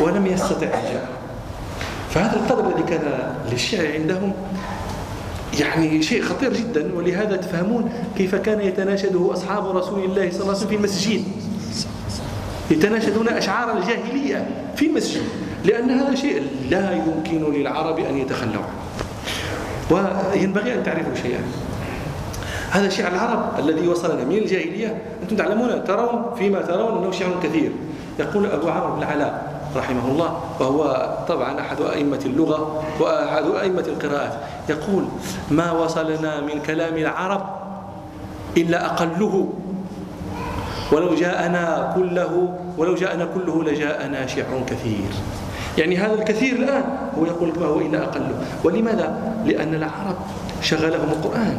ولم 0.00 0.26
يستطع 0.26 0.66
الجاه 0.66 1.06
فهذا 2.10 2.36
القدر 2.36 2.70
الذي 2.70 2.82
كان 2.82 3.34
للشعر 3.52 3.92
عندهم 3.92 4.32
يعني 5.60 6.02
شيء 6.02 6.22
خطير 6.22 6.52
جدا. 6.52 6.94
ولهذا 6.94 7.36
تفهمون 7.36 7.92
كيف 8.16 8.34
كان 8.34 8.60
يتناشده 8.60 9.32
أصحاب 9.32 9.76
رسول 9.76 10.04
الله 10.04 10.30
صلى 10.30 10.40
الله 10.40 10.54
عليه 10.54 10.58
وسلم 10.58 10.68
في 10.68 10.76
المسجد. 10.76 11.24
يتناشدون 12.70 13.28
أشعار 13.28 13.78
الجاهلية 13.78 14.46
في 14.76 14.86
المسجد. 14.86 15.22
لأن 15.64 15.90
هذا 15.90 16.14
شيء 16.14 16.42
لا 16.70 16.92
يمكن 16.92 17.52
للعرب 17.52 17.98
أن 17.98 18.18
يتخلوا 18.18 18.62
عنه 19.90 20.22
وينبغي 20.34 20.74
أن 20.74 20.82
تعرفوا 20.82 21.14
شيئا. 21.22 21.40
هذا 22.76 22.88
شعر 22.88 23.12
العرب 23.12 23.40
الذي 23.58 23.88
وصلنا 23.88 24.24
من 24.24 24.36
الجاهلية. 24.36 25.02
أنتم 25.22 25.36
تعلمون 25.36 25.84
ترون 25.84 26.34
فيما 26.38 26.60
ترون 26.62 26.98
أنه 26.98 27.10
شعر 27.10 27.32
كثير. 27.42 27.72
يقول 28.18 28.46
أبو 28.46 28.68
عمرو 28.68 28.96
بن 28.96 29.02
العلاء 29.02 29.60
رحمه 29.76 30.10
الله 30.10 30.40
وهو 30.60 31.08
طبعا 31.28 31.60
أحد 31.60 31.80
أئمة 31.80 32.20
اللغة 32.26 32.82
وأحد 33.00 33.44
أئمة 33.44 33.84
القراءات 33.88 34.32
يقول 34.68 35.04
ما 35.50 35.72
وصلنا 35.72 36.40
من 36.40 36.60
كلام 36.66 36.96
العرب 36.96 37.42
إلا 38.56 38.86
أقله. 38.86 39.48
ولو 40.92 41.14
جاءنا 41.14 41.92
كله 41.94 42.54
ولو 42.78 42.94
جاءنا 42.94 43.24
كله 43.34 43.64
لجاءنا 43.64 44.26
شعر 44.26 44.62
كثير. 44.66 45.10
يعني 45.78 45.96
هذا 45.96 46.14
الكثير 46.14 46.56
الآن 46.56 46.84
هو 47.18 47.24
يقول 47.24 47.52
ما 47.60 47.66
هو 47.66 47.80
إلا 47.80 48.02
أقله. 48.02 48.34
ولماذا؟ 48.64 49.18
لأن 49.46 49.74
العرب 49.74 50.16
شغلهم 50.62 51.08
القرآن. 51.08 51.58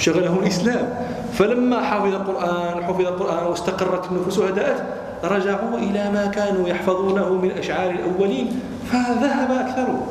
شغلهم 0.00 0.38
الإسلام. 0.38 0.88
فلما 1.32 1.80
حفظ 1.84 2.14
القرآن 2.14 2.84
حفظ 2.84 3.00
القرآن 3.00 3.46
واستقرت 3.46 4.10
النفوس 4.10 4.38
وهدأت 4.38 4.82
رجعوا 5.24 5.78
إلى 5.78 6.10
ما 6.10 6.26
كانوا 6.26 6.68
يحفظونه 6.68 7.28
من 7.34 7.50
أشعار 7.50 7.90
الأولين 7.90 8.60
فذهب 8.92 9.50
أكثرهم. 9.50 10.06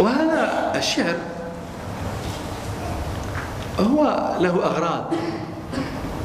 وهذا 0.00 0.72
الشعر 0.76 1.14
هو 3.80 4.02
له 4.40 4.54
أغراض. 4.64 5.04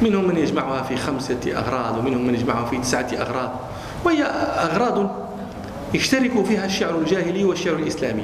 منهم 0.02 0.28
من 0.28 0.38
يجمعها 0.38 0.84
في 0.84 0.96
خمسة 0.98 1.40
أغراض 1.48 1.98
ومنهم 1.98 2.28
من 2.28 2.34
يجمعها 2.34 2.66
في 2.66 2.78
تسعة 2.78 3.08
أغراض. 3.14 3.50
وهي 4.06 4.24
أغراض 4.72 5.12
يشترك 5.94 6.46
فيها 6.46 6.66
الشعر 6.66 6.96
الجاهلي 6.96 7.44
والشعر 7.44 7.76
الإسلامي. 7.76 8.24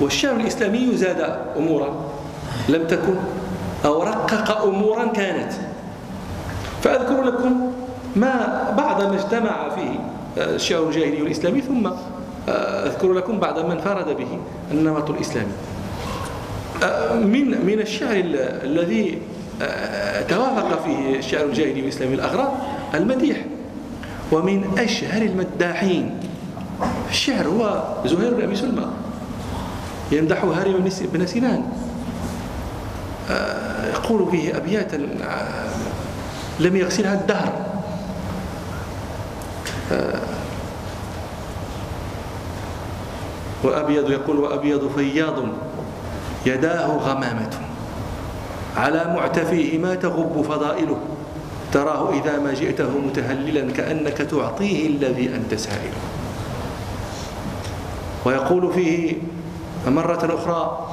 والشعر 0.00 0.36
الإسلامي 0.36 0.96
زاد 0.96 1.36
أمورا. 1.56 1.94
لم 2.68 2.86
تكن 2.86 3.14
أو 3.84 4.02
رقق 4.02 4.62
أمورا 4.62 5.06
كانت. 5.06 5.52
فأذكر 6.82 7.22
لكم 7.22 7.72
ما 8.16 8.34
بعد 8.76 9.02
ما 9.02 9.14
اجتمع 9.14 9.68
فيه 9.68 10.00
الشعر 10.36 10.82
الجاهلي 10.82 11.22
والإسلامي 11.22 11.60
ثم 11.60 11.90
أذكر 12.86 13.12
لكم 13.12 13.38
بعد 13.38 13.58
ما 13.58 13.72
انفرد 13.72 14.16
به 14.16 14.38
النمط 14.70 15.10
الإسلامي. 15.10 15.52
من 17.12 17.66
من 17.66 17.80
الشعر 17.80 18.16
الذي 18.64 19.18
توافق 20.28 20.82
فيه 20.84 21.18
الشعر 21.18 21.44
الجاهلي 21.44 21.80
والإسلامي 21.80 22.14
الأغراض 22.14 22.52
المديح. 22.94 23.36
ومن 24.32 24.78
أشهر 24.78 25.22
المداحين 25.22 26.20
الشعر 27.10 27.46
هو 27.46 27.82
زهير 28.04 28.34
بن 28.34 28.42
أبي 28.42 28.56
سلمى. 28.56 28.86
يمدح 30.12 30.44
هارم 30.44 30.90
بن 31.00 31.26
سنان 31.26 31.62
يقول 33.94 34.30
فيه 34.30 34.56
أبياتا 34.56 34.96
لم 36.60 36.76
يغسلها 36.76 37.14
الدهر. 37.14 37.52
وأبيض 43.64 44.10
يقول 44.10 44.38
وأبيض 44.38 44.90
فياض 44.96 45.34
يداه 46.46 46.86
غمامة. 46.86 47.50
على 48.76 49.14
معتفيه 49.16 49.78
ما 49.78 49.94
تغب 49.94 50.42
فضائله. 50.48 50.98
تراه 51.72 52.12
إذا 52.12 52.38
ما 52.38 52.54
جئته 52.54 52.98
متهللا 52.98 53.72
كأنك 53.72 54.18
تعطيه 54.18 54.86
الذي 54.86 55.34
أنت 55.34 55.54
سائله 55.54 56.00
ويقول 58.24 58.72
فيه 58.72 59.16
مرة 59.86 60.34
أخرى 60.34 60.86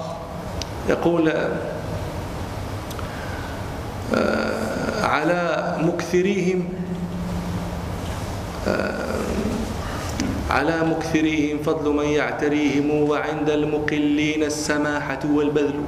يقول 0.90 1.30
آه، 4.14 5.06
على 5.06 5.76
مكثريهم 5.84 6.64
آه، 8.68 9.08
على 10.50 10.76
مكثريهم 10.84 11.58
فضل 11.58 11.94
من 11.94 12.06
يعتريهم 12.06 13.10
وعند 13.10 13.50
المقلين 13.50 14.44
السماحة 14.44 15.20
والبذل. 15.34 15.82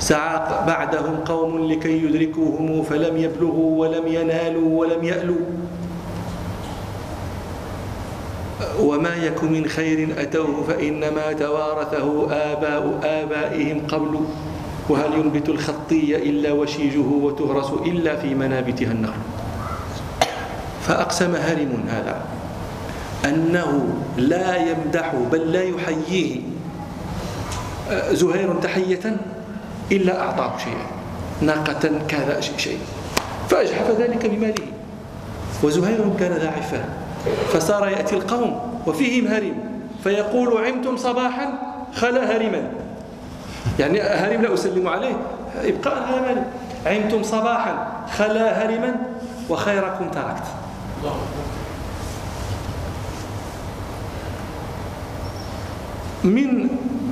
سعى 0.00 0.66
بعدهم 0.66 1.16
قوم 1.24 1.72
لكي 1.72 2.04
يدركوهم 2.04 2.82
فلم 2.82 3.16
يبلغوا 3.16 3.80
ولم 3.80 4.06
ينالوا 4.06 4.80
ولم 4.80 5.04
يألوا. 5.04 5.40
وما 8.80 9.16
يك 9.16 9.44
من 9.44 9.66
خير 9.66 10.08
أتوه 10.18 10.64
فإنما 10.68 11.32
توارثه 11.32 12.26
آباء 12.30 13.00
آبائهم 13.04 13.86
قبل. 13.88 14.20
وهل 14.88 15.12
ينبت 15.12 15.48
الخطي 15.48 16.16
إلا 16.16 16.52
وشيجه 16.52 17.06
وتهرس 17.22 17.70
إلا 17.86 18.16
في 18.16 18.34
منابتها 18.34 18.92
النخل 18.92 19.22
فأقسم 20.82 21.34
هرم 21.34 21.84
هذا 21.88 22.22
أنه 23.24 23.94
لا 24.16 24.56
يمدح 24.56 25.14
بل 25.32 25.52
لا 25.52 25.62
يحييه. 25.62 26.40
زهير 28.10 28.54
تحية 28.54 29.16
إلا 29.92 30.20
أعطاه 30.20 30.58
شيئا 30.58 30.86
ناقة 31.40 31.90
كذا 32.08 32.40
شيء 32.40 32.78
فأجحف 33.48 33.90
ذلك 33.98 34.26
بماله. 34.26 34.66
وزهير 35.62 36.04
كان 36.18 36.32
ذا 36.32 36.48
عفة 36.48 36.84
فصار 37.52 37.88
يأتي 37.88 38.14
القوم 38.14 38.80
وفيهم 38.86 39.26
هرم 39.26 39.54
فيقول 40.04 40.66
عمتم 40.66 40.96
صباحا 40.96 41.52
خلا 41.94 42.36
هرما 42.36 42.70
يعني 43.78 44.00
هرم 44.02 44.42
لا 44.42 44.54
أسلم 44.54 44.88
عليه 44.88 45.16
إبقاء 45.64 46.02
على 46.02 46.20
مالي 46.20 46.44
عمتم 46.86 47.22
صباحا 47.22 48.02
خلا 48.18 48.64
هرما 48.66 48.96
وخيركم 49.48 50.10
تركت. 50.10 50.44
من 56.24 56.68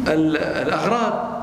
الأغراض 0.08 1.40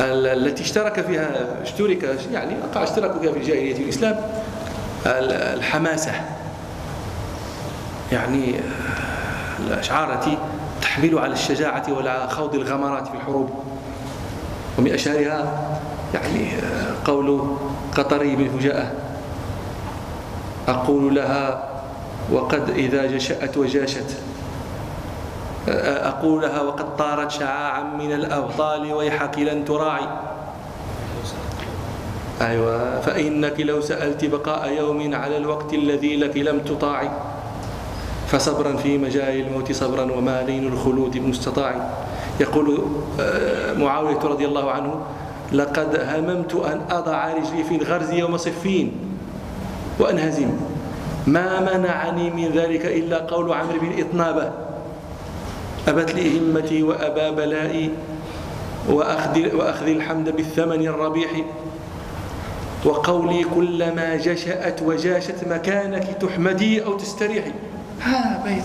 التي 0.00 0.62
اشترك 0.62 1.00
فيها 1.00 1.62
اشترك 1.62 2.18
يعني 2.32 2.56
اشتراك 2.76 3.20
فيها 3.20 3.32
في 3.32 3.38
الجاهلية 3.38 3.74
والإسلام 3.74 4.16
الحماسة. 5.06 6.12
يعني 8.12 8.60
الأشعار 9.66 10.12
التي 10.12 10.38
تحمل 10.82 11.18
على 11.18 11.32
الشجاعة 11.32 11.84
وعلى 11.88 12.28
خوض 12.30 12.54
الغمرات 12.54 13.08
في 13.08 13.14
الحروب. 13.14 13.50
ومن 14.78 14.92
أشهرها 14.92 15.68
يعني 16.14 16.48
قول 17.04 17.56
قطري 17.96 18.36
بن 18.36 18.58
فجاءة 18.58 18.92
أقول 20.68 21.14
لها 21.14 21.68
وقد 22.32 22.70
إذا 22.70 23.06
جشأت 23.06 23.56
وجاشت. 23.56 24.16
أقول 25.68 26.42
لها 26.42 26.60
وقد 26.60 26.96
طارت 26.96 27.30
شعاعا 27.30 27.82
من 27.82 28.12
الأبطال 28.12 28.92
ويحك 28.92 29.38
لن 29.38 29.64
تراعي. 29.64 30.08
أيوة. 32.40 33.00
فإنك 33.00 33.60
لو 33.60 33.80
سألت 33.80 34.24
بقاء 34.24 34.72
يوم 34.72 35.14
على 35.14 35.36
الوقت 35.36 35.74
الذي 35.74 36.16
لك 36.16 36.36
لم 36.36 36.58
تطاعي 36.58 37.10
فصبرا 38.28 38.76
في 38.76 38.98
مجال 38.98 39.40
الموت 39.40 39.72
صبرا 39.72 40.12
وما 40.12 40.42
لين 40.42 40.66
الخلود 40.66 41.18
بمستطاع 41.18 41.90
يقول 42.40 42.78
آه، 43.20 43.72
معاوية 43.74 44.18
رضي 44.18 44.46
الله 44.46 44.70
عنه 44.70 45.00
لقد 45.52 46.00
هممت 46.00 46.54
أن 46.54 46.80
أضع 46.90 47.32
رجلي 47.32 47.64
في 47.64 47.76
الغرز 47.76 48.10
يوم 48.10 48.36
صفين 48.36 48.92
وأنهزم. 49.98 50.50
ما 51.26 51.60
منعني 51.60 52.30
من 52.30 52.48
ذلك 52.54 52.86
إلا 52.86 53.18
قول 53.18 53.52
عمرو 53.52 53.78
بن 53.80 54.00
إطنابة 54.00 54.52
أبت 55.88 56.14
لي 56.14 56.38
همتي 56.38 56.82
وأبى 56.82 57.36
بلائي 57.36 57.90
وأخذ, 58.88 59.56
وأخذ 59.56 59.86
الحمد 59.86 60.36
بالثمن 60.36 60.86
الربيح 60.86 61.30
وقولي 62.84 63.44
كلما 63.44 64.16
جشأت 64.16 64.82
وجاشت 64.82 65.48
مكانك 65.50 66.06
تحمدي 66.20 66.84
أو 66.84 66.96
تستريحي. 66.96 67.52
ها 68.02 68.42
بيت. 68.44 68.64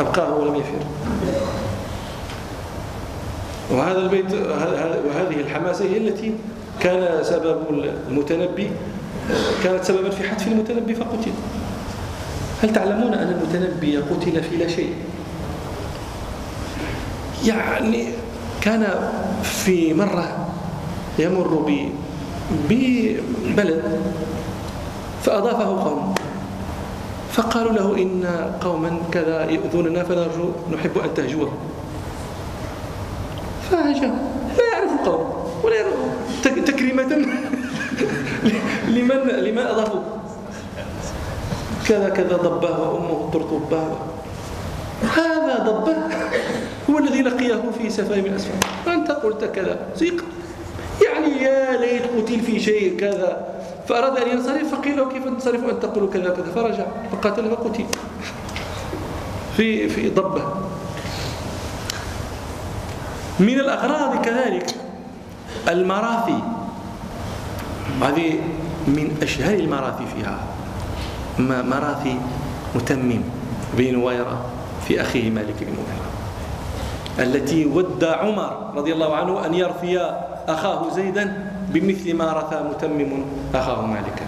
أبقاه 0.00 0.34
ولم 0.34 0.54
يفر. 0.54 0.84
وهذا 3.70 3.98
البيت 3.98 4.32
وهذه 5.06 5.40
الحماسة 5.40 5.84
هي 5.84 5.96
التي 5.96 6.34
كان 6.80 7.24
سبب 7.24 7.58
المتنبي 8.08 8.70
كانت 9.64 9.84
سببا 9.84 10.10
في 10.10 10.28
حتف 10.28 10.46
المتنبي 10.46 10.94
فقتل. 10.94 11.32
هل 12.62 12.72
تعلمون 12.72 13.14
أن 13.14 13.28
المتنبي 13.28 13.96
قتل 13.96 14.42
في 14.42 14.56
لا 14.56 14.68
شيء؟ 14.68 14.94
يعني 17.44 18.08
كان 18.60 19.10
في 19.42 19.94
مرة 19.94 20.48
يمر 21.18 21.54
ببلد 22.68 23.82
فأضافه 25.22 25.84
قوم 25.84 26.14
فقالوا 27.32 27.72
له 27.72 28.02
إن 28.02 28.24
قوما 28.60 28.98
كذا 29.12 29.50
يؤذوننا 29.50 30.02
فنرجو 30.04 30.50
نحب 30.72 30.98
أن 30.98 31.14
تهجوهم. 31.14 31.58
فهجاه 33.70 34.14
لا 34.58 34.64
يعرف 34.72 34.92
القوم 34.92 35.32
ولا 35.64 35.74
يعرف 35.76 35.94
تكريمة. 36.42 37.02
لمن 38.94 39.18
لمن 39.28 39.58
أضافوا؟ 39.58 40.00
كذا 41.88 42.08
كذا 42.08 42.36
ضباه 42.36 42.90
وأمه 42.90 43.30
ترطباه 43.32 43.96
هذا 45.16 45.58
ضبه 45.58 45.96
هو 46.90 46.98
الذي 46.98 47.22
لقيه 47.22 47.62
في 47.78 47.90
سفاه 47.90 48.20
من 48.20 48.34
أسفل 48.34 48.90
أنت 48.90 49.10
قلت 49.10 49.44
كذا. 49.44 49.78
زيق. 49.96 50.24
يعني 51.04 51.42
يا 51.42 51.76
ليت 51.76 52.02
قتل 52.02 52.40
في 52.40 52.60
شيء 52.60 52.96
كذا. 53.00 53.46
فأراد 53.88 54.16
أن 54.16 54.28
ينصرف 54.30 54.74
فقيل 54.74 54.96
له 54.96 55.08
كيف 55.08 55.24
تنصرف 55.24 55.64
وأن 55.64 55.80
تقول 55.80 56.10
كذا 56.12 56.30
كذا؟ 56.30 56.52
فرجع 56.54 56.86
فقاتل 57.12 57.50
فقتل 57.50 57.84
في 59.56 59.88
في 59.88 60.10
ضبة. 60.10 60.42
من 63.40 63.60
الأغراض 63.60 64.24
كذلك 64.24 64.74
المراثي. 65.68 66.42
هذه 68.02 68.38
من 68.86 69.16
أشهر 69.22 69.54
المراثي 69.54 70.04
فيها. 70.16 70.38
مراثي 71.38 72.16
متمم. 72.74 73.22
بن 73.74 73.92
نويرة 73.92 74.46
في 74.88 75.00
أخيه 75.00 75.30
مالك 75.30 75.54
بن 75.60 75.72
نويرة 75.72 76.07
التي 77.18 77.66
ودى 77.66 78.06
عمر 78.06 78.72
رضي 78.76 78.92
الله 78.92 79.16
عنه 79.16 79.46
أن 79.46 79.54
يرثي 79.54 79.98
أخاه 80.48 80.90
زيدا 80.94 81.50
بمثل 81.74 82.14
ما 82.14 82.32
رثى 82.32 82.58
متمم 82.70 83.12
أخاه 83.54 83.86
مالكا. 83.86 84.26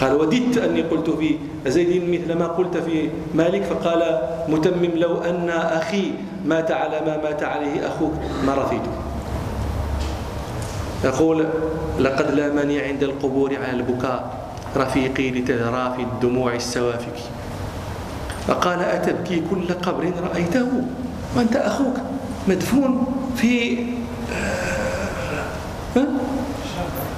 قال 0.00 0.12
وددت 0.16 0.58
أني 0.58 0.82
قلت 0.82 1.10
في 1.10 1.38
زيد 1.66 2.02
مثل 2.08 2.38
ما 2.38 2.46
قلت 2.46 2.76
في 2.76 3.10
مالك. 3.34 3.62
فقال 3.62 4.00
متمم 4.48 4.92
لو 4.96 5.22
أن 5.22 5.50
أخي 5.50 6.12
مات 6.44 6.70
على 6.70 7.00
ما 7.06 7.16
مات 7.22 7.42
عليه 7.42 7.86
أخوك 7.86 8.12
ما 8.46 8.54
رثيته؟ 8.54 8.92
يقول 11.04 11.46
لقد 12.00 12.30
لامني 12.30 12.80
عند 12.80 13.02
القبور 13.02 13.50
على 13.56 13.76
البكاء 13.84 14.20
رفيقي 14.76 15.30
لتذرى 15.30 15.96
الدموع 15.98 16.54
السوافك. 16.54 17.18
فقال 18.46 18.80
أتبكي 18.80 19.42
كل 19.50 19.68
قبر 19.74 20.12
رأيته؟ 20.32 20.68
وأنت 21.36 21.56
أخوك. 21.56 21.96
مدفون 22.48 23.06
في 23.36 23.78
آه، 25.96 26.06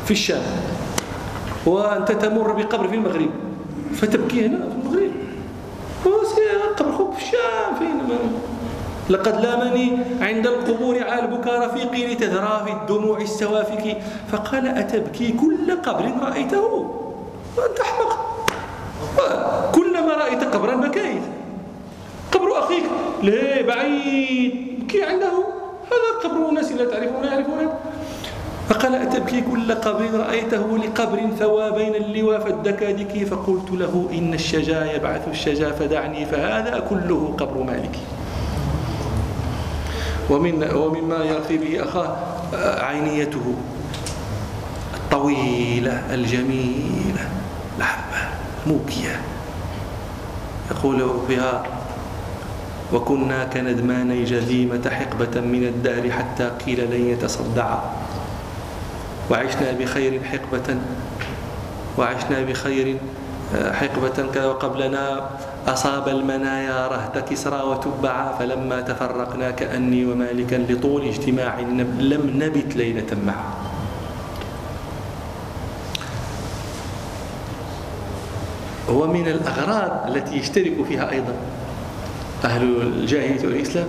في 0.04 0.10
الشام. 0.10 0.42
وأنت 1.66 2.12
تمر 2.12 2.52
بقبر 2.52 2.88
في 2.88 2.94
المغرب. 2.94 3.30
فتبكي 3.94 4.46
هنا 4.46 4.68
في 4.68 4.74
المغرب. 4.74 5.10
قبر 6.76 6.94
أخوك 6.94 7.14
في 7.14 7.22
الشام 7.22 7.74
فين 7.78 8.18
لقد 9.10 9.40
لامني 9.44 9.98
عند 10.20 10.46
القبور 10.46 11.04
على 11.04 11.22
البكاء 11.22 11.66
رفيقي 11.66 12.14
لتذرى 12.14 12.62
في 12.66 12.72
الدموع 12.72 13.20
السوافك. 13.20 13.96
فقال 14.32 14.68
أتبكي 14.68 15.32
كل 15.32 15.76
قبر 15.82 16.10
رأيته؟ 16.22 16.90
وأنت 17.56 17.80
أحمق. 17.80 18.36
كلما 19.74 20.14
رأيت 20.14 20.44
قبرا 20.44 20.76
بكيت 20.76 21.22
قبر 22.32 22.58
أخيك. 22.58 22.84
ليه 23.22 23.62
بعيد؟ 23.62 24.75
بكي 24.86 25.02
عنده 25.02 25.32
هذا 25.90 26.10
قبر 26.24 26.50
ناس 26.50 26.72
لا 26.72 26.84
تعرفون 26.84 27.24
يعرفونه 27.24 27.72
فقال 28.68 28.94
أتبكي 28.94 29.40
كل 29.40 29.74
قبر؟ 29.74 30.10
رأيته 30.14 30.78
لقبر 30.78 31.30
ثوى 31.38 31.70
بين 31.70 31.94
اللواء 31.94 32.40
فالدكادك 32.40 33.24
فقلت 33.24 33.70
له 33.70 34.08
إن 34.12 34.34
الشجا 34.34 34.92
يبعث 34.92 35.28
الشجا 35.28 35.70
فدعني 35.70 36.26
فهذا 36.26 36.78
كله 36.90 37.34
قبر 37.38 37.62
مالك 37.62 37.98
ومن 40.30 40.74
ومما 40.74 41.24
يرثي 41.24 41.58
به 41.58 41.82
أخاه 41.82 42.16
عينيته 42.84 43.54
الطويلة 44.94 46.14
الجميلة 46.14 47.28
الحبة 47.78 48.18
موكية. 48.66 49.20
يقول 50.70 51.10
فيها 51.28 51.75
وكنا 52.92 53.44
كندمان 53.44 54.24
جذيمة 54.24 54.90
حقبة 54.90 55.40
من 55.40 55.62
الدهر 55.64 56.10
حتى 56.10 56.50
قيل 56.66 56.90
لن 56.90 57.10
يتصدعا 57.10 57.80
وعشنا 59.30 59.72
بخير 59.72 60.22
حقبة 60.24 60.76
وعشنا 61.98 62.42
بخير 62.42 62.96
حقبة 63.72 64.16
كذا 64.34 64.46
وقبلنا 64.46 65.30
أصاب 65.66 66.08
المنايا 66.08 66.86
رهط 66.88 67.18
كسرى 67.18 67.62
وتبعا 67.62 68.32
فلما 68.38 68.80
تفرقنا 68.80 69.50
كأني 69.50 70.06
ومالكا 70.06 70.54
لطول 70.54 71.08
اجتماع 71.08 71.60
لم 72.00 72.22
نبت 72.34 72.76
ليلة 72.76 73.16
معا 73.26 73.54
ومن 78.88 79.28
الأغراض 79.28 80.06
التي 80.10 80.36
يشترك 80.36 80.84
فيها 80.88 81.10
أيضا 81.10 81.34
أهل 82.44 82.62
الجاهلية 82.62 83.46
والإسلام 83.46 83.86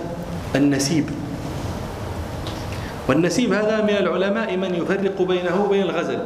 النسيب. 0.56 1.10
والنسيب 3.08 3.52
هذا 3.52 3.82
من 3.82 3.96
العلماء 3.96 4.56
من 4.56 4.74
يفرق 4.74 5.22
بينه 5.22 5.64
وبين 5.64 5.82
الغزل 5.82 6.18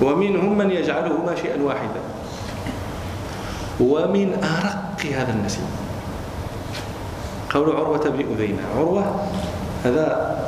ومنهم 0.00 0.58
من 0.58 0.70
يجعلهما 0.70 1.34
شيئا 1.42 1.62
واحدا. 1.62 2.00
ومن 3.80 4.34
أرق 4.44 5.12
هذا 5.12 5.32
النسيب. 5.32 5.68
قول 7.50 7.76
عروة 7.76 8.08
بن 8.08 8.24
أذينة 8.34 8.62
عروة 8.76 9.20
هذا 9.84 10.38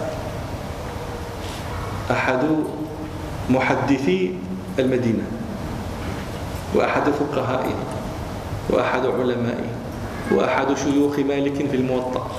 أحد 2.11 2.43
محدثي 3.51 4.35
المدينة 4.78 5.22
وأحد 6.74 7.03
فقهائه. 7.11 8.00
وأحد 8.73 9.07
علمائه 9.07 9.71
وأحد 10.33 10.66
شيوخ 10.77 11.18
مالك 11.18 11.66
في 11.71 11.77
الموطأ. 11.77 12.31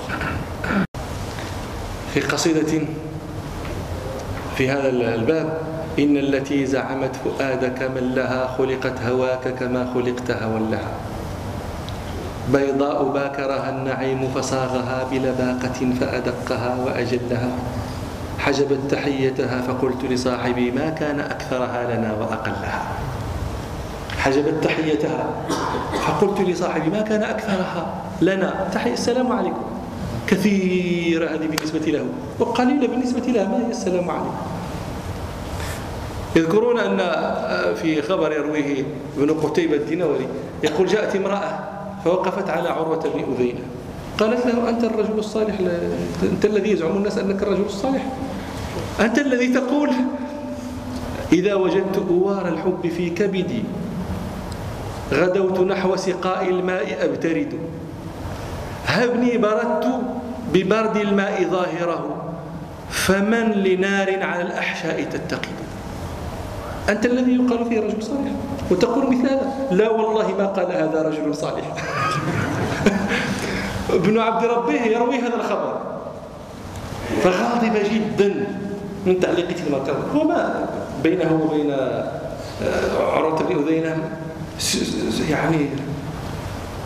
في 2.14 2.20
قصيدة 2.20 2.86
في 4.56 4.70
هذا 4.70 4.90
الباب 4.90 5.58
إن 6.00 6.18
التي 6.18 6.66
زعمت 6.66 7.16
فؤادك 7.24 7.82
من 7.96 8.12
لها 8.16 8.56
خلقت 8.58 9.02
هواك 9.02 9.48
كما 9.60 9.92
خلقت 9.94 10.32
هوى 10.32 10.60
لها 10.72 10.92
بيضاء 12.54 13.04
باكرها 13.04 13.70
النعيم 13.70 14.28
فصاغها 14.36 15.08
بلباقة 15.12 15.80
فأدقها 16.00 16.78
وأجلها. 16.86 17.50
حجبت 18.40 18.80
تحيتها 18.92 19.62
فقلت 19.62 20.06
لصاحبي 20.10 20.72
ما 20.72 20.90
كان 20.90 21.20
أكثرها 21.20 21.96
لنا 21.96 22.14
وأقلها. 22.14 22.82
حجبت 24.22 24.64
تحيتها. 24.64 25.26
فقلت 26.06 26.42
لصاحبي 26.42 26.90
ما 26.90 27.02
كان 27.02 27.24
أكثرها 27.24 27.94
لنا. 28.22 28.70
تحية 28.74 28.94
السلام 28.94 29.32
عليكم. 29.32 29.66
كثيرة 30.28 31.26
هذه 31.30 31.48
بالنسبة 31.48 31.80
له. 31.80 32.06
وقليلة 32.40 32.88
بالنسبة 32.88 33.22
لها 33.28 33.48
ما 33.48 33.58
هي 33.68 33.72
السلام 33.72 34.10
عليكم؟ 34.10 34.36
يذكرون 36.36 36.80
أن 36.80 36.98
في 37.76 38.02
خبر 38.02 38.32
يرويه 38.32 38.84
ابن 39.18 39.34
قتيبة 39.34 39.76
الدينوري 39.76 40.28
يقول 40.64 40.88
جاءت 40.88 41.16
امرأة 41.16 41.60
فوقفت 42.06 42.50
على 42.50 42.70
عروة 42.70 43.04
بن 43.16 43.34
أذينة 43.34 43.60
قالت 44.20 44.46
له 44.46 44.70
أنت 44.70 44.84
الرجل 44.84 45.20
الصالح 45.20 45.56
أنت 46.24 46.46
الذي 46.46 46.72
يزعم 46.72 46.98
الناس 46.98 47.18
أنك 47.18 47.44
الرجل 47.44 47.66
الصالح. 47.66 48.06
أنت 49.00 49.20
الذي 49.20 49.48
تقول 49.48 49.90
إذا 51.34 51.54
وجدت 51.54 52.04
أوار 52.10 52.48
الحب 52.48 52.92
في 52.98 53.10
كبدي 53.10 53.64
غدوت 55.14 55.60
نحو 55.60 55.96
سقاء 55.96 56.50
الماء 56.50 57.06
أبترد. 57.06 57.60
هبني 58.88 59.38
بردت 59.38 59.88
ببرد 60.54 60.98
الماء 60.98 61.44
ظاهره 61.44 62.32
فمن 62.90 63.52
لنار 63.52 64.24
على 64.24 64.42
الأحشاء 64.42 65.04
تتقد. 65.04 65.56
أنت 66.90 67.06
الذي 67.06 67.36
يقال 67.36 67.66
فيه 67.66 67.80
رجل 67.80 68.04
صالح 68.04 68.32
وتقول 68.72 69.08
مثل 69.08 69.30
هذا 69.30 69.68
لا 69.72 69.90
والله 69.90 70.28
ما 70.38 70.46
قال 70.46 70.72
هذا 70.72 71.02
رجل 71.02 71.36
صالح. 71.36 71.66
ابن 73.90 74.20
عبد 74.20 74.46
ربه 74.46 74.82
يروي 74.82 75.16
هذا 75.16 75.36
الخبر. 75.36 75.82
فغاضب 77.24 77.74
جدا 77.92 78.48
من 79.06 79.20
تعليق 79.20 79.48
المكان. 79.68 79.96
وما 80.16 80.68
بينه 81.04 81.42
وبين 81.44 81.72
آه، 81.72 83.16
عروة 83.16 83.44
بن 83.44 83.64
أذينة 83.64 83.98
يعني 85.30 85.70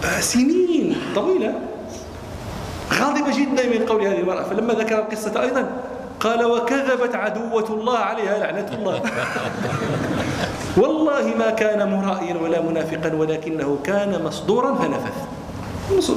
آه، 0.04 0.20
سنين 0.20 0.96
طويلة. 1.16 1.60
غاضب 2.94 3.26
جدا 3.38 3.70
من 3.70 3.86
قول 3.86 4.02
هذه 4.02 4.20
المرأة. 4.20 4.44
فلما 4.44 4.74
ذكر 4.74 5.00
القصة 5.00 5.42
أيضا 5.42 5.70
قال 6.20 6.46
وكذبت 6.46 7.16
عدوة 7.16 7.70
الله 7.70 7.98
عليها 7.98 8.40
لعنة 8.40 8.68
الله. 8.80 9.02
والله 10.78 11.34
ما 11.40 11.50
كان 11.50 11.92
مرائيا 11.92 12.36
ولا 12.36 12.62
منافقا 12.62 13.16
ولكنه 13.16 13.78
كان 13.84 14.24
مصدورا 14.24 14.76
فنفث. 14.76 15.14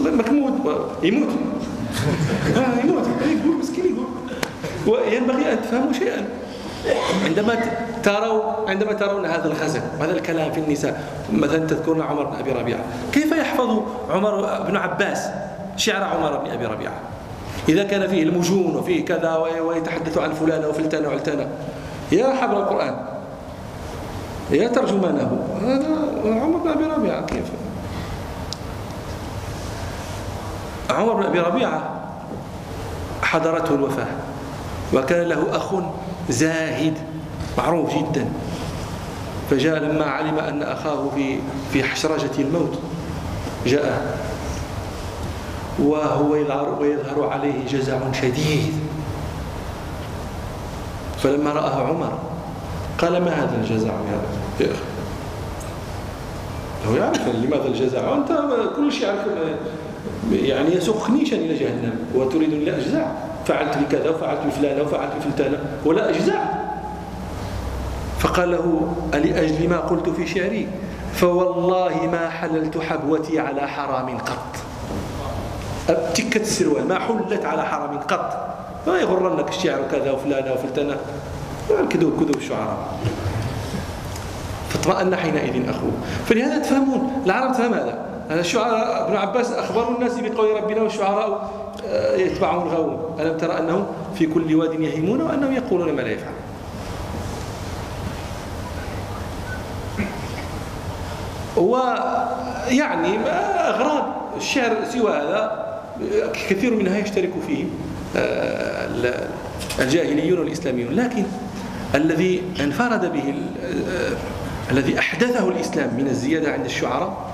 مكمود 0.06 0.52
يموت. 1.02 1.28
آه 2.56 2.84
يموت. 2.84 3.06
يقول 3.26 3.56
مسكين 3.56 3.84
يقول. 3.84 4.06
وينبغي 4.86 5.52
أن 5.52 5.62
تفهموا 5.62 5.92
شيئا. 5.92 6.28
عندما 7.24 7.54
تروا 8.02 8.42
عندما 8.68 8.92
ترون 8.92 9.26
هذا 9.26 9.46
الغزل 9.46 9.80
وهذا 10.00 10.12
الكلام 10.12 10.52
في 10.52 10.60
النساء 10.60 11.04
مثلا 11.32 11.66
تذكرون 11.66 12.02
عمر 12.02 12.24
بن 12.24 12.36
أبي 12.36 12.52
ربيعة 12.52 12.80
كيف 13.12 13.32
يحفظ 13.32 13.82
عمر 14.10 14.62
بن 14.62 14.76
عباس 14.76 15.28
شعر 15.76 16.04
عمر 16.04 16.36
بن 16.36 16.50
أبي 16.50 16.66
ربيعة؟ 16.66 16.94
إذا 17.68 17.84
كان 17.84 18.08
فيه 18.08 18.22
المجون 18.22 18.76
وفيه 18.76 19.04
كذا 19.04 19.36
ويتحدث 19.36 20.18
عن 20.18 20.32
فلانة 20.32 20.68
وفلتانة 20.68 21.08
وعلتانة 21.08 21.48
يا 22.12 22.34
حبر 22.34 22.56
القرآن. 22.56 23.06
يا 24.50 24.68
ترجمانه. 24.68 25.38
هذا 25.62 25.86
عمر 26.24 26.58
بن 26.58 26.70
أبي 26.70 26.84
ربيعة 26.84 27.26
كيف؟ 27.26 27.44
عمر 30.90 31.12
بن 31.12 31.22
أبي 31.22 31.40
ربيعة 31.40 32.00
حضرته 33.22 33.74
الوفاة 33.74 34.06
وكان 34.94 35.28
له 35.28 35.56
أخ 35.56 35.74
زاهد 36.30 36.94
معروف 37.58 37.94
جدا. 37.94 38.26
فجاء 39.50 39.78
لما 39.78 40.04
علم 40.04 40.38
أن 40.38 40.62
أخاه 40.62 41.08
في 41.14 41.38
في 41.72 41.84
حشرجة 41.84 42.30
الموت 42.38 42.78
جاء 43.66 44.18
وهو 45.78 46.36
يظهر, 46.36 46.78
ويظهر 46.80 47.28
عليه 47.28 47.66
جزع 47.68 48.12
شديد. 48.12 48.72
فلما 51.22 51.52
رآه 51.52 51.88
عمر 51.88 52.18
قال 52.98 53.24
ما 53.24 53.30
هذا 53.30 53.60
الجزع 53.62 53.92
يا 54.60 54.66
أخي؟ 54.66 54.74
هو 56.88 56.94
يعرف 56.94 57.28
لماذا 57.28 57.66
الجزع؟ 57.66 58.08
وأنت 58.10 58.28
كل 58.76 58.92
شيء 58.92 59.06
يعرف 59.06 59.26
يعني 60.32 60.76
يسوق 60.76 60.98
خنيشا 60.98 61.36
إلى 61.36 61.54
جهنم 61.58 61.98
وتريد 62.14 62.54
لا 62.54 62.76
أجزع. 62.76 63.06
فعلت 63.48 63.78
بكذا 63.78 64.10
وفعلت 64.10 64.40
بفلانة 64.46 64.82
وفعلت 64.82 65.12
بفلتانة 65.16 65.58
ولا 65.84 66.08
أجزع 66.08 66.38
فقال 68.18 68.50
له 68.50 68.94
ألأجل 69.14 69.68
ما 69.68 69.76
قلت 69.76 70.08
في 70.08 70.26
شعري؟ 70.26 70.68
فوالله 71.14 72.08
ما 72.12 72.28
حللت 72.28 72.78
حبوتي 72.78 73.40
على 73.40 73.68
حرام 73.68 74.18
قط. 74.18 74.56
تكة 76.14 76.40
السروال 76.40 76.88
ما 76.88 76.98
حلت 76.98 77.44
على 77.44 77.64
حرم 77.64 77.98
قط. 77.98 78.48
ما 78.86 78.98
يغرنك 78.98 79.48
الشعر 79.48 79.82
كذا 79.92 80.10
وفلانة 80.12 80.52
وفلتانة. 80.52 80.96
كذوب 81.68 82.12
كذوب 82.20 82.36
الشعراء 82.36 82.78
فاطمأن 84.68 85.16
حينئذ 85.16 85.68
أخوه. 85.68 85.92
فلهذا 86.26 86.58
تفهمون 86.58 87.22
العرب 87.26 87.52
تفهم 87.52 87.74
هذا. 87.74 88.07
الشعراء 88.30 89.06
ابن 89.06 89.16
عباس 89.16 89.52
أخبروا 89.52 89.96
الناس 89.96 90.20
بقول 90.20 90.62
ربنا 90.62 90.82
والشعراء 90.82 91.50
آه، 91.86 92.16
يتبعهم 92.16 92.68
الغاوون 92.68 93.16
ألم 93.20 93.36
ترى 93.38 93.58
أنهم 93.58 93.86
في 94.14 94.26
كل 94.26 94.54
واد 94.54 94.80
يهيمون 94.80 95.20
وأنهم 95.20 95.52
يقولون 95.52 95.92
ما 95.92 96.02
لا 96.02 96.10
يفعل. 96.10 96.32
ويعني 101.56 103.18
أغراض 103.58 104.04
الشعر 104.36 104.76
سوى 104.92 105.12
هذا. 105.12 105.68
كثير 106.48 106.74
منها 106.74 106.98
يشترك 106.98 107.30
فيه 107.46 107.64
آه، 108.16 108.88
الجاهليون 109.78 110.38
والإسلاميون. 110.38 110.94
لكن 110.94 111.24
الذي 111.94 112.42
انفرد 112.60 113.12
به 113.12 113.34
آه، 113.64 114.16
الذي 114.70 114.98
أحدثه 114.98 115.48
الإسلام 115.48 115.94
من 115.96 116.06
الزيادة 116.06 116.52
عند 116.52 116.64
الشعراء 116.64 117.27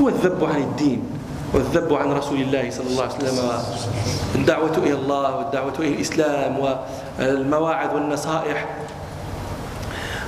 هو 0.00 0.08
الذب 0.08 0.44
عن 0.44 0.62
الدين 0.62 1.02
والذب 1.54 1.94
عن 1.94 2.12
رسول 2.12 2.40
الله 2.40 2.70
صلى 2.70 2.86
الله 2.86 3.02
عليه 3.02 3.14
وسلم 3.14 3.50
والدعوة 4.34 4.76
إلى 4.76 4.94
الله 4.94 5.36
والدعوة 5.36 5.72
إلى 5.78 5.88
الإسلام 5.88 6.58
والمواعظ 6.58 7.94
والنصائح. 7.94 8.68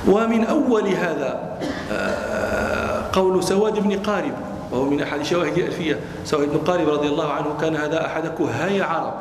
ومن 0.08 0.44
أول 0.44 0.88
هذا 0.88 1.58
آه، 1.92 3.02
قول 3.12 3.44
سواد 3.44 3.78
بن 3.78 3.98
قارب 3.98 4.32
وهو 4.72 4.84
من 4.84 5.02
أحد 5.02 5.22
شواهد 5.22 5.58
الألفية 5.58 6.00
سويد 6.24 6.48
بن 6.48 6.58
قارب 6.58 6.88
رضي 6.88 7.08
الله 7.08 7.32
عنه 7.32 7.46
كان 7.60 7.76
هذا 7.76 8.06
أحد 8.06 8.26
كهاي 8.38 8.76
العرب 8.76 9.14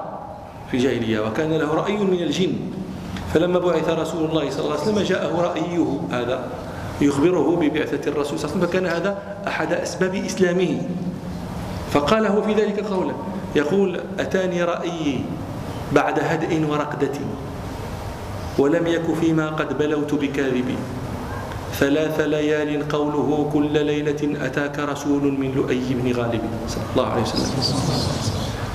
في 0.72 0.78
الجاهلية 0.78 1.20
وكان 1.20 1.54
له 1.54 1.74
رأي 1.74 1.98
من 1.98 2.20
الجن. 2.20 2.54
فلما 3.34 3.60
بعث 3.60 3.90
رسول 3.90 4.30
الله 4.30 4.50
صلى 4.50 4.60
الله 4.60 4.80
عليه 4.80 4.84
وسلم 4.84 5.00
جاءه 5.00 5.42
رأيه 5.42 6.00
هذا. 6.12 6.40
يخبره 7.02 7.56
ببعثة 7.56 8.12
الرسول 8.12 8.40
صلى 8.40 8.52
الله 8.52 8.58
عليه 8.58 8.58
وسلم 8.58 8.68
فكان 8.68 8.86
هذا 8.86 9.18
أحد 9.48 9.74
أسباب 9.74 10.16
إسلامه. 10.16 10.82
فقال 11.92 12.26
هو 12.26 12.42
في 12.42 12.54
ذلك 12.54 12.86
قولا 12.86 13.14
يقول 13.56 14.00
أتاني 14.20 14.64
رأيي 14.64 15.26
بعد 15.94 16.20
هدء 16.20 16.66
ورقدة 16.70 17.18
ولم 18.58 18.88
يك 18.88 19.14
فيما 19.22 19.50
قد 19.50 19.78
بلوت 19.78 20.14
بكاذبي 20.14 20.76
ثلاث 21.74 22.20
ليال 22.20 22.88
قوله 22.88 23.50
كل 23.54 23.86
ليلة 23.86 24.46
أتاك 24.46 24.80
رسول 24.80 25.22
من 25.22 25.52
لؤي 25.56 25.82
بن 25.90 26.22
غالب 26.22 26.42
صلى 26.68 26.84
الله 26.94 27.08
عليه 27.08 27.22
وسلم. 27.22 27.64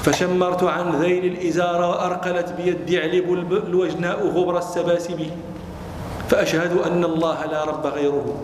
فشمرت 0.02 0.64
عن 0.64 1.02
ذيل 1.02 1.24
الإزار 1.24 1.80
وأرقلت 1.82 2.54
بي 2.58 2.98
الذعلب 2.98 3.32
الوجناء 3.66 4.26
غبر 4.26 4.58
السباسب. 4.58 5.26
فأشهد 6.28 6.76
أن 6.86 7.04
الله 7.04 7.44
لا 7.44 7.64
رب 7.64 7.86
غيره 7.86 8.34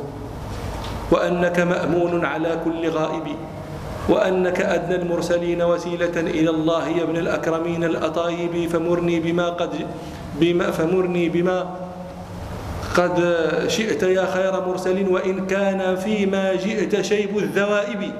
وأنك 1.10 1.60
مأمون 1.60 2.24
على 2.24 2.58
كل 2.64 2.90
غائب 2.90 3.26
وأنك 4.08 4.60
أدنى 4.60 4.96
المرسلين 4.96 5.62
وسيلة 5.62 6.20
إلى 6.20 6.50
الله 6.50 6.88
يا 6.88 7.02
ابن 7.02 7.16
الأكرمين 7.16 7.84
الأطايب 7.84 8.68
فمرني 8.68 9.20
بما 9.20 9.48
قد 9.48 9.86
بما 10.40 10.70
فمرني 10.70 11.28
بما 11.28 11.66
قد 12.94 13.16
شئت 13.68 14.02
يا 14.02 14.26
خير 14.26 14.66
مرسل 14.66 15.08
وإن 15.08 15.46
كان 15.46 15.96
فيما 15.96 16.54
جئت 16.54 17.00
شيب 17.00 17.38
الذوائب. 17.38 18.12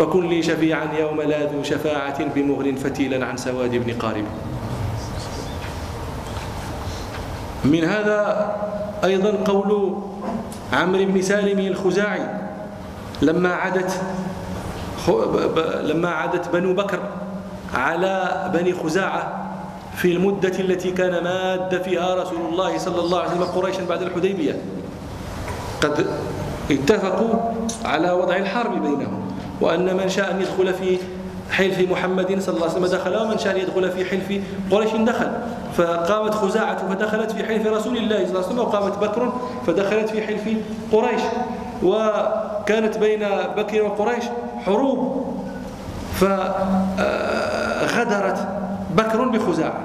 وكن 0.00 0.28
لي 0.28 0.42
شفيعا 0.42 0.88
يوم 1.00 1.20
لا 1.20 1.52
ذو 1.52 1.62
شفاعة 1.62 2.24
بمغل 2.34 2.76
فتيلا 2.76 3.26
عن 3.26 3.36
سواد 3.36 3.70
بن 3.70 3.92
قارب. 3.92 4.24
من 7.64 7.84
هذا 7.84 8.50
أيضا 9.04 9.30
قول 9.30 9.94
عمرو 10.72 11.04
بن 11.04 11.22
سالم 11.22 11.58
الخزاعي 11.58 12.26
لما 13.22 13.54
عدت 13.54 14.00
لما 15.82 16.08
عدت 16.08 16.48
بنو 16.48 16.74
بكر 16.74 17.00
على 17.74 18.50
بني 18.54 18.72
خزاعة 18.72 19.50
في 19.96 20.12
المدة 20.12 20.58
التي 20.60 20.90
كان 20.90 21.24
ماد 21.24 21.82
فيها 21.82 22.14
رسول 22.14 22.52
الله 22.52 22.78
صلى 22.78 23.00
الله 23.00 23.18
عليه 23.20 23.30
وسلم 23.30 23.44
قريشا 23.44 23.84
بعد 23.88 24.02
الحديبية 24.02 24.56
قد 25.80 26.06
اتفقوا 26.70 27.34
على 27.84 28.12
وضع 28.12 28.36
الحرب 28.36 28.82
بينهم 28.82 29.20
وأن 29.60 29.96
من 29.96 30.08
شاء 30.08 30.30
أن 30.30 30.40
يدخل 30.40 30.74
في 30.74 30.98
حلف 31.50 31.90
محمد 31.90 32.40
صلى 32.40 32.54
الله 32.54 32.68
عليه 32.68 32.80
وسلم 32.80 32.98
دخل 32.98 33.16
ومن 33.16 33.38
شاء 33.38 33.56
يدخل 33.56 33.90
في 33.90 34.04
حلف 34.04 34.42
قريش 34.70 34.90
دخل. 34.90 35.30
فقامت 35.76 36.34
خزاعة 36.34 36.88
فدخلت 36.88 37.30
في 37.30 37.44
حلف 37.44 37.66
رسول 37.66 37.96
الله 37.96 38.16
صلى 38.16 38.26
الله 38.26 38.44
عليه 38.44 38.46
وسلم 38.46 38.58
وقامت 38.58 38.98
بكر 38.98 39.32
فدخلت 39.66 40.08
في 40.08 40.22
حلف 40.22 40.48
قريش. 40.92 41.22
وكانت 41.82 42.98
بين 42.98 43.20
بكر 43.56 43.82
وقريش 43.82 44.24
حروب. 44.66 45.26
فغدرت 46.14 46.38
بكر 48.90 49.28
بخزاعة. 49.28 49.80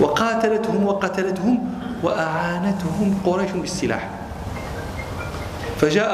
وقاتلتهم 0.00 0.86
وقتلتهم 0.86 1.72
وأعانتهم 2.02 3.18
قريش 3.26 3.50
بالسلاح. 3.50 4.08
فجاء 5.76 6.10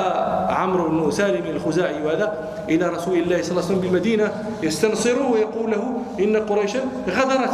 عمرو 0.51 0.89
بن 0.89 1.11
سالم 1.11 1.47
الخزاعي 1.47 2.03
وهذا 2.03 2.33
إلى 2.69 2.87
رسول 2.87 3.19
الله 3.19 3.43
صلى 3.43 3.51
الله 3.51 3.65
عليه 3.65 3.73
وسلم 3.73 3.81
بالمدينة 3.81 4.33
يستنصره 4.63 5.31
ويقول 5.33 5.71
له 5.71 5.83
إن 6.21 6.37
قريشا 6.37 6.81
غدرت 7.09 7.51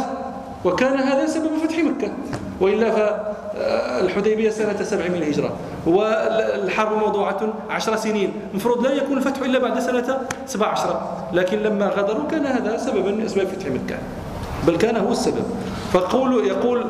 وكان 0.65 0.97
هذا 0.97 1.25
سبب 1.25 1.49
فتح 1.63 1.77
مكة. 1.77 2.11
وإلا 2.61 2.91
فالحديبية 2.91 4.49
سنة 4.49 4.83
سبع 4.83 5.07
من 5.07 5.15
الهجرة. 5.15 5.53
والحرب 5.87 6.97
موضوعة 6.97 7.53
عشر 7.69 7.95
سنين. 7.95 8.33
المفروض 8.51 8.87
لا 8.87 8.93
يكون 8.93 9.17
الفتح 9.17 9.41
إلا 9.41 9.59
بعد 9.59 9.79
سنة 9.79 10.17
سبع 10.45 10.67
عشرة 10.67 11.27
لكن 11.33 11.57
لما 11.57 11.87
غدروا 11.87 12.27
كان 12.31 12.45
هذا 12.45 12.77
سببا 12.77 13.11
من 13.11 13.25
أسباب 13.25 13.47
فتح 13.47 13.67
مكة. 13.67 13.97
بل 14.67 14.77
كان 14.77 14.97
هو 14.97 15.11
السبب. 15.11 15.45
فقول 15.93 16.47
يقول 16.47 16.85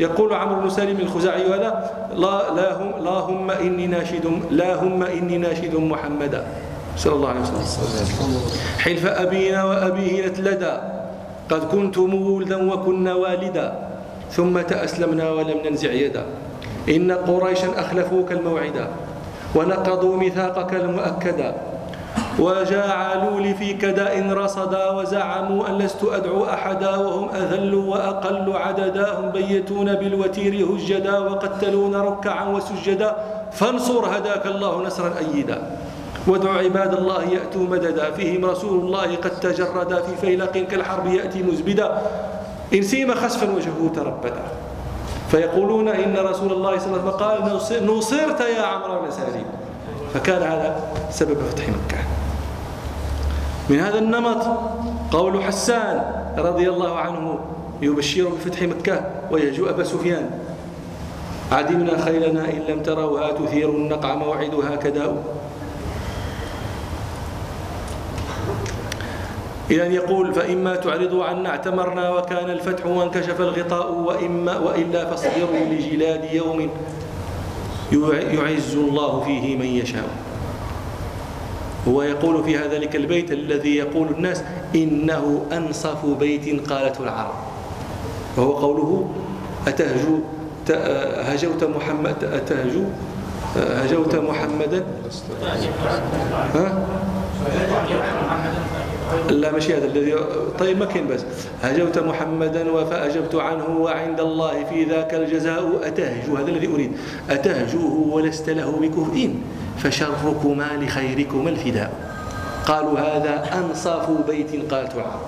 يقول 0.00 0.34
عمرو 0.34 0.60
بن 0.60 0.70
سالم 0.70 1.00
الخزاعي 1.00 1.46
هذا 1.46 1.90
لا 2.16 2.54
لا 2.54 2.82
هم 2.82 3.04
لا 3.04 3.10
هم 3.10 3.50
إني 3.50 3.86
ناشد 3.86 4.26
لا 4.50 4.82
هم 4.82 5.02
إني 5.02 5.38
ناشد 5.38 5.74
محمدا. 5.76 6.46
صلى 7.00 7.16
الله 7.16 7.28
عليه 7.28 7.40
وسلم. 7.40 8.40
حلف 8.78 9.06
أبينا 9.06 9.64
وأبيه 9.64 10.26
نتلدى 10.28 10.74
قد 11.50 11.62
كنتم 11.72 12.10
ولدا 12.14 12.72
وكنا 12.72 13.14
والدا. 13.14 13.68
ثم 14.30 14.60
تأسلمنا 14.60 15.30
ولم 15.30 15.58
ننزع 15.64 15.92
يدا. 15.92 16.24
إن 16.88 17.12
قريشا 17.12 17.80
أخلفوك 17.80 18.32
الموعدا. 18.32 18.86
ونقضوا 19.56 20.16
ميثاقك 20.16 20.74
المؤكدا. 20.74 21.50
وجعلوا 22.38 23.40
لي 23.40 23.52
في 23.54 23.72
كداء 23.80 24.14
رصدا. 24.28 24.90
وزعموا 24.90 25.68
أن 25.68 25.74
لست 25.78 26.04
أدعو 26.04 26.44
أحدا. 26.44 26.96
وهم 26.96 27.28
أذل 27.32 27.74
وأقل 27.74 28.46
عددا. 28.52 29.06
هم 29.18 29.26
بيتون 29.32 29.88
بالوتير 29.94 30.52
هجدا. 30.68 31.18
وقتلون 31.18 31.94
ركعا 31.96 32.44
وسجدا. 32.48 33.10
فانصر 33.52 34.02
هداك 34.16 34.44
الله 34.46 34.72
نصرا 34.82 35.12
أيدا. 35.18 35.58
وادع 36.26 36.50
عباد 36.50 36.94
الله 36.94 37.22
يأتوا 37.24 37.62
مددا. 37.62 38.10
فيهم 38.10 38.44
رسول 38.44 38.84
الله 38.84 39.16
قد 39.16 39.40
تجردا 39.40 40.02
في 40.02 40.16
فيلق 40.20 40.52
كالحرب 40.52 41.06
يأتي 41.06 41.42
مزبدا. 41.42 42.02
إن 42.74 42.82
سيم 42.82 43.14
خسفا 43.14 43.50
وجهه 43.50 43.90
تربدا 43.94 44.42
فيقولون 45.30 45.88
إن 45.88 46.16
رسول 46.16 46.52
الله 46.52 46.78
صلى 46.78 46.96
الله 46.96 47.02
عليه 47.02 47.08
وسلم 47.08 47.10
قال 47.10 47.86
نصرت 47.86 48.40
يا 48.40 48.62
عمرو 48.62 49.02
بن 49.02 49.10
سالم 49.10 49.44
فكان 50.14 50.42
هذا 50.42 50.80
سبب 51.10 51.36
فتح 51.50 51.68
مكة. 51.68 51.98
من 53.70 53.80
هذا 53.80 53.98
النمط 53.98 54.42
قول 55.10 55.42
حسان 55.42 56.02
رضي 56.38 56.68
الله 56.68 56.98
عنه 56.98 57.38
يبشر 57.82 58.28
بفتح 58.28 58.62
مكة 58.62 59.04
ويهجو 59.30 59.68
أبا 59.68 59.84
سفيان. 59.84 60.30
عدمنا 61.52 62.04
خيلنا 62.04 62.44
إن 62.44 62.62
لم 62.68 62.82
تروها 62.82 63.32
تثير 63.32 63.70
النقع 63.70 64.14
موعدها 64.14 64.76
كداء. 64.76 65.16
أن 69.70 69.92
يقول 69.92 70.34
فإما 70.34 70.76
تعرضوا 70.76 71.24
عنا 71.24 71.48
اعتمرنا 71.50 72.10
وكان 72.10 72.50
الفتح 72.50 72.86
وانكشف 72.86 73.40
الغطاء 73.40 73.92
وإما 73.92 74.58
وإلا 74.58 75.10
فاصبروا 75.10 75.64
لجلاد 75.70 76.24
يوم 76.32 76.70
يعز 78.12 78.74
الله 78.76 79.20
فيه 79.24 79.56
من 79.56 79.66
يشاء. 79.66 80.08
هو 81.88 82.02
يقول 82.02 82.44
في 82.44 82.58
هذا 82.58 82.74
ذلك 82.74 82.96
البيت 82.96 83.32
الذي 83.32 83.76
يقول 83.76 84.08
الناس 84.08 84.42
إنه 84.74 85.46
أنصف 85.52 86.06
بيت 86.06 86.70
قالته 86.70 87.02
العرب. 87.04 87.34
وهو 88.36 88.52
قوله 88.52 89.08
أتهجو 89.66 90.18
هجوت 91.30 91.64
محمد 91.64 92.24
أتهجو 92.24 92.84
هجوت 93.56 94.14
محمدا. 94.14 94.84
ها؟ 96.54 96.86
لا 99.30 99.52
ماشي 99.52 99.76
هذا 99.76 99.86
الذي 99.86 100.14
طيب 100.58 100.78
ما 100.78 100.84
كاين 100.84 101.08
بس 101.08 101.20
هجوت 101.62 101.98
محمدا 101.98 102.84
فأجبت 102.84 103.34
عنه 103.34 103.66
وعند 103.66 104.20
الله 104.20 104.64
في 104.64 104.84
ذاك 104.84 105.14
الجزاء 105.14 105.80
أتهجو 105.82 106.36
هذا 106.36 106.48
الذي 106.48 106.66
أريد. 106.66 106.92
أتهجوه 107.30 108.14
ولست 108.14 108.50
له 108.50 108.70
بكفء 108.70 109.34
فشركما 109.78 110.68
لخيركما 110.80 111.50
الفداء. 111.50 111.92
قالوا 112.66 112.98
هذا 112.98 113.58
أنصاف 113.58 114.10
بيت 114.26 114.72
قالت 114.72 114.92
عرب 114.94 115.20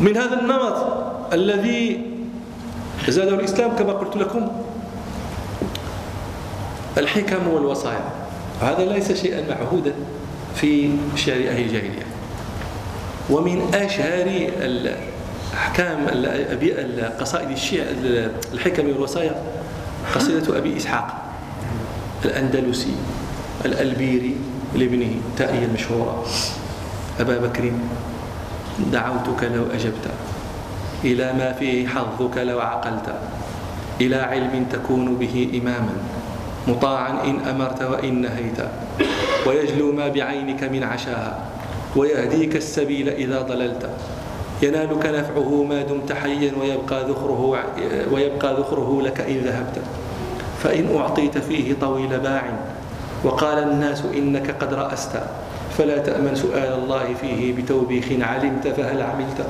من 0.00 0.16
هذا 0.16 0.40
النمط 0.40 0.86
الذي 1.32 2.00
زاده 3.08 3.34
الإسلام 3.34 3.76
كما 3.76 3.92
قلت 3.92 4.16
لكم 4.16 4.48
الحكم 6.98 7.48
والوصايا. 7.48 8.04
هذا 8.60 8.84
ليس 8.84 9.12
شيئا 9.12 9.44
معهودا. 9.48 9.92
في 10.60 10.90
شعر 11.16 11.36
أهل 11.36 11.60
الجاهلية. 11.62 12.06
ومن 13.30 13.74
أشهر 13.74 14.50
الأحكام 14.62 16.06
القصائد 16.08 17.50
الشعر 17.50 17.86
الحكم 18.52 18.88
والوصايا 18.88 19.42
قصيدة 20.14 20.58
أبي 20.58 20.76
إسحاق 20.76 21.22
الأندلسي 22.24 22.94
الألبيري 23.64 24.36
لابنه 24.74 25.10
تائية 25.36 25.64
المشهورة 25.64 26.26
أبا 27.20 27.38
بكر 27.38 27.72
دعوتك 28.92 29.44
لو 29.54 29.64
أجبت 29.74 30.06
إلى 31.04 31.32
ما 31.32 31.52
فيه 31.52 31.88
حظك 31.88 32.38
لو 32.38 32.60
عقلت 32.60 33.14
إلى 34.00 34.16
علم 34.16 34.66
تكون 34.72 35.16
به 35.16 35.60
إماما. 35.62 35.92
مطاعا 36.68 37.24
إن 37.24 37.40
أمرت 37.40 37.82
وإن 37.82 38.22
نهيت. 38.22 38.58
ويجلو 39.46 39.92
ما 39.92 40.08
بعينك 40.08 40.64
من 40.64 40.84
عشاها 40.84 41.38
ويهديك 41.96 42.56
السبيل 42.56 43.08
إذا 43.08 43.42
ضللت. 43.42 43.90
ينالك 44.62 45.06
نفعه 45.06 45.64
ما 45.68 45.82
دمت 45.82 46.12
حيا 46.12 46.52
ويبقى 46.60 47.04
ذخره 47.10 47.64
ويبقى 48.12 48.54
ذخره 48.60 49.02
لك 49.02 49.20
إن 49.20 49.38
ذهبت. 49.38 49.80
فإن 50.62 50.96
أعطيت 50.96 51.38
فيه 51.38 51.74
طويل 51.80 52.20
باع. 52.20 52.42
وقال 53.24 53.58
الناس 53.58 54.02
إنك 54.16 54.50
قد 54.50 54.74
رأست. 54.74 55.20
فلا 55.78 55.98
تأمن 55.98 56.34
سؤال 56.34 56.72
الله 56.82 57.14
فيه 57.20 57.56
بتوبيخ 57.56 58.04
علمت 58.20 58.68
فهل 58.68 59.02
عملت. 59.02 59.46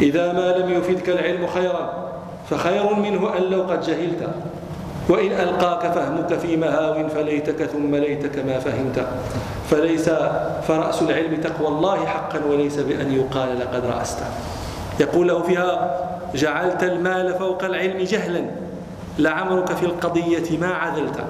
إذا 0.00 0.32
ما 0.32 0.58
لم 0.58 0.72
يفدك 0.72 1.08
العلم 1.08 1.46
خيرا 1.46 2.08
فخير 2.50 2.94
منه 2.94 3.38
أن 3.38 3.42
لو 3.42 3.62
قد 3.62 3.80
جهلت. 3.80 4.30
وإن 5.08 5.32
ألقاك 5.32 5.92
فهمك 5.92 6.38
في 6.38 6.56
مهاو 6.56 7.08
فليتك 7.08 7.66
ثم 7.66 7.96
ليتك 7.96 8.38
ما 8.38 8.58
فهمت. 8.58 9.06
فليس 9.70 10.10
فرأس 10.68 11.02
العلم 11.02 11.40
تقوى 11.40 11.68
الله 11.68 12.06
حقا 12.06 12.40
وليس 12.50 12.76
بأن 12.76 13.12
يقال 13.12 13.58
لقد 13.60 13.86
رأست. 13.86 14.18
يقول 15.00 15.28
له 15.28 15.42
فيها 15.42 16.00
جعلت 16.34 16.82
المال 16.82 17.34
فوق 17.34 17.64
العلم 17.64 17.98
جهلا. 17.98 18.44
لعمرك 19.18 19.72
في 19.72 19.86
القضية 19.86 20.58
ما 20.58 20.74
عدلت. 20.74 21.24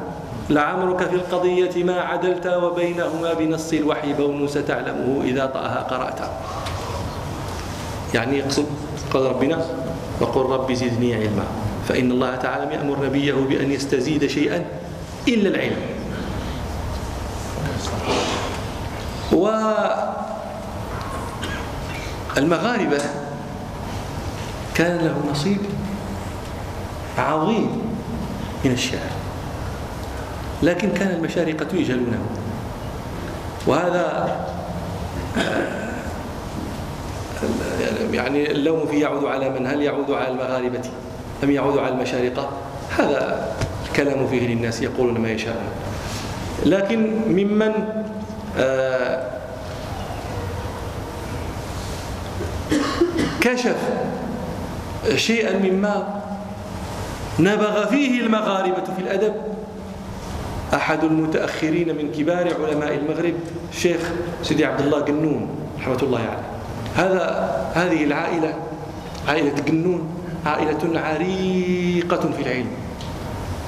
لعمرك 0.50 1.02
في 1.02 1.14
القضية 1.14 1.84
ما 1.84 2.00
عدلت 2.00 2.46
وبينهما 2.46 3.34
بنص 3.38 3.72
الوحي 3.72 4.12
بون 4.12 4.48
ستعلمه 4.48 5.22
إذا 5.24 5.46
طأها 5.46 5.86
قرأت. 5.90 6.20
يعني 8.14 8.38
يقصد 8.38 8.66
قال 9.12 9.22
ربنا 9.26 9.58
وقل 10.20 10.40
رب 10.40 10.72
زدني 10.72 11.14
علما. 11.14 11.44
فإن 11.88 12.10
الله 12.12 12.36
تعالى 12.36 12.74
يأمر 12.74 13.04
نبيه 13.06 13.32
بأن 13.34 13.70
يستزيد 13.70 14.26
شيئا 14.26 14.64
إلا 15.28 15.48
العلم. 15.48 15.76
والمغاربة 22.36 22.98
كان 24.74 24.98
له 24.98 25.30
نصيب 25.30 25.58
عظيم 27.18 27.82
من 28.64 28.72
الشعر 28.72 29.10
لكن 30.62 30.90
كان 30.90 31.10
المشارقة 31.10 31.66
يجهلونه 31.76 32.18
وهذا 33.66 34.36
يعني 38.12 38.50
اللوم 38.50 38.86
فيه 38.86 39.02
يعود 39.02 39.24
على 39.24 39.50
من؟ 39.50 39.66
هل 39.66 39.82
يعود 39.82 40.10
على 40.10 40.28
المغاربة؟ 40.28 40.80
أم 41.44 41.50
يعود 41.50 41.78
على 41.78 41.94
المشارقة؟ 41.94 42.50
هذا 42.98 43.48
الكلام 43.88 44.26
فيه 44.26 44.54
للناس 44.54 44.82
يقولون 44.82 45.18
ما 45.20 45.30
يشاءون 45.30 45.70
لكن 46.66 47.10
ممن 47.28 47.72
آه، 48.58 49.26
كشف 53.40 53.76
شيئا 55.14 55.58
مما 55.58 56.20
نبغ 57.38 57.86
فيه 57.86 58.20
المغاربة 58.20 58.84
في 58.96 59.02
الأدب. 59.02 59.34
أحد 60.74 61.04
المتأخرين 61.04 61.96
من 61.96 62.12
كبار 62.12 62.54
علماء 62.68 62.94
المغرب 62.94 63.34
الشيخ 63.72 64.00
سيدي 64.42 64.64
عبد 64.64 64.80
الله 64.80 65.00
قنون 65.00 65.48
رحمة 65.80 65.98
الله 66.02 66.18
عليه. 66.18 66.28
يعني. 66.28 66.42
هذا 66.96 67.50
هذه 67.74 68.04
العائلة 68.04 68.54
عائلة 69.28 69.62
قنون 69.68 70.21
عائلة 70.46 71.00
عريقة 71.00 72.30
في 72.36 72.42
العلم. 72.42 72.66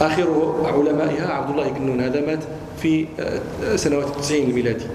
آخر 0.00 0.54
علمائها 0.64 1.32
عبد 1.32 1.50
الله 1.50 1.68
قنون 1.68 2.00
هذا 2.00 2.20
مات 2.20 2.38
في 2.82 3.06
آه، 3.20 3.76
سنوات 3.76 4.06
التسعين 4.06 4.50
الميلادي. 4.50 4.86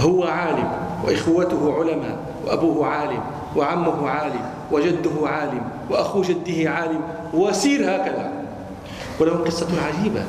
هو 0.00 0.24
عالم 0.24 0.72
وإخوته 1.04 1.74
علماء 1.78 2.18
وأبوه 2.46 2.86
عالم 2.86 3.20
وعمه 3.56 4.08
عالم 4.08 4.50
وجده 4.72 5.10
عالم 5.28 5.62
وأخو 5.90 6.22
جده 6.22 6.70
عالم 6.70 7.00
وسير 7.34 7.80
هكذا. 7.80 8.32
وله 9.20 9.32
قصة 9.32 9.66
عجيبة. 9.86 10.24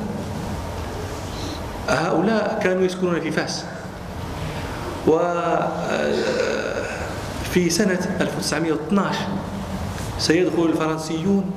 هؤلاء 1.88 2.60
كانوا 2.64 2.82
يسكنون 2.82 3.20
في 3.20 3.30
فاس. 3.30 3.64
وفي 5.06 5.30
سنة 7.70 7.98
1912 8.20 9.16
سيدخل 10.18 10.62
الفرنسيون. 10.62 11.50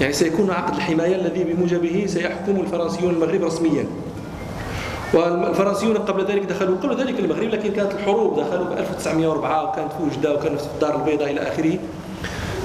يعني 0.00 0.12
سيكون 0.12 0.50
عقد 0.50 0.74
الحماية 0.74 1.16
الذي 1.16 1.44
بموجبه 1.44 2.04
سيحكم 2.06 2.60
الفرنسيون 2.60 3.14
المغرب 3.14 3.44
رسميا. 3.44 3.86
والفرنسيون 5.14 5.96
قبل 5.96 6.24
ذلك 6.26 6.42
دخلوا 6.42 6.76
قبل 6.76 6.96
ذلك 7.00 7.20
المغرب 7.20 7.48
لكن 7.48 7.72
كانت 7.72 7.92
الحروب 7.92 8.40
دخلوا 8.40 8.64
ب 8.64 8.72
1904 8.72 9.64
وكانت 9.64 9.92
في 9.92 10.02
وجدة 10.02 10.34
وكانت 10.34 10.60
في 10.60 10.66
الدار 10.74 10.96
البيضاء 10.96 11.30
إلى 11.30 11.40
آخره. 11.40 11.78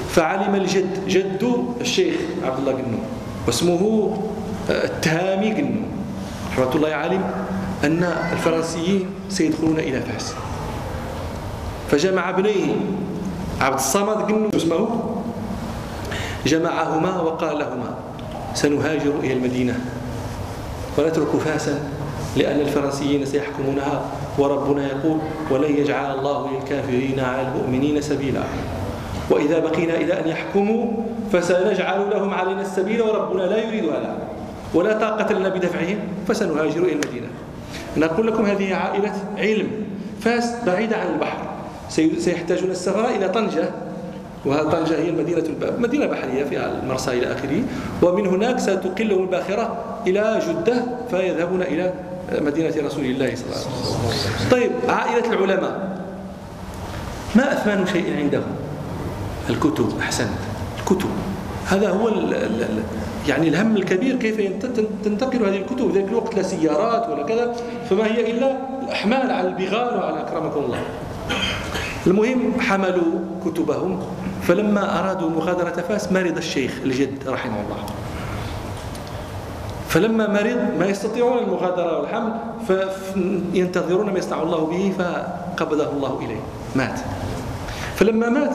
فعلم 0.09 0.55
الجد 0.55 1.07
جد 1.07 1.65
الشيخ 1.81 2.15
عبد 2.43 2.59
الله 2.59 2.71
قنو 2.71 2.97
واسمه 3.47 4.13
التهامي 4.69 5.53
قنو. 5.53 5.81
رحمة 6.57 6.75
الله 6.75 6.89
عالم 6.89 7.21
أن 7.83 8.03
الفرنسيين 8.31 9.09
سيدخلون 9.29 9.79
إلى 9.79 10.01
فاس 10.01 10.33
فجمع 11.91 12.29
ابنيه 12.29 12.75
عبد 13.61 13.73
الصمد 13.73 14.17
قنو 14.31 14.49
اسمه 14.55 14.87
جمعهما 16.45 17.21
وقال 17.21 17.59
لهما 17.59 17.95
سنهاجر 18.53 19.13
إلى 19.19 19.33
المدينة. 19.33 19.79
ونترك 20.97 21.27
فاسا 21.27 21.79
لأن 22.37 22.59
الفرنسيين 22.59 23.25
سيحكمونها 23.25 24.01
وربنا 24.37 24.87
يقول 24.87 25.17
ولن 25.51 25.75
يجعل 25.77 26.19
الله 26.19 26.49
للكافرين 26.51 27.19
على 27.19 27.41
المؤمنين 27.41 28.01
سبيلا. 28.01 28.43
وإذا 29.29 29.59
بقينا 29.59 29.95
إلى 29.95 30.19
أن 30.19 30.27
يحكموا 30.27 30.91
فسنجعل 31.33 32.09
لهم 32.09 32.33
علينا 32.33 32.61
السبيل 32.61 33.01
وربنا 33.01 33.41
لا 33.41 33.57
يريد 33.57 33.85
هذا. 33.85 34.17
ولا 34.73 34.99
طاقة 34.99 35.33
لنا 35.33 35.49
بدفعهم 35.49 35.99
فسنهاجر 36.27 36.83
إلى 36.83 36.91
المدينة. 36.91 37.27
نقول 37.97 38.27
لكم 38.27 38.45
هذه 38.45 38.75
عائلة 38.75 39.13
علم 39.37 39.67
فاس 40.21 40.55
بعيدة 40.65 40.97
عن 40.97 41.07
البحر. 41.07 41.54
سيحتاجون 41.89 42.71
السفر 42.71 43.09
إلى 43.09 43.29
طنجة 43.29 43.69
وطنجة 44.45 44.97
هي 44.99 45.09
المدينة 45.09 45.43
مدينة 45.77 46.05
بحرية 46.05 46.43
فيها 46.43 46.71
المرسى 46.83 47.11
إلى 47.11 47.31
آخره. 47.31 47.63
ومن 48.01 48.27
هناك 48.27 48.59
ستقلهم 48.59 49.23
الباخرة 49.23 49.77
إلى 50.07 50.39
جدة 50.47 50.83
فيذهبون 51.11 51.61
إلى 51.61 51.93
مدينة 52.41 52.73
رسول 52.85 53.05
الله 53.05 53.35
صلى 53.35 53.45
الله 53.45 53.57
عليه 53.57 54.07
وسلم. 54.07 54.49
طيب 54.51 54.71
عائلة 54.89 55.33
العلماء. 55.33 55.99
ما 57.35 57.53
أثمان 57.53 57.85
شيء 57.85 58.17
عندهم؟ 58.17 58.43
الكتب 59.49 59.99
أحسنت. 59.99 60.29
الكتب. 60.79 61.09
هذا 61.67 61.89
هو 61.89 62.07
ال 62.07 62.33
ال 62.33 62.83
يعني 63.27 63.47
الهم 63.47 63.75
الكبير 63.77 64.15
كيف 64.15 64.65
تنتقل 65.03 65.45
هذه 65.45 65.57
الكتب؟ 65.57 65.95
ذلك 65.95 66.07
الوقت 66.09 66.35
لا 66.35 66.43
سيارات 66.43 67.09
ولا 67.09 67.23
كذا 67.23 67.55
فما 67.89 68.05
هي 68.05 68.31
إلا 68.31 68.57
الأحمال 68.83 69.31
على 69.31 69.47
البغال 69.47 69.97
وعلى 69.97 70.21
أكرمكم 70.21 70.59
الله. 70.59 70.79
المهم 72.07 72.61
حملوا 72.61 73.13
كتبهم. 73.45 73.99
فلما 74.41 74.99
أرادوا 74.99 75.29
مغادرة 75.29 75.83
فاس 75.89 76.11
مرض 76.11 76.37
الشيخ 76.37 76.71
الجد 76.83 77.27
رحمه 77.27 77.61
الله. 77.61 77.81
فلما 79.89 80.27
مرض 80.27 80.79
ما 80.79 80.85
يستطيعون 80.85 81.37
المغادرة 81.37 81.99
والحمل 81.99 82.33
فينتظرون 82.67 84.09
ما 84.13 84.19
يصنع 84.19 84.41
الله 84.41 84.65
به 84.65 84.93
فقبضه 84.97 85.89
الله 85.89 86.19
إليه. 86.25 86.41
مات. 86.75 86.99
فلما 87.95 88.29
مات 88.29 88.53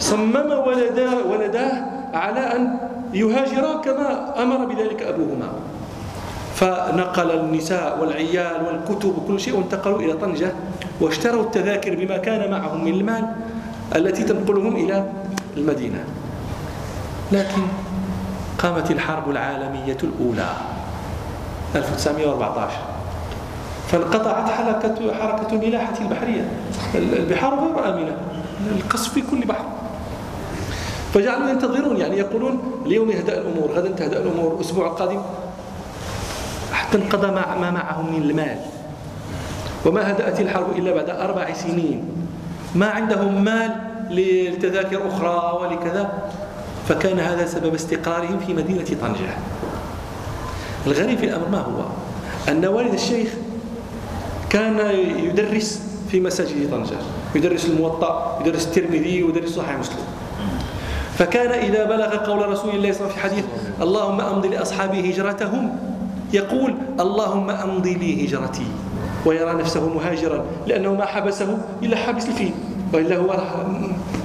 صمم 0.00 0.50
ولداه, 0.66 1.26
ولداه 1.30 1.72
على 2.14 2.40
أن 2.40 2.78
يهاجرا 3.14 3.76
كما 3.84 4.42
أمر 4.42 4.64
بذلك 4.64 5.02
أبوهما. 5.02 5.48
فنقل 6.62 7.30
النساء 7.30 7.98
والعيال 8.00 8.66
والكتب 8.66 9.18
وكل 9.18 9.40
شيء 9.40 9.56
وانتقلوا 9.56 9.98
إلى 10.00 10.12
طنجة 10.12 10.52
واشتروا 11.00 11.42
التذاكر 11.42 11.94
بما 11.94 12.16
كان 12.16 12.50
معهم 12.50 12.84
من 12.84 12.94
المال 12.94 13.26
التي 13.96 14.22
تنقلهم 14.24 14.76
إلى 14.76 15.12
المدينة. 15.56 16.04
لكن 17.32 17.62
قامت 18.58 18.90
الحرب 18.90 19.30
العالمية 19.30 19.96
الأولى 20.02 20.48
1914 21.74 22.70
فانقطعت 23.88 24.50
حركة 24.50 25.14
حركة 25.14 25.52
الملاحة 25.52 25.94
البحرية. 26.00 26.48
البحار 26.94 27.54
غير 27.54 27.94
آمنة. 27.94 28.16
القصف 28.76 29.12
في 29.12 29.22
كل 29.30 29.40
بحر. 29.40 29.64
فجعلوا 31.14 31.48
ينتظرون 31.48 31.96
يعني 31.96 32.16
يقولون 32.18 32.60
اليوم 32.86 33.10
يهدأ 33.10 33.40
الأمور 33.40 33.70
غدا 33.72 33.88
تهدأ 33.88 34.18
الأمور 34.20 34.54
الأسبوع 34.54 34.86
القادم 34.86 35.20
حتى 36.72 36.98
انقضى 36.98 37.26
ما 37.26 37.70
معهم 37.70 38.14
من 38.14 38.22
المال. 38.22 38.56
وما 39.86 40.10
هدأت 40.10 40.40
الحرب 40.40 40.76
إلا 40.76 40.94
بعد 40.94 41.10
أربع 41.10 41.52
سنين. 41.52 42.04
ما 42.74 42.86
عندهم 42.86 43.44
مال 43.44 43.70
لتذاكر 44.10 45.08
أخرى 45.08 45.58
ولكذا. 45.60 46.12
فكان 46.88 47.18
هذا 47.18 47.46
سبب 47.46 47.74
استقرارهم 47.74 48.38
في 48.46 48.54
مدينة 48.54 48.84
طنجة. 48.84 49.34
الغريب 50.86 51.18
في 51.18 51.24
الأمر 51.26 51.48
ما 51.48 51.58
هو؟ 51.58 51.82
أن 52.48 52.66
والد 52.66 52.94
الشيخ 52.94 53.28
كان 54.50 54.78
يدرس 55.16 55.82
في 56.10 56.20
مساجد 56.20 56.70
طنجة. 56.70 56.96
يدرس 57.34 57.66
الموطأ 57.66 58.38
يدرس 58.46 58.66
الترمذي 58.66 59.22
ويدرس 59.22 59.50
صحيح 59.50 59.78
مسلم. 59.78 60.04
فكان 61.18 61.50
إذا 61.50 61.84
بلغ 61.84 62.16
قول 62.16 62.48
رسول 62.48 62.74
الله 62.74 62.92
صلى 62.92 63.00
الله 63.00 63.12
عليه 63.12 63.14
وسلم 63.14 63.14
في 63.14 63.20
حديث 63.20 63.44
اللهم 63.82 64.20
أمضي 64.20 64.48
لأصحابي 64.48 65.12
هجرتهم 65.12 65.76
يقول 66.32 66.74
اللهم 67.00 67.50
أمضي 67.50 67.94
لي 67.94 68.26
هجرتي 68.26 68.66
ويرى 69.26 69.52
نفسه 69.52 69.88
مهاجرا 69.94 70.44
لأنه 70.66 70.94
ما 70.94 71.04
حبسه 71.04 71.58
إلا 71.82 71.96
حبس 71.96 72.28
الفيل 72.28 72.52
وإلا 72.92 73.16
هو 73.16 73.36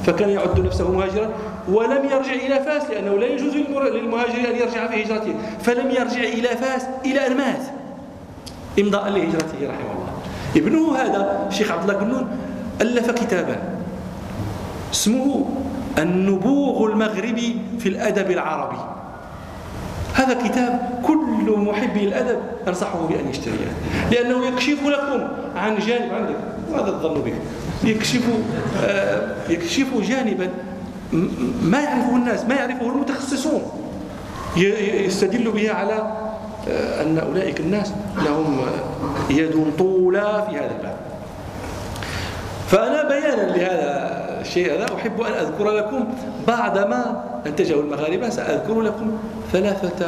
فكان 0.06 0.30
يعد 0.30 0.60
نفسه 0.60 0.92
مهاجرا 0.92 1.30
ولم 1.70 2.06
يرجع 2.06 2.34
إلى 2.34 2.64
فاس 2.64 2.90
لأنه 2.90 3.18
لا 3.18 3.26
يجوز 3.26 3.56
للمهاجر 3.56 4.50
أن 4.50 4.56
يرجع 4.56 4.88
في 4.88 5.04
هجرته 5.04 5.36
فلم 5.62 5.92
يرجع 5.92 6.24
إلى 6.24 6.48
فاس 6.48 6.84
إلى 7.06 7.28
أن 7.28 7.38
مات 7.38 7.62
إمضاء 8.80 9.10
لهجرته 9.10 9.58
رحمه 9.64 9.92
الله. 9.92 10.14
ابنه 10.56 10.96
هذا 10.96 11.48
الشيخ 11.50 11.72
عبد 11.72 11.90
الله 11.90 12.02
قنون 12.02 12.28
ألف 12.82 13.12
كتابا 13.12 13.58
اسمه 14.94 15.46
النبوغ 15.98 16.92
المغربي 16.92 17.62
في 17.80 17.90
الأدب 17.90 18.32
العربي. 18.32 18.97
هذا 20.18 20.34
كتاب 20.34 21.02
كل 21.04 21.56
محبي 21.58 22.04
الأدب 22.04 22.40
أنصحه 22.68 23.08
بأن 23.08 23.30
يشتريه. 23.30 23.72
لأنه 24.12 24.48
يكشف 24.48 24.78
لكم 24.86 25.28
عن 25.56 25.78
جانب 25.78 26.14
عندك 26.14 26.36
هذا 26.74 26.88
الظن 26.88 27.22
بك. 27.22 27.34
يكشف 27.84 28.24
آه، 28.84 29.22
يكشف 29.50 29.88
جانبا 30.02 30.50
ما 31.64 31.82
يعرفه 31.82 32.16
الناس 32.16 32.46
ما 32.46 32.56
يعرفه 32.56 32.90
المتخصصون. 32.90 33.62
يستدل 34.58 35.52
به 35.52 35.72
على 35.72 35.94
آه، 36.70 37.04
أن 37.04 37.18
أولئك 37.18 37.60
الناس 37.60 37.92
لهم 38.26 38.60
يد 39.30 39.74
طولى 39.78 40.48
في 40.50 40.58
هذا 40.58 40.72
الباب. 40.78 40.98
فأنا 42.68 43.04
بيانا 43.04 43.58
لهذا 43.58 44.18
الشيء 44.42 44.74
هذا 44.74 44.86
أحب 44.96 45.22
أن 45.22 45.34
أذكر 45.34 45.72
لكم 45.72 46.08
بعد 46.48 46.78
ما 46.78 47.24
أنتجه 47.48 47.80
المغاربة 47.80 48.30
سأذكر 48.30 48.82
لكم 48.82 49.12
ثلاثة 49.52 50.06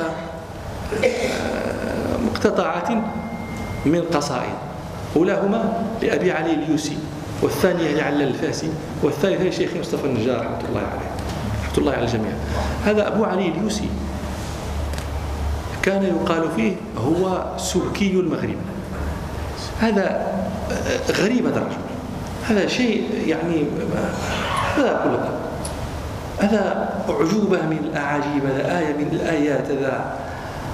آه، 1.06 2.18
مقتطعات 2.26 2.90
من 3.86 4.04
قصائد. 4.14 4.54
أولاهما 5.16 5.84
لأبي 6.02 6.32
علي 6.32 6.54
اليوسي 6.54 6.98
والثانية 7.42 7.92
لعل 7.92 8.22
الفاسي 8.22 8.70
والثالثة 9.04 9.44
لشيخ 9.44 9.70
مصطفى 9.80 10.06
النجار 10.06 10.40
رحمة 10.40 10.70
الله 10.70 10.82
عليه. 10.82 11.12
رحمة 11.64 11.78
الله 11.78 11.92
على 11.92 12.04
الجميع. 12.04 12.32
هذا 12.86 13.08
أبو 13.08 13.24
علي 13.24 13.48
اليوسي 13.48 13.90
كان 15.82 16.04
يقال 16.04 16.44
فيه 16.56 16.76
هو 16.98 17.44
سبكي 17.58 18.12
المغرب. 18.12 18.58
هذا 19.80 20.28
آه، 20.72 21.12
غريب 21.12 21.46
هذا 21.46 21.58
الرجل. 21.58 21.78
هذا 22.50 22.68
شيء 22.68 23.04
يعني 23.28 23.64
ماذا 24.78 24.92
أقول 24.96 25.14
لك 25.14 25.49
هذا 26.40 26.90
أعجوبة 27.10 27.62
من 27.62 27.78
الأعاجيب 27.84 28.46
هذا؟ 28.46 28.80
آية 28.80 28.94
من 28.94 29.10
الآيات 29.12 29.72
هذا. 29.72 30.18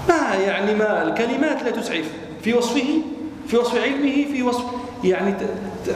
ما 0.09 0.35
يعني 0.35 0.75
ما 0.75 1.03
الكلمات 1.03 1.63
لا 1.63 1.71
تسعف. 1.71 2.11
في 2.41 2.53
وصفه 2.53 3.01
في 3.47 3.57
وصف 3.57 3.83
علمه 3.83 4.25
في 4.33 4.43
وصف 4.43 4.63
يعني 5.03 5.33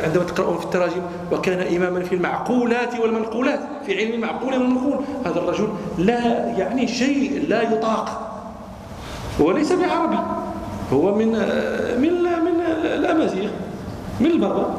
عندما 0.04 0.24
تقرأون 0.24 0.58
في 0.58 0.66
التراجم 0.66 1.02
وكان 1.32 1.76
إماما 1.76 2.04
في 2.04 2.16
المعقولات 2.16 3.00
والمنقولات. 3.00 3.60
في 3.86 3.98
علم 3.98 4.14
المعقول 4.14 4.54
والمنقول. 4.54 5.00
هذا 5.26 5.40
الرجل 5.40 5.70
لا 5.98 6.48
يعني 6.58 6.88
شيء 6.88 7.46
لا 7.48 7.62
يطاق. 7.62 8.26
هو 9.42 9.52
ليس 9.52 9.72
بعربي. 9.72 10.18
هو 10.94 11.16
من 11.16 11.28
من 11.98 12.14
من 12.24 12.62
الأمازيغ 12.84 13.50
من 14.20 14.26
البربر. 14.26 14.74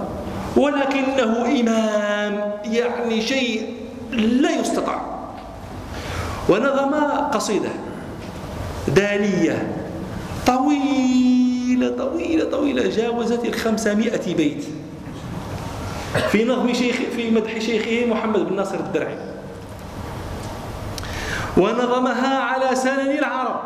ولكنه 0.56 1.60
إمام 1.60 2.52
يعني 2.64 3.20
شيء 3.20 3.79
لا 4.12 4.50
يستطاع. 4.50 5.02
ونظم 6.48 6.94
قصيدة 7.32 7.68
دالية 8.88 9.76
طويلة 10.46 11.96
طويلة 11.98 12.50
طويلة 12.50 12.90
جاوزت 12.90 13.44
الخمسمائة 13.44 14.34
بيت. 14.34 14.64
في 16.30 16.44
نظم 16.44 16.72
شيخ 16.72 16.96
في 17.16 17.30
مدح 17.30 17.58
شيخه 17.58 18.06
محمد 18.10 18.40
بن 18.48 18.56
ناصر 18.56 18.74
الدرعي. 18.74 19.16
ونظمها 21.56 22.38
على 22.38 22.76
سنن 22.76 23.18
العرب. 23.18 23.60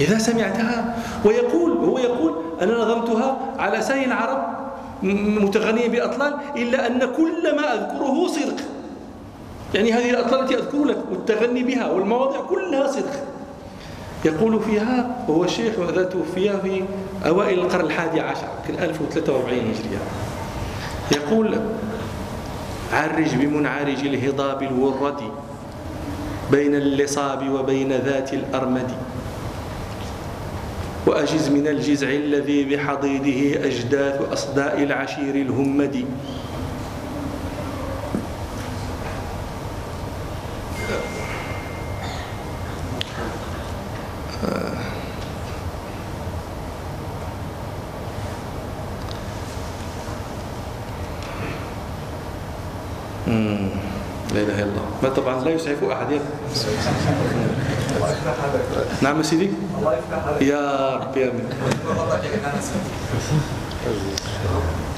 إذا 0.00 0.18
سمعتها 0.18 0.96
ويقول 1.24 1.72
هو 1.72 1.98
يقول 1.98 2.34
أنا 2.62 2.72
نظمتها 2.72 3.38
على 3.58 3.82
سنن 3.82 4.04
العرب 4.04 4.67
متغنية 5.02 5.88
بأطلال 5.88 6.34
إلا 6.56 6.86
أن 6.86 6.98
كل 6.98 7.56
ما 7.56 7.74
أذكره 7.74 8.26
صدق. 8.26 8.64
يعني 9.74 9.92
هذه 9.92 10.10
الأطلال 10.10 10.40
التي 10.40 10.54
أذكر 10.54 10.84
لك 10.84 10.98
والتغني 11.10 11.62
بها 11.62 11.90
والمواضع 11.90 12.40
كلها 12.40 12.86
صدق. 12.86 13.24
يقول 14.24 14.60
فيها 14.60 15.24
وهو 15.28 15.44
الشيخ 15.44 15.74
ذا 15.94 16.02
توفي 16.02 16.60
في 16.62 16.82
أوائل 17.26 17.58
القرن 17.58 17.84
الحادي 17.84 18.20
عشر 18.20 18.48
كان 18.68 18.78
1043 18.84 19.58
هجرية. 19.58 19.98
يقول 21.12 21.58
عرج 22.92 23.34
بمنعرج 23.34 24.06
الهضاب 24.06 24.62
الورد 24.62 25.20
بين 26.50 26.74
اللصاب 26.74 27.50
وبين 27.50 27.92
ذات 27.92 28.34
الأرمد 28.34 28.90
وأجز 31.06 31.48
من 31.48 31.66
الجزع 31.68 32.08
الذي 32.10 32.64
بحضيضه 32.64 33.66
أجداث 33.66 34.32
أصداء 34.32 34.82
العشير 34.82 35.34
الهمد 35.34 36.04
لا 54.34 54.97
اله 55.08 55.18
الا 55.18 55.32
الله 55.32 55.38
ما 55.38 55.40
طبعا 55.40 55.44
لا 55.44 55.50
يسعف 55.50 55.84
أحد. 55.84 56.20
نعم 59.02 59.22
سيدي. 59.22 59.50
يا 60.40 60.96
رب 60.96 61.16
يا 61.16 61.26
من. 61.26 61.50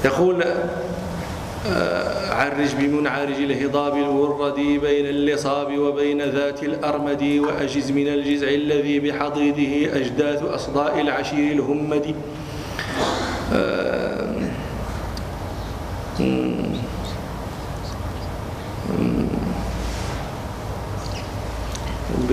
يقول 0.05 0.43
آه، 1.67 2.33
عرج 2.33 2.75
بمنعرج 2.75 3.35
الهضاب 3.35 3.97
الورد 3.97 4.55
بين 4.55 5.05
اللصاب 5.05 5.77
وبين 5.77 6.21
ذات 6.21 6.63
الأرمد 6.63 7.23
وأجز 7.23 7.91
من 7.91 8.07
الجزع 8.07 8.47
الذي 8.47 8.99
بحضيضه 8.99 9.97
أجداث 9.97 10.43
أصداء 10.43 11.01
العشير 11.01 11.51
الهمد 11.53 12.15
آه، 13.53 14.01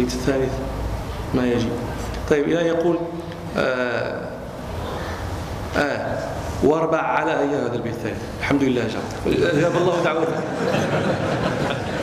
البيت 0.08 0.20
الثالث. 0.20 0.52
ما 1.34 1.46
يجي 1.46 1.68
طيب 2.30 2.44
إلى 2.44 2.66
يقول 2.68 2.98
آه 3.56 4.28
آه 5.76 6.18
واربع 6.64 6.98
على 6.98 7.40
أي 7.40 7.48
هذا 7.48 7.74
البيت 7.74 7.94
الثالث. 7.94 8.22
الحمد 8.40 8.62
لله 8.62 8.86
جاب 9.60 9.76
الله 9.76 10.02
دعوته 10.04 10.32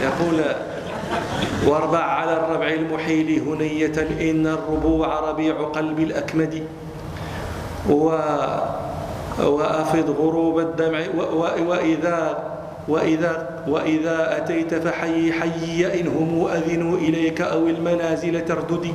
يقول 0.04 0.42
واربع 1.68 2.00
على 2.00 2.34
الربع 2.34 2.68
المحيل 2.68 3.42
هنية 3.48 4.08
إن 4.32 4.48
الربوع 4.48 5.20
ربيع 5.20 5.56
قلب 5.56 6.00
الأكمد. 6.00 6.64
و 7.90 8.06
وأفض 9.40 10.10
غروب 10.20 10.60
الدمع 10.60 11.00
وإذا 11.68 12.44
وإذا, 12.88 13.64
وإذا 13.68 14.38
أتيت 14.38 14.74
فحي 14.76 15.32
حي 15.34 16.02
إن 16.02 16.08
هم 16.08 16.48
أذنوا 16.48 16.98
إليك 16.98 17.42
أو 17.42 17.68
المنازل 17.68 18.46
ترددي. 18.46 18.94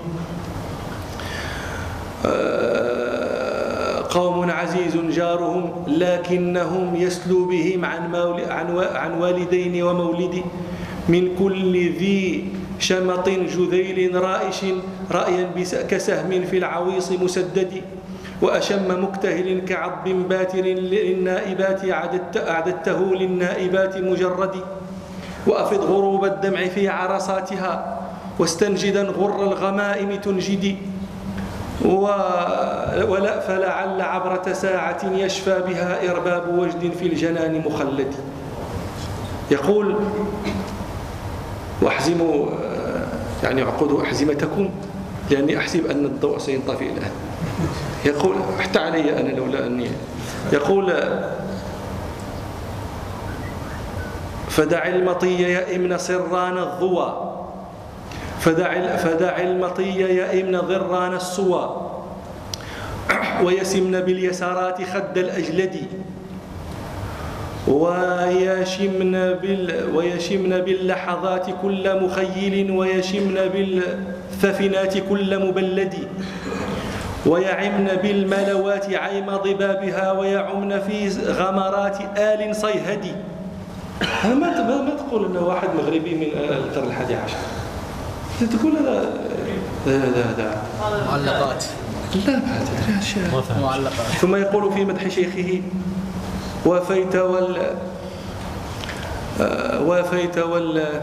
آه، 2.27 4.05
قوم 4.11 4.51
عزيز 4.51 4.97
جارهم 4.97 5.85
لكنهم 5.89 6.97
يسلو 6.97 7.45
بهم 7.45 7.85
عن, 7.85 8.15
عن 8.95 9.21
والدين 9.21 9.83
ومولد. 9.83 10.43
من 11.09 11.37
كل 11.39 11.73
ذي 11.99 12.49
شمط 12.79 13.29
جذيل 13.29 14.15
رائش 14.15 14.61
رأيا 15.11 15.51
كسهم 15.89 16.45
في 16.51 16.59
العويص 16.59 17.13
مسدد. 17.13 17.83
وأشم 18.43 19.05
مكتهل 19.05 19.65
كعضب 19.69 20.29
باتر 20.29 20.61
للنائبات 20.61 21.81
أعددته 22.37 23.15
للنائبات 23.15 23.97
مجرد 23.97 24.55
وأفض 25.47 25.81
غروب 25.81 26.25
الدمع 26.25 26.67
في 26.67 26.89
عرصاتها 26.89 28.01
واستنجدا 28.39 29.03
غر 29.03 29.43
الغمائم 29.43 30.15
تنجدي 30.15 30.77
ولا 33.09 33.41
فلعل 33.41 34.01
عبرة 34.01 34.53
ساعة 34.53 35.13
يشفى 35.13 35.63
بها 35.69 36.11
إرباب 36.11 36.59
وجد 36.59 36.93
في 36.93 37.07
الجنان 37.07 37.63
مخلد. 37.67 38.15
يقول 39.51 39.97
وأحزموا 41.83 42.47
يعني 43.43 43.63
عقدوا 43.63 44.03
أحزمتكم 44.03 44.71
لأني 45.31 45.59
أحسب 45.59 45.87
أن 45.87 46.05
الضوء 46.05 46.39
سينطفئ 46.39 46.85
الآن. 46.85 47.11
يقول 48.05 48.37
حتى 48.59 48.79
علي 48.79 49.21
أنا 49.21 49.29
لولا 49.29 49.67
أني 49.67 49.91
يقول 50.53 50.93
فدع 54.51 54.87
المطي 54.87 55.43
يئمن 55.43 55.99
صران 55.99 56.59
الضوى. 56.59 57.37
فدع, 58.41 58.97
فدع 58.97 59.41
المطي 59.41 60.01
يئمن 60.01 60.61
ضران 60.61 61.15
الصوى 61.15 61.91
ويسمن 63.45 64.01
باليسارات 64.01 64.83
خد 64.83 65.19
الأجلد. 65.19 65.77
ويشمن 67.69 69.13
بال 69.13 69.91
ويشمن 69.95 70.59
باللحظات 70.59 71.47
كل 71.63 72.01
مخيل. 72.05 72.71
ويشمن 72.71 73.35
بالثفنات 73.55 74.99
كل 75.09 75.47
مبلد. 75.47 75.95
ويعمن 77.27 77.91
بالملوات 78.03 78.95
عيم 78.95 79.27
ضبابها 79.37 80.13
ويعمن 80.13 80.81
في 80.81 81.09
غمرات 81.27 81.99
آل 82.19 82.57
صيهد 82.57 83.15
ما 84.25 84.35
ما 84.35 84.95
تقول 84.99 85.25
إنه 85.25 85.41
واحد 85.41 85.69
مغربي 85.75 86.15
من 86.15 86.27
القرن 86.51 86.87
الحادي 86.87 87.15
عشر؟ 87.15 87.37
تقول 88.47 88.73
هذا 88.77 89.09
هذا 89.87 90.25
هذا 90.25 90.63
معلقات 91.11 91.65
لا 92.27 92.33
بعد 92.33 93.61
معلقات 93.63 94.07
ثم 94.21 94.37
يقول 94.37 94.73
في 94.73 94.85
مدح 94.85 95.09
شيخه 95.09 95.63
وافيت 96.65 97.17
وال 97.17 97.77
آه، 99.41 99.83
وافيت 99.83 100.39
وال 100.39 101.01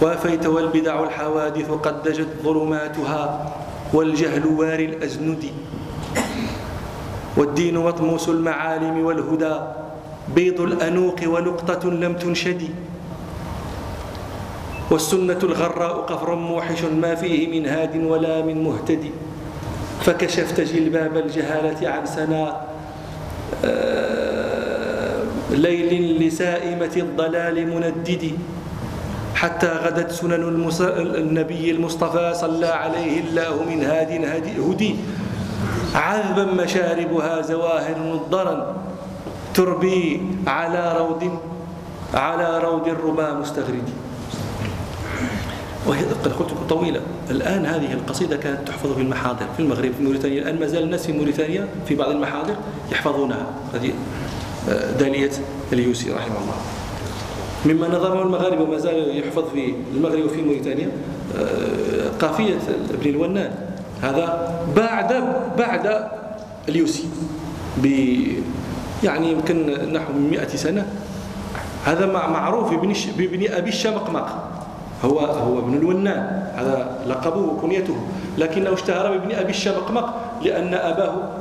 وافيت 0.00 0.46
والبدع 0.46 1.04
الحوادث 1.04 1.70
قد 1.70 2.02
دجت 2.02 2.28
ظلماتها 2.42 3.52
والجهل 3.92 4.46
واري 4.46 4.84
الأزند 4.84 5.44
والدين 7.36 7.78
مطموس 7.78 8.28
المعالم 8.28 9.04
والهدى. 9.04 9.56
بيض 10.34 10.60
الأنوق 10.60 11.20
ولقطة 11.26 11.90
لم 11.90 12.14
تنشد. 12.16 12.62
والسنة 14.90 15.38
الغراء 15.42 15.96
قفر 16.08 16.34
موحش 16.34 16.84
ما 16.84 17.14
فيه 17.14 17.60
من 17.60 17.66
هاد 17.66 17.96
ولا 18.04 18.42
من 18.42 18.64
مهتدي 18.64 19.10
فكشفت 20.04 20.60
جلباب 20.60 21.16
الجهالة 21.16 21.88
عن 21.88 22.06
سنا. 22.06 22.60
آه، 23.64 25.22
ليل 25.50 26.22
لسائمة 26.26 26.94
الضلال 26.96 27.56
مندد. 27.68 28.24
حتى 29.34 29.66
غدت 29.66 30.10
سنن 30.10 30.70
النبي 30.92 31.70
المصطفى 31.70 32.34
صلى 32.34 32.66
عليه 32.66 33.20
الله 33.20 33.62
من 33.62 33.84
هاد 33.84 34.10
هدي. 34.58 34.94
عذبا 35.94 36.44
مشاربها 36.44 37.42
زواهر 37.42 37.98
مضرا 37.98 38.76
تربي 39.54 40.22
على 40.46 40.96
رود 40.98 41.38
على 42.14 42.58
رود 42.58 42.88
الربا 42.88 43.34
مستغرد 43.34 43.88
وهي 45.86 46.04
قد 46.04 46.32
قلت 46.32 46.52
لكم 46.52 46.66
طويلة. 46.68 47.00
الآن 47.30 47.66
هذه 47.66 47.92
القصيدة 47.92 48.36
كانت 48.36 48.68
تحفظ 48.68 48.94
في 48.94 49.00
المحاضر 49.00 49.46
في 49.56 49.62
المغرب 49.62 49.92
في 49.98 50.02
موريتانيا. 50.02 50.42
الآن 50.42 50.60
ما 50.60 50.66
زال 50.66 50.82
الناس 50.82 51.06
في 51.06 51.12
موريتانيا 51.12 51.68
في 51.88 51.94
بعض 51.94 52.10
المحاضر 52.10 52.54
يحفظونها. 52.92 53.46
هذه 53.74 53.92
آه، 54.68 54.90
دالية 54.90 55.30
اليوسي 55.72 56.10
رحمه 56.10 56.36
الله. 56.38 56.81
مما 57.66 57.88
نظمه 57.88 58.22
المغاربة 58.22 58.62
وما 58.62 58.78
زال 58.78 59.18
يحفظ 59.18 59.44
في 59.54 59.74
المغرب 59.94 60.24
وفي 60.24 60.42
موريتانيا 60.42 60.90
آه، 61.38 62.08
قافية 62.20 62.58
ابن 62.94 63.10
الونان. 63.10 63.50
هذا 64.02 64.54
بعد 64.76 65.24
بعد 65.58 66.08
اليوسي 66.68 67.04
ب 67.82 67.86
يعني 69.04 69.32
يمكن 69.32 69.66
نحو 69.92 70.12
100 70.30 70.46
سنة. 70.46 70.86
هذا 71.84 72.06
معروف 72.06 72.70
بابن 73.18 73.52
أبي 73.52 73.68
الشمقمق. 73.68 74.28
هو 75.04 75.18
هو 75.18 75.58
ابن 75.58 75.74
الونان. 75.74 76.46
هذا 76.54 76.98
لقبه 77.06 77.40
وكنيته. 77.40 77.96
لكنه 78.38 78.74
اشتهر 78.74 79.18
بابن 79.18 79.34
أبي 79.34 79.50
الشمقمق 79.50 80.14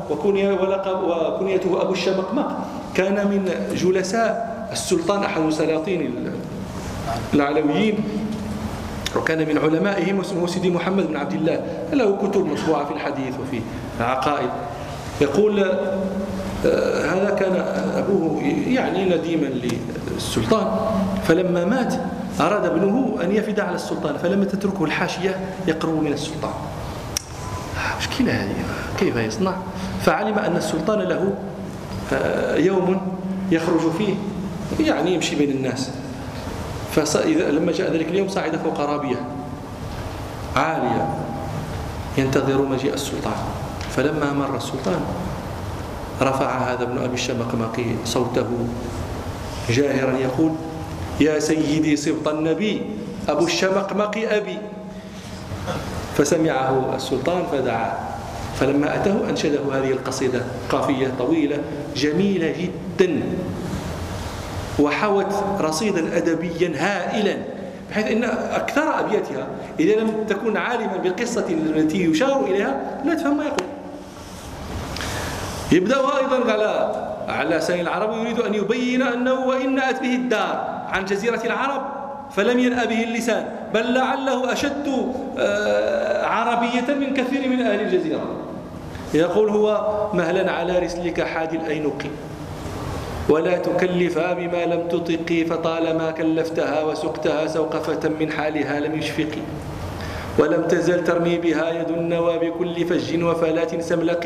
وكنية 0.10 0.54
ولقب 0.54 1.04
وكنيته 1.04 1.82
أبو 1.82 1.94
الشمقمق. 1.94 2.58
كان 2.96 3.28
من 3.28 3.50
جلساء 3.76 4.51
السلطان 4.72 5.24
أحد 5.24 5.50
سلاطين 5.50 6.32
العلويين. 7.34 8.04
وكان 9.16 9.48
من 9.48 9.58
علمائهم 9.58 10.20
اسمه 10.20 10.48
سيدي 10.48 10.70
محمد 10.70 11.08
بن 11.08 11.16
عبد 11.16 11.34
الله. 11.34 11.62
له 11.94 12.18
كتب 12.18 12.46
مطبوعة 12.46 12.86
في 12.86 12.94
الحديث 12.94 13.34
وفي 13.40 13.62
العقائد 14.00 14.50
يقول 15.22 15.64
آه، 16.66 17.06
هذا 17.06 17.36
كان 17.40 17.56
أبوه 17.98 18.44
يعني 18.68 19.18
نديما 19.18 19.48
للسلطان. 20.16 20.68
فلما 21.28 21.66
مات 21.66 21.94
أراد 22.40 22.66
ابنه 22.66 23.18
أن 23.24 23.32
يفد 23.32 23.60
على 23.60 23.76
السلطان 23.76 24.18
فلم 24.18 24.44
تتركه 24.44 24.86
الحاشية 24.86 25.40
يقرب 25.68 26.04
من 26.04 26.14
السلطان. 26.14 26.54
مشكلة 28.00 28.32
هذه. 28.32 28.56
كيف 29.00 29.16
يصنع؟ 29.16 29.54
فعلم 30.02 30.40
أن 30.40 30.56
السلطان 30.56 31.00
له 31.00 31.34
آه، 32.14 32.56
يوم 32.56 33.02
يخرج 33.52 33.92
فيه. 33.98 34.14
يعني 34.80 35.14
يمشي 35.14 35.36
بين 35.36 35.52
الناس. 35.52 35.90
فلما 36.92 37.72
جاء 37.72 37.92
ذلك 37.94 38.08
اليوم 38.08 38.28
صعد 38.28 38.56
فوق 38.56 38.80
رابية. 38.80 39.22
عالية. 40.56 41.16
ينتظر 42.18 42.62
مجيء 42.62 42.94
السلطان. 42.94 43.34
فلما 43.96 44.34
مر 44.34 44.58
السلطان 44.58 45.02
رفع 46.22 46.58
هذا 46.58 46.84
ابن 46.84 46.98
أبي 46.98 47.14
الشمقمقي 47.14 47.86
صوته 48.06 48.48
جاهرا 49.70 50.18
يقول 50.18 50.52
يا 51.20 51.40
سيدي 51.40 51.96
سبط 51.96 52.28
النبي 52.28 52.82
أبو 53.30 53.46
الشمقمق 53.46 54.18
أبي. 54.18 54.58
فسمعه 56.18 56.96
السلطان 56.96 57.44
فدعا. 57.52 57.94
فلما 58.60 58.96
أتاه 58.96 59.30
أنشده 59.30 59.60
هذه 59.74 59.92
القصيدة 59.92 60.42
قافية 60.70 61.14
طويلة 61.20 61.58
جميلة 61.96 62.54
جدا. 62.60 63.22
وحوت 64.80 65.34
رصيدا 65.62 66.18
أدبيا 66.18 66.74
هائلا 66.76 67.38
بحيث 67.90 68.08
أن 68.08 68.24
أكثر 68.54 69.00
أبياتها 69.00 69.48
إذا 69.80 69.96
لم 69.96 70.26
تكن 70.30 70.58
عالما 70.58 70.98
بالقصة 70.98 71.46
التي 71.50 72.04
يشار 72.06 72.46
إليها 72.46 73.02
لا 73.06 73.14
تفهم 73.14 73.38
ما 73.38 73.44
يقول. 73.44 73.68
يبدأ 75.72 75.98
أيضا 75.98 76.52
على 76.52 76.92
على 77.28 77.56
لسان 77.56 77.80
العرب 77.80 78.18
يريد 78.18 78.40
أن 78.40 78.54
يبين 78.54 79.02
أنه 79.02 79.34
وإن 79.34 79.80
أت 79.80 80.02
به 80.02 80.16
الدار 80.16 80.84
عن 80.90 81.06
جزيرة 81.06 81.42
العرب 81.46 81.82
فلم 82.32 82.60
ينأ 82.60 82.86
به 82.86 83.04
اللسان 83.04 83.46
بل 83.74 83.94
لعله 83.94 84.54
أشد 84.54 85.14
آه، 85.38 86.26
عربية 86.26 86.96
من 86.96 87.14
كثير 87.14 87.50
من 87.50 87.62
أهل 87.62 87.82
الجزيرة. 87.82 88.22
يقول 89.14 89.50
هو 89.50 89.88
مهلا 90.14 90.52
على 90.52 90.80
رسلك 90.80 91.22
حاد 91.22 91.54
الأينق. 91.54 92.04
ولا 93.32 93.58
تكلفا 93.58 94.34
بما 94.34 94.66
لم 94.66 94.82
تطقي 94.88 95.46
فطالما 95.46 96.12
كلفتها 96.12 96.84
وسقتها 96.84 97.48
سوقفة 97.48 98.04
من 98.20 98.32
حالها 98.32 98.80
لم 98.80 98.94
يشفقي. 99.00 99.44
ولم 100.40 100.68
تزل 100.68 101.04
ترمي 101.04 101.38
بها 101.38 101.68
يد 101.70 101.90
النوى 101.90 102.40
بكل 102.40 102.76
فج 102.86 103.08
سملق 103.80 104.24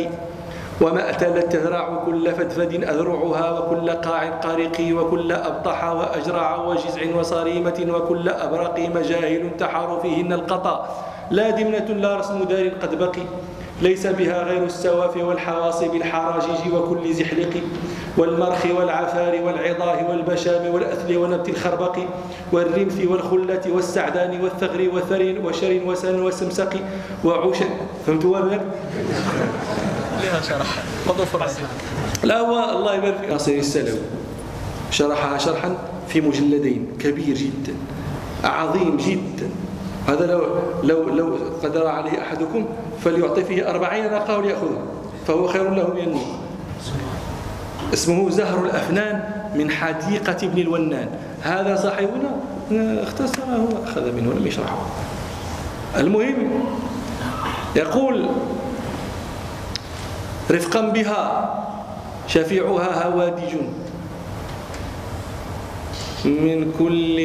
وما 0.81 1.09
أتلت 1.09 1.53
تذرع 1.53 1.85
كل 2.05 2.25
فدفد 2.31 2.83
أذرعها 2.83 3.47
وكل 3.59 3.89
قاع 3.89 4.21
قارق 4.29 4.77
وكل 4.97 5.31
أبطح 5.31 5.79
وأجرع 5.83 6.49
وجزع 6.55 7.01
وصريمة 7.15 7.79
وكل 7.89 8.29
أبرق 8.29 8.77
مجاهل 8.95 9.43
تحار 9.57 9.99
فيهن 10.01 10.33
القطا. 10.33 10.75
لا 11.31 11.49
دمنة 11.49 11.87
لا 12.03 12.11
رسم 12.15 12.43
دار 12.43 12.67
قد 12.81 12.91
بقي. 12.99 13.25
ليس 13.82 14.07
بها 14.07 14.43
غير 14.43 14.63
السواف 14.63 15.17
والحواصب 15.17 15.95
الحراجيج 15.95 16.73
وكل 16.73 17.13
زحلق 17.13 17.61
والمرخ 18.17 18.65
والعفار 18.65 19.41
والعظاه 19.43 20.09
والبشام 20.09 20.73
والأثل 20.73 21.17
ونبت 21.17 21.49
الخربق 21.49 21.99
والرمث 22.51 23.05
والخلة 23.07 23.61
والسعدان 23.71 24.41
والثغر 24.41 24.89
وثر 24.93 25.36
وشر 25.45 25.82
وسن 25.86 26.21
وسمسق 26.23 26.73
وعش 27.26 27.57
فهمتوا 28.07 28.38
هذا؟ 28.38 28.65
لها 30.23 30.41
شرح. 30.41 30.84
لا 32.23 32.39
هو 32.39 32.80
الله 32.80 32.95
يبارك 32.95 33.17
في 33.17 33.28
ناصر 33.28 33.51
السلوي 33.51 33.99
شرحها 34.91 35.38
شرحا 35.38 35.78
في 36.07 36.21
مجلدين. 36.21 36.88
كبير 36.99 37.36
جدا. 37.36 37.73
عظيم 38.43 38.97
جدا. 38.97 39.49
هذا 40.07 40.25
لو 40.25 40.41
لو 40.83 41.09
لو 41.09 41.37
قدر 41.63 41.87
عليه 41.87 42.21
أحدكم 42.21 42.65
فليعطي 43.03 43.43
فيه 43.43 43.69
أربعين 43.69 44.11
ناقة 44.11 44.37
وليأخذها 44.37 44.81
فهو 45.27 45.47
خير 45.47 45.69
له 45.69 45.93
من 45.93 45.99
النوم. 45.99 46.39
اسمه 47.93 48.29
زهر 48.29 48.65
الأفنان 48.65 49.23
من 49.55 49.71
حديقة 49.71 50.37
ابن 50.43 50.61
الونان. 50.61 51.09
هذا 51.41 51.75
صاحبنا؟ 51.75 52.35
اختصره 53.03 53.67
وأخذ 53.73 54.11
منه 54.11 54.33
لم 54.33 54.47
يشرحه. 54.47 54.77
المهم 55.97 56.49
يقول 57.75 58.25
رفقا 60.51 60.81
بها 60.81 61.55
شفيعها 62.27 63.07
هوادج. 63.07 63.55
من 66.26 66.73
كل 66.80 67.19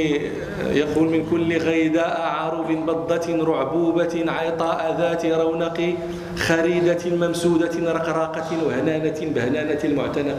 يقول 0.77 1.09
من 1.09 1.27
كل 1.31 1.59
غيداء 1.59 2.21
عرب 2.21 2.87
بضة 2.87 3.45
رعبوبة 3.45 4.25
عيطاء 4.29 4.97
ذات 4.99 5.27
رونق 5.27 5.95
خريدة 6.37 7.17
ممسودة 7.17 7.93
رقراقة 7.93 8.49
وهنانة 8.67 9.21
بهنانة 9.35 9.79
المعتنق. 9.85 10.39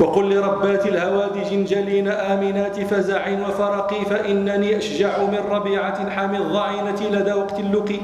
وقل 0.00 0.34
لربات 0.34 0.86
الهوادج 0.86 1.64
جلين 1.64 2.08
آمنات 2.08 2.80
فزع 2.80 3.28
وفرق 3.28 3.94
فإنني 4.10 4.78
أشجع 4.78 5.22
من 5.22 5.38
ربيعة 5.50 6.10
حامي 6.10 6.38
الضعينة 6.38 7.00
لدى 7.10 7.32
وقت 7.32 7.60
اللقي. 7.60 8.00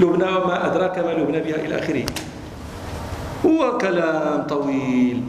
لبنى 0.00 0.24
وما 0.24 0.66
أدراك 0.66 0.98
ما 0.98 1.10
لبنى 1.10 1.40
بها 1.40 1.56
إلى 1.56 1.78
آخره. 1.78 2.06
وكلام 3.44 4.42
طويل. 4.42 5.22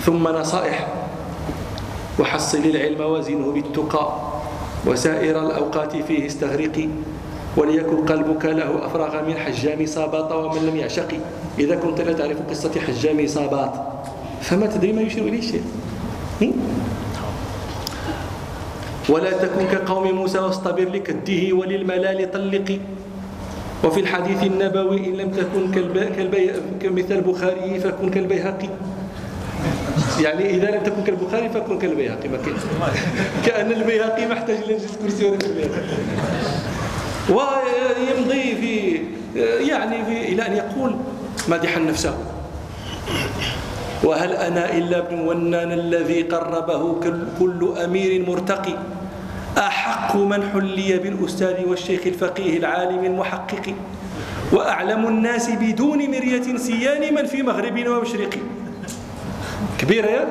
ثم 0.00 0.28
نصائح. 0.28 0.97
وحصل 2.18 2.58
العلم 2.58 3.00
وزنه 3.00 3.52
بالتقى. 3.52 4.06
وسائر 4.86 5.46
الأوقات 5.46 5.96
فيه 5.96 6.26
استغرقي 6.26 6.88
وليكن 7.56 8.06
قلبك 8.06 8.44
له 8.44 8.86
أفرغ 8.86 9.12
من 9.26 9.34
حجام 9.34 9.86
صابات 9.86 10.32
ومن 10.32 10.66
لم 10.66 10.76
يعشق. 10.76 11.08
إذا 11.58 11.76
كنت 11.76 12.00
لا 12.00 12.12
تعرف 12.12 12.38
قصة 12.50 12.70
حجام 12.80 13.26
صابات 13.26 13.72
فما 14.40 14.66
تدري 14.66 14.92
ما 14.92 15.02
يشير 15.02 15.22
إليه 15.22 15.38
الشيء 15.38 15.62
ولا 19.08 19.32
تكن 19.32 19.66
كقوم 19.72 20.14
موسى 20.14 20.38
واصطبر 20.38 20.88
لكده 20.88 21.56
وللملال 21.56 22.30
طلقي 22.30 22.78
وفي 23.84 24.00
الحديث 24.00 24.42
النبوي 24.42 25.06
إن 25.06 25.12
لم 25.12 25.30
تكن 25.30 25.70
كالبي... 25.74 26.52
كمثل 26.80 27.14
البخاري 27.14 27.80
فكن 27.80 28.10
كالبيهقي. 28.10 28.68
يعني 30.24 30.50
إذا 30.50 30.70
لم 30.70 30.82
تكن 30.82 31.04
كالبخاري 31.04 31.48
فكن 31.48 31.78
كالبيهقي. 31.78 32.28
ما 32.28 32.38
كأن 33.46 33.72
البيهقي 33.72 34.26
محتاج 34.26 34.56
إلى 34.56 34.74
نجلس 34.74 34.96
كرسي 35.02 35.24
ولا 35.24 35.46
البيهقي. 35.46 35.82
ويمضي 37.30 38.56
في 38.56 39.00
يعني 39.68 40.04
في 40.04 40.32
إلى 40.32 40.46
أن 40.46 40.52
يقول 40.56 40.96
مادحا 41.48 41.80
نفسه 41.80 42.14
وهل 44.04 44.32
أنا 44.32 44.76
إلا 44.76 44.98
ابن 44.98 45.20
ونان 45.20 45.72
الذي 45.72 46.22
قربه 46.22 47.00
كل 47.38 47.74
أمير 47.84 48.30
مرتقي؟ 48.30 48.74
أحق 49.58 50.16
من 50.16 50.50
حلي 50.52 50.98
بالأستاذ 50.98 51.66
والشيخ 51.66 52.00
الفقيه 52.06 52.58
العالم 52.58 53.04
المحقق. 53.04 53.74
وأعلم 54.52 55.06
الناس 55.08 55.50
بدون 55.50 55.98
مرية 56.10 56.56
سيان 56.56 57.14
من 57.14 57.26
في 57.26 57.42
مغرب 57.42 57.88
ومشرق. 57.88 58.38
كبيرة 59.78 60.06
يا؟ 60.06 60.26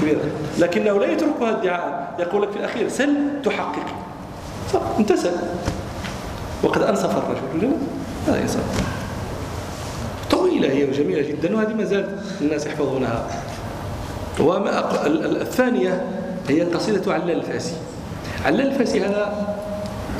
كبيرة. 0.00 0.20
لكنه 0.58 1.00
لا 1.00 1.12
يتركها 1.12 1.50
ادعاء. 1.50 2.14
يقول 2.18 2.42
لك 2.42 2.50
في 2.50 2.56
الأخير 2.56 2.88
سل 2.88 3.14
تحقق. 3.44 3.86
انت 4.98 5.12
سل 5.12 5.36
وقد 6.62 6.82
أنصف 6.82 7.16
الرجل. 7.16 7.72
هذا 8.28 8.42
إنصاف 8.42 8.62
طويلة 10.30 10.72
هي 10.72 10.84
وجميلة 10.84 11.28
جدا 11.28 11.56
وهذه 11.56 11.74
ما 11.74 11.84
زالت 11.84 12.18
الناس 12.40 12.66
يحفظونها. 12.66 13.26
وما 14.40 15.06
الثانية 15.42 16.04
هي 16.48 16.62
قصيدة 16.62 17.12
علال 17.12 17.30
الفاسي. 17.30 17.74
علال 18.44 18.66
الفاسي 18.66 19.00
هذا 19.00 19.54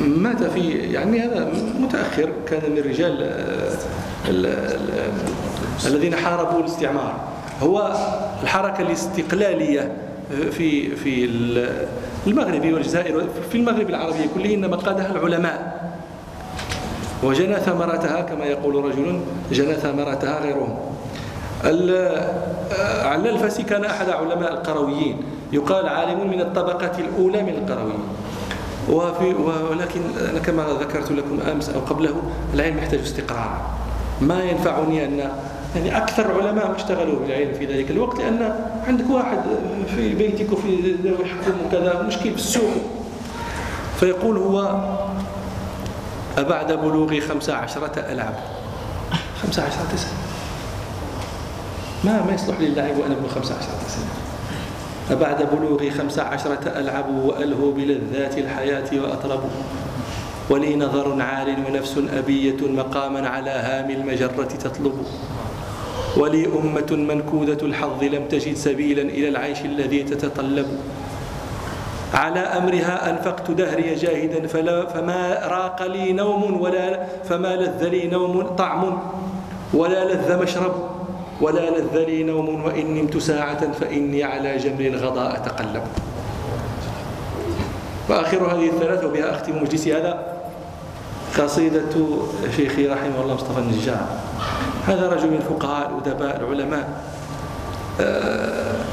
مات 0.00 0.42
في 0.42 0.70
يعني 0.70 1.20
هذا 1.20 1.52
متأخر 1.80 2.32
كان 2.46 2.72
من 2.72 2.78
رجال 2.78 3.22
آه، 3.22 4.76
الذين 5.86 6.16
حاربوا 6.16 6.60
الاستعمار. 6.60 7.33
هو 7.64 7.96
الحركة 8.42 8.82
الاستقلالية 8.82 9.80
آه، 10.32 10.50
في 10.50 10.96
في 10.96 11.24
المغرب 12.26 12.72
والجزائر 12.72 13.28
في 13.50 13.58
المغرب 13.58 13.90
العربي 13.90 14.28
كله 14.34 14.54
إنما 14.54 14.76
قادها 14.76 15.10
العلماء. 15.10 15.84
وجنى 17.22 17.56
ثمرتها 17.56 18.20
كما 18.20 18.44
يقول 18.44 18.84
رجل 18.84 19.20
جنى 19.52 19.74
ثمرتها 19.74 20.40
غيرهم. 20.40 20.78
آه، 21.64 23.06
علال 23.06 23.28
الفاسي 23.28 23.62
كان 23.62 23.84
أحد 23.84 24.08
علماء 24.08 24.52
القرويين. 24.52 25.16
يقال 25.52 25.88
عالم 25.88 26.30
من 26.30 26.40
الطبقة 26.40 26.92
الأولى 26.98 27.42
من 27.42 27.54
القرويين. 27.54 28.04
وفي 28.90 29.34
ولكن 29.70 30.00
أنا 30.30 30.38
كما 30.38 30.66
ذكرت 30.80 31.12
لكم 31.12 31.40
أمس 31.52 31.68
أو 31.68 31.80
قبله 31.80 32.22
العلم 32.54 32.78
يحتاج 32.78 33.00
استقرار. 33.00 33.60
ما 34.20 34.42
ينفعني 34.42 35.04
أن 35.04 35.30
يعني 35.74 35.96
أكثر 35.96 36.42
علماء 36.42 36.74
اشتغلوا 36.76 37.18
بالعلم 37.20 37.54
في 37.58 37.66
ذلك 37.66 37.90
الوقت 37.90 38.18
لأن 38.18 38.66
عندك 38.86 39.10
واحد 39.10 39.38
في 39.96 40.14
بيتك 40.14 40.52
وفي 40.52 40.96
ذوي 41.04 41.24
حكم 41.24 41.66
وكذا 41.66 42.02
مشكل 42.02 42.30
في 42.30 42.36
السوق. 42.36 42.72
فيقول 44.00 44.36
هو 44.38 44.84
أبعد 46.38 46.72
بلوغ 46.72 47.20
خمس 47.20 47.50
عشرة 47.50 48.00
ألعب. 48.12 48.34
خمس 49.42 49.58
عشرة 49.58 49.96
سنة. 49.96 50.18
ما 52.04 52.24
ما 52.26 52.32
يصلح 52.32 52.60
لي 52.60 52.66
اللعب 52.66 52.98
وأنا 52.98 53.14
ابن 53.14 53.28
خمس 53.28 53.52
عشرة 53.52 53.88
سنة. 53.88 54.14
أبعد 55.10 55.48
بلوغ 55.52 55.90
خمس 55.90 56.18
عشرة 56.18 56.68
ألعب 56.76 57.08
وألهو 57.08 57.70
بلذات 57.70 58.38
الحياة 58.38 58.90
وأطرب. 58.92 59.40
ولي 60.50 60.76
نظر 60.76 61.22
عال 61.22 61.56
ونفس 61.68 61.98
أبية 62.12 62.68
مقاما 62.68 63.28
على 63.28 63.50
هام 63.50 63.90
المجرة 63.90 64.44
تطلب. 64.44 65.06
ولي 66.16 66.46
أمة 66.46 66.90
منكودة 66.90 67.66
الحظ 67.66 68.04
لم 68.04 68.24
تجد 68.30 68.56
سبيلا 68.56 69.02
إلى 69.02 69.28
العيش 69.28 69.60
الذي 69.60 70.02
تتطلب. 70.02 70.66
على 72.14 72.40
أمرها 72.40 73.10
أنفقت 73.10 73.50
دهري 73.50 73.94
جاهدا 73.94 74.46
فلا 74.46 74.86
فما 74.86 75.38
راق 75.50 75.86
لي 75.86 76.12
نوم 76.12 76.60
ولا 76.60 77.06
فما 77.24 77.56
لذ 77.56 77.88
لي 77.88 78.06
نوم 78.06 78.42
طعم 78.42 78.98
ولا 79.74 80.14
لذ 80.14 80.42
مشرب 80.42 80.74
ولا 81.40 81.70
لذ 81.70 81.98
لي 81.98 82.22
نوم 82.22 82.64
وإن 82.64 82.94
نمت 82.94 83.16
ساعة 83.16 83.72
فإني 83.72 84.24
على 84.24 84.56
جمر 84.56 84.80
الغضاء 84.80 85.36
أتقلب. 85.36 85.82
وآخر 88.08 88.54
هذه 88.54 88.66
الثلاث 88.66 89.04
وبها 89.04 89.30
أختم 89.30 89.62
مجلسي 89.62 89.94
هذا. 89.94 90.38
قصيدة 91.38 91.94
شيخي 92.56 92.86
رحمه 92.86 93.20
الله 93.22 93.34
مصطفى 93.34 93.58
النجار. 93.58 94.06
هذا 94.86 95.08
رجل 95.08 95.30
من 95.30 95.36
الفقهاء 95.36 95.90
الأدباء 95.90 96.40
العلماء. 96.40 97.04
آه، 98.00 98.84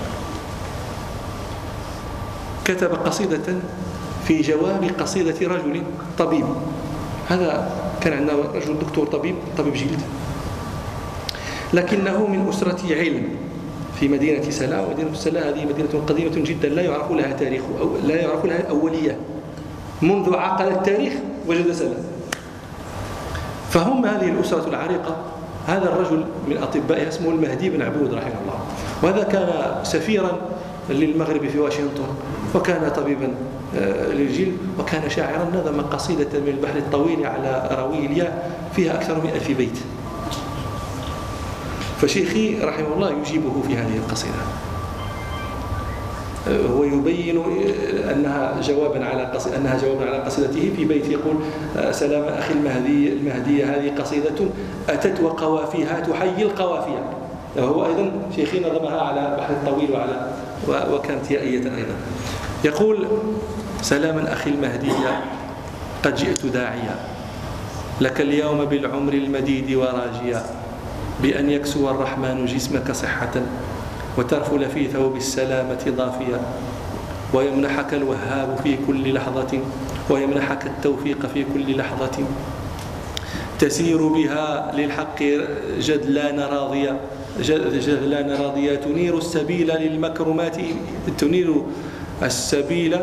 كتب 2.65 2.93
قصيدة 2.93 3.55
في 4.27 4.41
جواب 4.41 4.91
قصيدة 4.99 5.47
رجل 5.47 5.83
طبيب. 6.17 6.45
هذا 7.29 7.71
كان 8.01 8.13
عندنا 8.13 8.37
رجل 8.55 8.79
دكتور 8.79 9.07
طبيب 9.07 9.35
طبيب 9.57 9.73
جلد. 9.73 10.01
لكنه 11.73 12.27
من 12.27 12.49
أسرة 12.49 12.95
علم 12.95 13.27
في 13.99 14.07
مدينة 14.07 14.49
سلا 14.49 14.81
ومدينة 14.81 15.13
سلا 15.13 15.49
هذه 15.49 15.65
مدينة 15.65 16.03
قديمة 16.07 16.35
جدا 16.35 16.69
لا 16.69 16.81
يعرف 16.81 17.11
لها 17.11 17.33
تاريخ 17.33 17.61
أو 17.79 17.89
لا 18.03 18.15
يعرف 18.15 18.45
لها 18.45 18.69
أولية. 18.69 19.17
منذ 20.01 20.35
عقل 20.35 20.67
التاريخ 20.67 21.13
وجد 21.47 21.71
سلا 21.71 21.97
فهم 23.69 24.05
هذه 24.05 24.29
الأسرة 24.29 24.67
العريقة 24.67 25.15
هذا 25.67 25.89
الرجل 25.89 26.23
من 26.47 26.57
أطبائها 26.57 27.07
اسمه 27.07 27.29
المهدي 27.29 27.69
بن 27.69 27.81
عبود 27.81 28.13
رحمه 28.13 28.41
الله. 28.41 28.59
وهذا 29.03 29.23
كان 29.23 29.75
سفيرا 29.83 30.31
للمغرب 30.89 31.47
في 31.47 31.59
واشنطن 31.59 32.07
وكان 32.55 32.89
طبيبا 32.89 33.33
آه، 33.75 34.07
للجلد 34.07 34.57
وكان 34.79 35.09
شاعرا 35.09 35.47
نظم 35.53 35.81
قصيدة 35.81 36.39
من 36.39 36.47
البحر 36.47 36.77
الطويل 36.77 37.25
على 37.25 37.69
أراوي 37.71 38.05
الياء 38.05 38.57
فيها 38.75 38.93
أكثر 38.93 39.15
من 39.15 39.29
ألف 39.29 39.51
بيت. 39.51 39.77
فشيخي 42.01 42.59
رحمه 42.63 42.93
الله 42.95 43.11
يجيبه 43.11 43.61
في 43.67 43.75
هذه 43.75 43.97
القصيدة. 43.97 44.70
هو 46.47 46.83
يبين 46.83 47.37
آه، 47.37 48.13
أنها 48.13 48.61
جوابا 48.61 49.05
على 49.05 49.23
قصيدة 49.25 49.57
أنها 49.57 49.77
جوابا 49.77 50.05
على 50.05 50.17
قصيدته 50.17 50.73
في 50.75 50.85
بيت 50.85 51.09
يقول 51.09 51.35
سلام 51.91 52.23
أخي 52.23 52.53
المهدي 52.53 53.13
المهديه 53.13 53.65
هذه 53.65 53.91
قصيدة 53.99 54.49
أتت 54.89 55.21
وقوافيها 55.21 55.99
تحيي 55.99 56.43
القوافيه 56.43 57.03
وهو 57.57 57.85
أيضا 57.85 58.11
شيخي 58.35 58.59
نظمها 58.59 59.01
على 59.01 59.31
البحر 59.31 59.53
الطويل 59.53 59.91
وعلى 59.91 60.31
وكانت 60.67 61.31
يائيه 61.31 61.59
أيضا. 61.59 61.95
يقول 62.63 63.07
سلاما 63.81 64.33
أخي 64.33 64.49
المهدي 64.49 64.91
قد 66.03 66.15
جئت 66.15 66.45
داعيا. 66.45 66.95
لك 68.01 68.21
اليوم 68.21 68.65
بالعمر 68.65 69.13
المديد 69.13 69.75
وراجيا. 69.75 70.43
بأن 71.23 71.49
يكسو 71.49 71.89
الرحمن 71.89 72.45
جسمك 72.45 72.91
صحة. 72.91 73.31
وترفل 74.17 74.69
في 74.69 74.87
ثوب 74.87 75.15
السلامة 75.15 75.83
ضافيا. 75.87 76.41
ويمنحك 77.33 77.93
الوهاب 77.93 78.59
في 78.63 78.77
كل 78.87 79.13
لحظة 79.13 79.59
ويمنحك 80.09 80.65
التوفيق 80.65 81.25
في 81.25 81.45
كل 81.53 81.77
لحظة. 81.77 82.25
تسير 83.59 84.07
بها 84.07 84.71
للحق 84.75 85.23
جدلان 85.79 86.39
راضية 86.39 86.99
جدلان 87.39 88.31
راضية 88.31 88.75
تنير 88.75 89.17
السبيل 89.17 89.67
للمكرمات 89.67 90.57
تنير 91.17 91.63
السبيل 92.23 92.97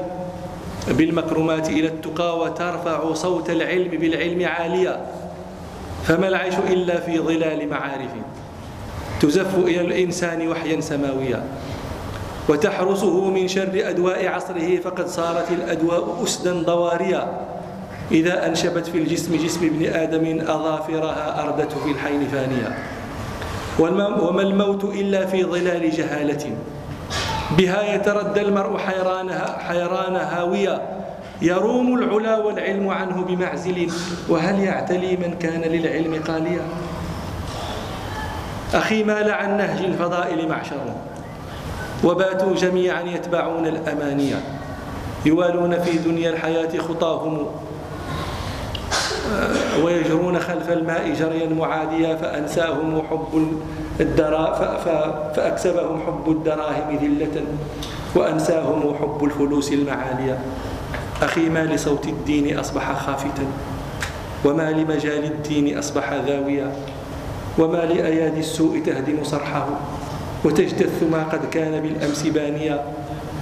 بالمكرمات 0.88 1.68
إلى 1.68 1.86
التقى 1.86 2.38
وترفع 2.38 3.14
صوت 3.14 3.50
العلم 3.50 3.90
بالعلم 3.90 4.48
عاليا. 4.48 5.06
فما 6.04 6.28
العيش 6.28 6.54
إلا 6.70 7.00
في 7.00 7.18
ظلال 7.18 7.68
معارف. 7.68 8.10
تزف 9.20 9.54
إلى 9.54 9.80
الإنسان 9.80 10.48
وحيا 10.48 10.80
سماويا. 10.80 11.42
وتحرسه 12.48 13.30
من 13.30 13.48
شر 13.48 13.72
أدواء 13.74 14.28
عصره 14.28 14.76
فقد 14.84 15.06
صارت 15.06 15.50
الأدواء 15.50 16.24
أسدا 16.24 16.62
ضواريا. 16.62 17.40
إذا 18.10 18.46
أنشبت 18.46 18.86
في 18.86 18.98
الجسم 18.98 19.36
جسم 19.36 19.66
ابن 19.66 19.86
آدم 19.86 20.40
أظافرها 20.40 21.44
أردته 21.44 21.76
في 21.84 21.90
الحين 21.90 22.28
فانيا. 22.32 22.78
وما 23.78 24.42
الموت 24.42 24.84
إلا 24.84 25.26
في 25.26 25.44
ظلال 25.44 25.90
جهالة. 25.90 26.44
بها 27.58 27.94
يتردى 27.94 28.40
المرء 28.40 28.78
حيران 28.78 29.30
حيران 29.58 30.16
هاويا. 30.16 30.82
يروم 31.42 31.94
العلا 31.94 32.36
والعلم 32.38 32.88
عنه 32.88 33.24
بمعزل. 33.28 33.90
وهل 34.28 34.60
يعتلي 34.60 35.16
من 35.16 35.36
كان 35.40 35.60
للعلم 35.60 36.22
قاليا؟ 36.26 36.64
أخي 38.74 39.04
مال 39.04 39.30
عن 39.30 39.56
نهج 39.56 39.84
الفضائل 39.84 40.48
معشر 40.48 40.76
وباتوا 42.04 42.54
جميعا 42.54 43.02
يتبعون 43.02 43.66
الأمانية. 43.66 44.36
يوالون 45.26 45.78
في 45.78 45.98
دنيا 45.98 46.30
الحياة 46.30 46.78
خطاهم. 46.78 47.46
آه، 49.34 49.84
ويجرون 49.84 50.38
خلف 50.38 50.70
الماء 50.70 51.12
جريا 51.12 51.48
معاديا 51.48 52.16
فأنساهم 52.16 53.02
حب 53.10 53.58
الدرا 54.00 54.54
فأكسبهم 55.34 56.00
حب 56.06 56.30
الدراهم 56.30 56.98
ذلة 57.02 57.42
وأنساهم 58.14 58.94
حب 59.00 59.24
الفلوس 59.24 59.72
المعالية. 59.72 60.38
أخي 61.22 61.48
ما 61.48 61.64
لصوت 61.64 62.06
الدين 62.06 62.58
أصبح 62.58 62.92
خافتا 63.06 63.46
وما 64.44 64.70
لمجال 64.70 65.24
الدين 65.24 65.78
أصبح 65.78 66.12
ذاويا 66.12 66.72
وما 67.58 67.76
لأيادي 67.76 68.40
السوء 68.40 68.82
تهدم 68.86 69.24
صرحه 69.24 69.66
وتجتث 70.44 71.02
ما 71.12 71.22
قد 71.22 71.50
كان 71.50 71.82
بالأمس 71.82 72.22
بانيا. 72.22 72.84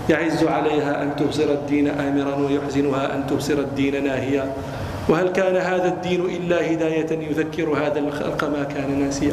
يعز 0.08 0.44
عليها 0.44 1.02
أن 1.02 1.16
تبصر 1.16 1.44
الدين 1.44 1.88
آمرا 1.88 2.34
ويحزنها 2.36 3.14
أن 3.14 3.26
تبصر 3.26 3.58
الدين 3.58 4.04
ناهيا. 4.04 4.54
وهل 5.08 5.28
كان 5.28 5.56
هذا 5.56 5.88
الدين 5.88 6.20
إلا 6.24 6.72
هداية 6.72 7.10
يذكر 7.30 7.68
هذا 7.76 7.98
الخلق 7.98 8.44
ما 8.44 8.62
كان 8.64 9.00
ناسيا؟ 9.00 9.32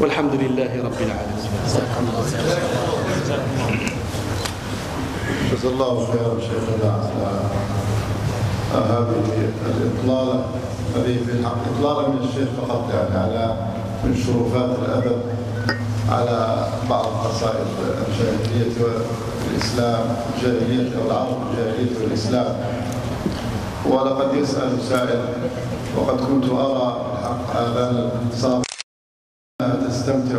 والحمد 0.00 0.34
لله 0.34 0.70
رب 0.84 0.98
العالمين. 1.00 1.50
جزا 5.52 5.68
الله 5.68 6.06
خيرا 6.12 6.34
شيخنا 6.40 6.92
على 8.74 8.84
هذه 8.84 9.50
الإطلالة. 9.66 10.44
هذه 10.96 11.18
في 11.26 11.32
الحق. 11.32 11.56
إطلالة 11.76 12.08
من 12.08 12.28
الشيخ 12.28 12.48
فقط 12.60 12.90
يعني 12.94 13.18
على 13.18 13.56
من 14.04 14.16
شرفات 14.16 14.78
الأدب 14.78 15.18
على 16.08 16.66
بعض 16.90 17.06
قصائد 17.06 17.66
الجاهلية 18.08 18.72
والإسلام 18.82 20.16
الجاهلية 20.36 20.98
أو 20.98 21.06
العرب 21.06 21.36
الجاهلية 21.50 22.02
والإسلام. 22.02 22.56
ولقد 23.86 24.34
يسأل 24.34 24.82
سائل 24.88 25.20
وقد 25.96 26.20
كنت 26.20 26.44
أرى 26.44 26.96
الحق 27.12 27.56
آذان 27.56 28.10
الصافي 28.32 28.64
تستمتع 29.88 30.38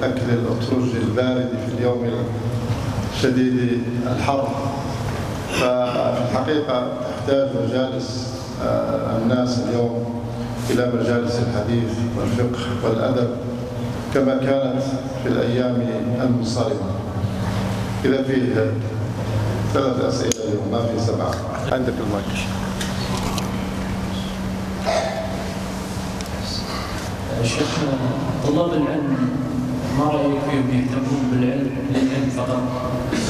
بأكل 0.00 0.30
الأترج 0.30 0.96
البارد 1.02 1.48
في 1.66 1.78
اليوم 1.78 2.10
شديد 3.22 3.82
الحر. 4.06 4.48
فالحقيقة 5.60 6.86
تحتاج 7.10 7.48
مجالس 7.64 8.37
الناس 9.22 9.58
اليوم 9.58 10.20
إلى 10.70 10.92
مجالس 10.94 11.38
الحديث 11.38 11.92
والفقه 12.18 12.60
والأدب 12.84 13.28
كما 14.14 14.34
كانت 14.36 14.82
في 15.22 15.28
الأيام 15.28 15.86
المنصرمة 16.22 16.90
إذا 18.04 18.22
فيه 18.22 18.72
ثلاث 19.74 20.00
أسئلة 20.04 20.44
اليوم 20.48 20.68
ما 20.72 20.78
في 20.78 21.06
سبعة. 21.06 21.30
عندك 21.72 21.92
المايك. 22.06 22.38
شيخنا 27.44 27.92
طلاب 28.46 28.72
العلم 28.72 29.16
ما 29.98 30.04
رأيك 30.04 30.38
فيهم 30.50 30.68
يهتمون 30.70 31.22
بالعلم 31.32 31.70
للعلم 31.90 32.30
فقط؟ 32.36 32.62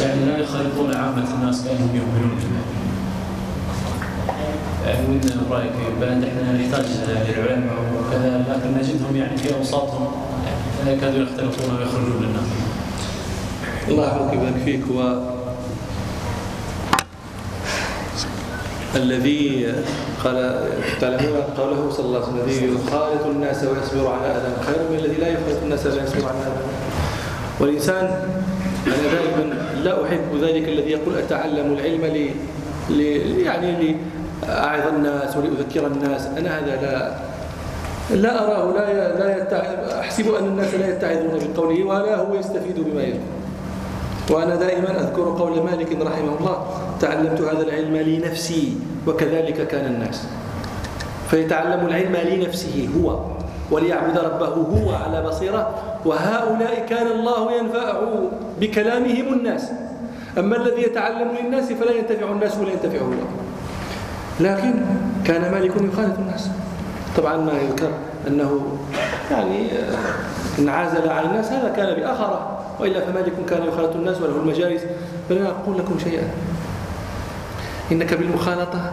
يعني 0.02 0.24
لا 0.24 0.38
يخالطون 0.38 0.94
عامة 0.96 1.24
الناس 1.40 1.64
كأنهم 1.64 1.96
يؤمنون 1.96 2.30
بالله 2.38 2.77
وين 4.86 5.20
رأيك؟ 5.50 5.72
بعد 6.00 6.24
إحنا 6.24 6.52
نحتاج 6.52 6.86
للعلماء 7.08 7.76
وكذا 7.98 8.44
لكن 8.48 8.78
نجدهم 8.78 9.16
يعني 9.16 9.36
في 9.36 9.54
أوساطهم. 9.54 10.12
يكادوا 10.86 11.22
يختلفون 11.22 11.76
ويخرجون 11.76 12.22
للناس 12.22 12.48
الله 13.88 14.06
يحفظك 14.06 14.64
فيك. 14.64 14.80
هو 14.92 15.18
الذي 18.96 19.74
قال 20.24 20.68
تعلمون 21.00 21.42
قوله 21.58 21.90
صلى 21.90 22.06
الله 22.06 22.18
عليه 22.18 22.28
وسلم 22.28 22.48
الذي 22.48 22.74
يخالط 22.74 23.26
الناس 23.26 23.64
ويصبر 23.64 24.06
على 24.12 24.26
أذى. 24.26 24.52
خير 24.66 24.76
من 24.90 24.98
الذي 24.98 25.16
لا 25.20 25.28
يخالط 25.28 25.62
الناس 25.62 25.86
ولا 25.86 26.02
يصبر 26.04 26.28
على 26.28 26.38
أذى. 26.38 26.64
والإنسان 27.60 28.04
أنا 28.86 28.96
دائما 29.12 29.54
لا 29.84 30.04
أحب 30.04 30.42
ذلك 30.42 30.68
الذي 30.68 30.90
يقول 30.90 31.18
أتعلم 31.18 31.72
العلم 31.72 32.04
ل 32.04 32.30
ل 32.90 33.00
يعني 33.40 33.96
لاعظ 34.46 34.86
الناس 34.94 35.36
ولأذكر 35.36 35.86
الناس. 35.86 36.26
أنا 36.26 36.58
هذا 36.58 36.76
لا 36.82 38.16
لا 38.16 38.44
أراه 38.44 38.72
لا 38.72 38.92
لا. 39.18 40.00
أحسب 40.00 40.34
أن 40.34 40.44
الناس 40.44 40.74
لا 40.74 40.88
يتعظون 40.88 41.38
بقوله 41.54 41.84
ولا 41.84 42.16
هو 42.16 42.34
يستفيد 42.34 42.78
بما 42.78 43.02
يقول 43.02 43.20
وأنا 44.30 44.54
دائما 44.54 45.00
أذكر 45.00 45.22
قول 45.38 45.62
مالك 45.62 45.92
رحمه 46.02 46.38
الله 46.40 46.66
تعلمت 47.00 47.40
هذا 47.40 47.62
العلم 47.62 47.96
لنفسي 47.96 48.76
وكذلك 49.06 49.66
كان 49.66 49.86
الناس. 49.86 50.24
فيتعلم 51.30 51.86
العلم 51.86 52.16
لنفسه 52.16 52.88
هو 52.96 53.18
وليعبد 53.70 54.18
ربه 54.18 54.46
هو 54.46 54.94
على 54.94 55.22
بصيرة 55.22 55.74
وهؤلاء 56.04 56.86
كان 56.88 57.06
الله 57.06 57.52
ينفعه 57.52 58.30
بكلامهم 58.60 59.32
الناس. 59.32 59.70
أما 60.38 60.56
الذي 60.56 60.82
يتعلم 60.82 61.28
للناس 61.42 61.72
فلا 61.72 61.90
ينتفع 61.90 62.30
الناس 62.30 62.56
ولا 62.56 62.72
ينتفعه 62.72 63.02
هو 63.02 63.12
لكن 64.40 64.74
كان 65.24 65.52
مالك 65.52 65.72
يخالف 65.76 66.18
الناس. 66.18 66.48
طبعا 67.16 67.36
ما 67.36 67.52
يذكر 67.52 67.90
أنه 68.26 68.78
يعني 69.30 69.68
انعزل 70.58 71.08
عن 71.08 71.24
الناس 71.24 71.46
هذا 71.52 71.68
كان 71.68 71.94
بآخره 71.94 72.58
وإلا 72.80 73.00
فمالك 73.00 73.32
كان 73.50 73.66
يخالط 73.66 73.96
الناس 73.96 74.20
وله 74.20 74.36
المجالس. 74.36 74.82
أنا 75.30 75.48
أقول 75.48 75.78
لكم 75.78 75.98
شيئا. 76.04 76.28
إنك 77.92 78.14
بالمخالطة 78.14 78.92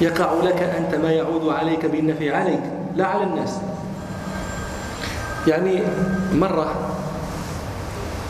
يقع 0.00 0.32
لك 0.44 0.62
أنت 0.62 0.94
ما 0.94 1.12
يعود 1.12 1.48
عليك 1.48 1.86
بالنفع 1.86 2.36
عليك 2.36 2.62
لا 2.96 3.06
على 3.06 3.22
الناس. 3.22 3.58
يعني 5.48 5.82
مرة 6.34 6.74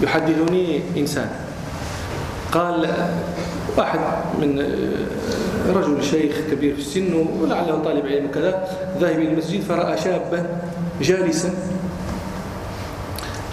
يحدثني 0.01 0.83
إنسان 0.97 1.31
قال 2.53 2.95
واحد 3.77 4.01
من 4.41 4.59
رجل 5.75 6.05
شيخ 6.05 6.37
كبير 6.51 6.75
في 6.75 6.81
السن 6.81 7.13
ولعله 7.13 7.83
طالب 7.85 8.07
علم 8.07 8.27
وكذا 8.27 8.69
ذاهب 9.01 9.19
إلى 9.19 9.29
المسجد 9.33 9.61
فرأى 9.61 9.99
شابا 9.99 10.47
جالسا 11.01 11.51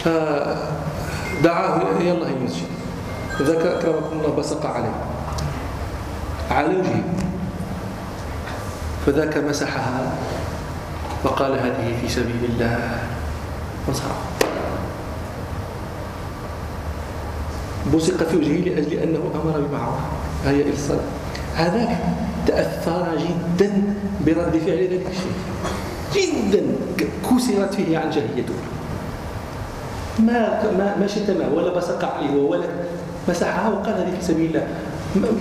فدعاه 0.03 1.81
يلا 1.99 2.27
هي 2.27 2.33
المسجد. 2.33 2.67
ذاك 3.41 3.65
أكرمكم 3.65 4.19
الله 4.19 4.35
بصق 4.37 4.65
عليه. 4.65 4.95
على 6.51 6.67
وجهه. 6.67 7.03
فذاك 9.05 9.37
مسحها 9.37 10.13
وقال 11.23 11.51
هذه 11.51 11.97
في 12.01 12.09
سبيل 12.09 12.49
الله. 12.49 12.99
وصرف 13.89 14.32
بصق 17.95 18.23
في 18.23 18.37
وجهه 18.37 18.61
لأجل 18.61 18.93
أنه 18.93 19.19
أمر 19.35 19.67
بمعروف 19.67 19.99
هيا 20.45 20.61
إلى 20.61 20.73
الصلاة 20.73 21.07
هذاك 21.55 21.97
تأثر 22.47 23.07
جدا 23.17 23.71
برد 24.25 24.61
فعل 24.65 24.77
ذلك 24.77 25.07
الشيء 25.11 25.33
جدا. 26.15 26.63
كسرت 27.29 27.73
فيه 27.73 27.97
عن 27.97 28.09
جاهيته 28.09 28.53
ما 30.19 30.71
ما 30.77 30.95
ما 30.99 31.07
شتمه 31.07 31.53
ولا 31.53 31.73
بصق 31.73 32.05
عليه 32.05 32.41
ولا 32.41 32.65
مسحها 33.29 33.69
وقال 33.69 33.93
هذه 33.93 34.13
في 34.19 34.25
سبيل 34.25 34.45
الله. 34.45 34.67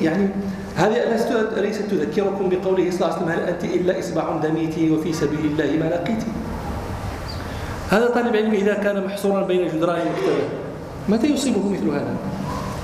يعني 0.02 0.28
هذه 0.76 0.96
أليست 1.56 1.82
تذكركم 1.90 2.48
بقوله 2.48 2.90
صلى 2.90 3.00
الله 3.00 3.12
عليه 3.12 3.16
وسلم 3.16 3.28
هل 3.28 3.40
أنت 3.40 3.64
إلا 3.64 3.98
إصبع 3.98 4.36
دميتي 4.36 4.90
وفي 4.90 5.12
سبيل 5.12 5.46
الله 5.46 5.84
ما 5.84 5.84
لقيتي؟ 5.84 6.26
هذا 7.90 8.06
طالب 8.06 8.36
علم 8.36 8.52
إذا 8.52 8.74
كان 8.74 9.04
محصورا 9.04 9.46
بين 9.46 9.68
جدران 9.68 9.98
مكتبة 9.98 10.48
متى 11.08 11.26
يصيبه 11.26 11.68
مثل 11.68 11.88
هذا؟ 11.88 12.16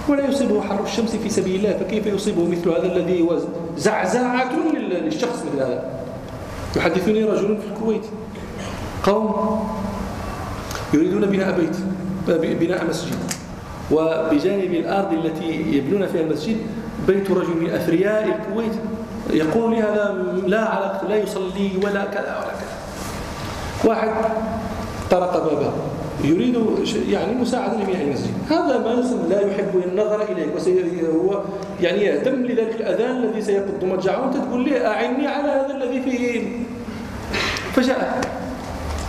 ولا 0.09 0.29
يصيبه 0.29 0.63
حر 0.63 0.85
الشمس 0.85 1.17
في 1.17 1.29
سبيل 1.29 1.57
الله؟ 1.57 1.79
فكيف 1.79 2.07
يصيبه 2.07 2.49
مثل 2.49 2.69
هذا 2.69 2.87
الذي 2.87 3.23
هو 3.23 3.39
زعزعة 3.77 4.53
للشخص 4.75 5.43
مثل 5.47 5.63
هذا؟ 5.63 5.91
يحدثني 6.77 7.25
رجل 7.25 7.59
في 7.59 7.67
الكويت. 7.75 8.05
قوم 9.03 9.61
يريدون 10.95 11.27
بناء 11.27 11.57
بيت 11.57 11.77
بناء 12.57 12.85
مسجد. 12.89 13.17
وبجانب 13.91 14.75
الأرض 14.75 15.13
التي 15.13 15.51
يبنون 15.77 16.07
فيها 16.07 16.21
المسجد 16.21 16.57
بيت 17.07 17.31
رجل 17.31 17.57
من 17.61 17.71
أثرياء 17.71 18.25
الكويت 18.25 18.73
يقول 19.31 19.71
لي 19.71 19.83
هذا 19.83 20.25
لا 20.47 20.65
علاقة 20.65 21.09
لا 21.09 21.17
يصلي 21.17 21.71
ولا 21.85 22.05
كذا 22.05 22.37
ولا 22.39 22.53
كذا. 22.53 22.79
واحد 23.85 24.11
طرق 25.11 25.45
بابه. 25.45 25.73
يريد 26.25 26.59
يعني 27.09 27.35
مساعدة 27.35 27.75
لبناء 27.75 28.03
المسجد 28.03 28.31
هذا 28.51 28.79
ما 28.79 29.29
لا 29.29 29.41
يحب 29.41 29.83
النظر 29.87 30.23
إليك 30.23 31.05
هو 31.05 31.43
يعني 31.81 31.99
يهتم 31.99 32.35
لذلك 32.35 32.75
الأذان 32.81 33.17
الذي 33.17 33.43
سيقض 33.43 33.85
مضجعه 33.85 34.23
وأنت 34.23 34.37
تقول 34.37 34.65
لي 34.65 34.87
أعني 34.87 35.27
على 35.27 35.49
هذا 35.49 35.77
الذي 35.77 36.03
فيه. 36.03 36.43
فجاء 37.73 38.21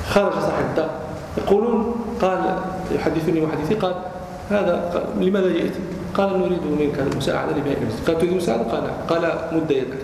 خرج 0.10 0.34
صاحب 0.34 0.66
الدار. 0.70 0.90
يقولون 1.38 1.96
قال 2.22 2.58
يحدثني 2.96 3.42
محدثي 3.42 3.76
قال 3.76 3.96
هذا 4.50 4.92
قال 4.94 5.26
لماذا 5.26 5.50
جئت؟ 5.50 5.74
قال 6.14 6.40
نريد 6.40 6.64
منك 6.80 7.00
المساعدة 7.00 7.52
لبناء 7.52 7.78
المسجد 7.82 8.08
قال 8.08 8.18
تريد 8.18 8.32
المساعدة؟ 8.32 8.64
قال 8.64 8.84
قال 9.10 9.34
مد 9.52 9.72
يدك. 9.72 9.98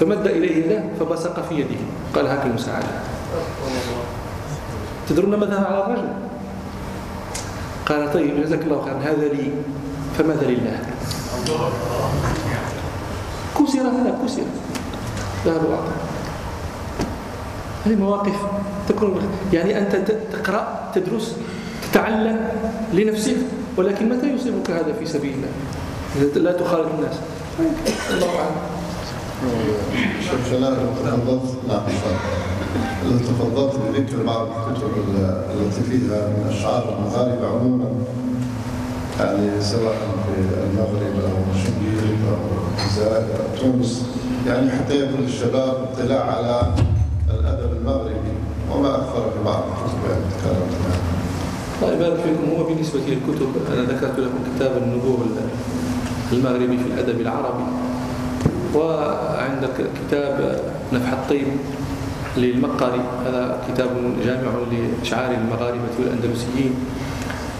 فمد 0.00 0.26
إليه 0.26 0.66
يده 0.66 0.82
فبصق 1.00 1.48
في 1.48 1.54
يده. 1.54 1.80
قال 2.14 2.26
هاك 2.26 2.46
المساعدة. 2.46 2.86
تدرون 5.12 5.34
ماذا 5.36 5.56
على 5.60 5.84
الرجل؟ 5.84 6.08
قال 7.86 8.12
طيب 8.12 8.42
جزاك 8.42 8.62
الله 8.64 8.84
خيرا 8.84 8.98
هذا 9.12 9.28
لي 9.28 9.52
فماذا 10.18 10.46
لله؟ 10.48 10.80
كسر 13.52 13.80
هذا 13.80 14.18
كسر. 14.24 14.42
ذهب 15.46 15.64
وعطى 15.70 15.92
هذه 17.86 17.96
مواقف 17.96 18.36
تكون 18.88 19.20
يعني 19.52 19.78
أنت 19.78 19.96
تقرأ 20.32 20.90
تدرس 20.94 21.36
تتعلم 21.92 22.48
لنفسك 22.92 23.36
ولكن 23.76 24.08
متى 24.08 24.26
يصيبك 24.26 24.70
هذا 24.70 24.92
في 24.98 25.06
سبيل 25.06 25.34
الله؟ 25.34 25.48
لا 26.36 26.52
تخالط 26.52 26.88
الناس. 26.94 27.16
الله 28.10 28.30
أعلم. 28.40 28.56
جلال 33.04 33.20
تفضلت 33.20 33.74
بذكر 33.76 34.22
بعض 34.26 34.46
الكتب 34.46 34.92
التي 35.60 35.82
فيها 35.82 36.28
من 36.28 36.46
اشعار 36.50 36.96
المغاربه 36.98 37.48
عموما 37.48 37.88
يعني 39.20 39.60
سواء 39.60 39.94
في 40.26 40.40
المغرب 40.70 41.14
أو 41.24 41.54
شبيل 41.64 42.16
أو 42.30 42.36
الجزائر 42.78 43.24
أو 43.24 43.60
تونس. 43.60 44.06
يعني 44.46 44.70
حتى 44.70 44.94
يكون 44.94 45.24
الشباب 45.24 45.88
اطلاع 45.92 46.36
على 46.36 46.74
الأدب 47.30 47.72
المغربي 47.80 48.32
وما 48.72 48.94
أكثر 48.94 49.30
في 49.30 49.44
بعض 49.44 49.62
الكتب 49.62 50.10
يعني 50.10 50.24
تكلمت 50.38 50.74
عنها. 50.84 51.00
الله 51.82 51.94
يبارك 51.94 52.20
فيكم. 52.20 52.56
هو 52.56 52.64
بالنسبة 52.64 53.00
للكتب 53.08 53.48
أنا 53.72 53.82
ذكرت 53.82 54.18
لكم 54.18 54.38
كتاب 54.56 54.82
النبوغ 54.82 55.18
المغربي 56.32 56.78
في 56.78 56.86
الأدب 56.94 57.20
العربي 57.20 57.64
وعندك 58.74 59.86
كتاب 60.06 60.60
نفح 60.92 61.12
الطيب. 61.12 61.46
للمقري 62.36 63.00
هذا 63.26 63.60
كتاب 63.68 63.88
جامع 64.24 64.50
لأشعار 64.72 65.30
المغاربة 65.30 65.94
والأندلسيين 65.98 66.74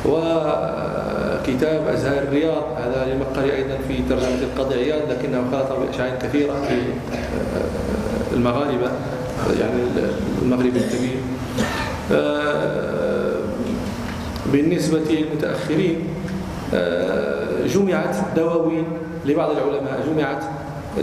وكتاب 0.04 1.88
أزهار 1.88 2.22
الرياض. 2.22 2.62
هذا 2.76 3.06
للمقري 3.12 3.56
أيضا 3.56 3.76
في 3.88 3.94
ترجمة 4.08 4.42
القاضي 4.42 4.74
عياض 4.74 5.10
لكنه 5.10 5.44
خاطب 5.52 5.76
بأشعار 5.86 6.18
كثيرة 6.22 6.52
في 6.52 6.78
المغاربة 8.32 8.90
يعني 9.60 9.82
المغرب 10.42 10.76
الكبير. 10.76 11.20
بالنسبة 14.52 14.98
للمتأخرين 14.98 15.98
جمعت 17.66 18.16
دواوين 18.36 18.84
لبعض 19.26 19.50
العلماء. 19.50 20.06
جمعت 20.12 20.44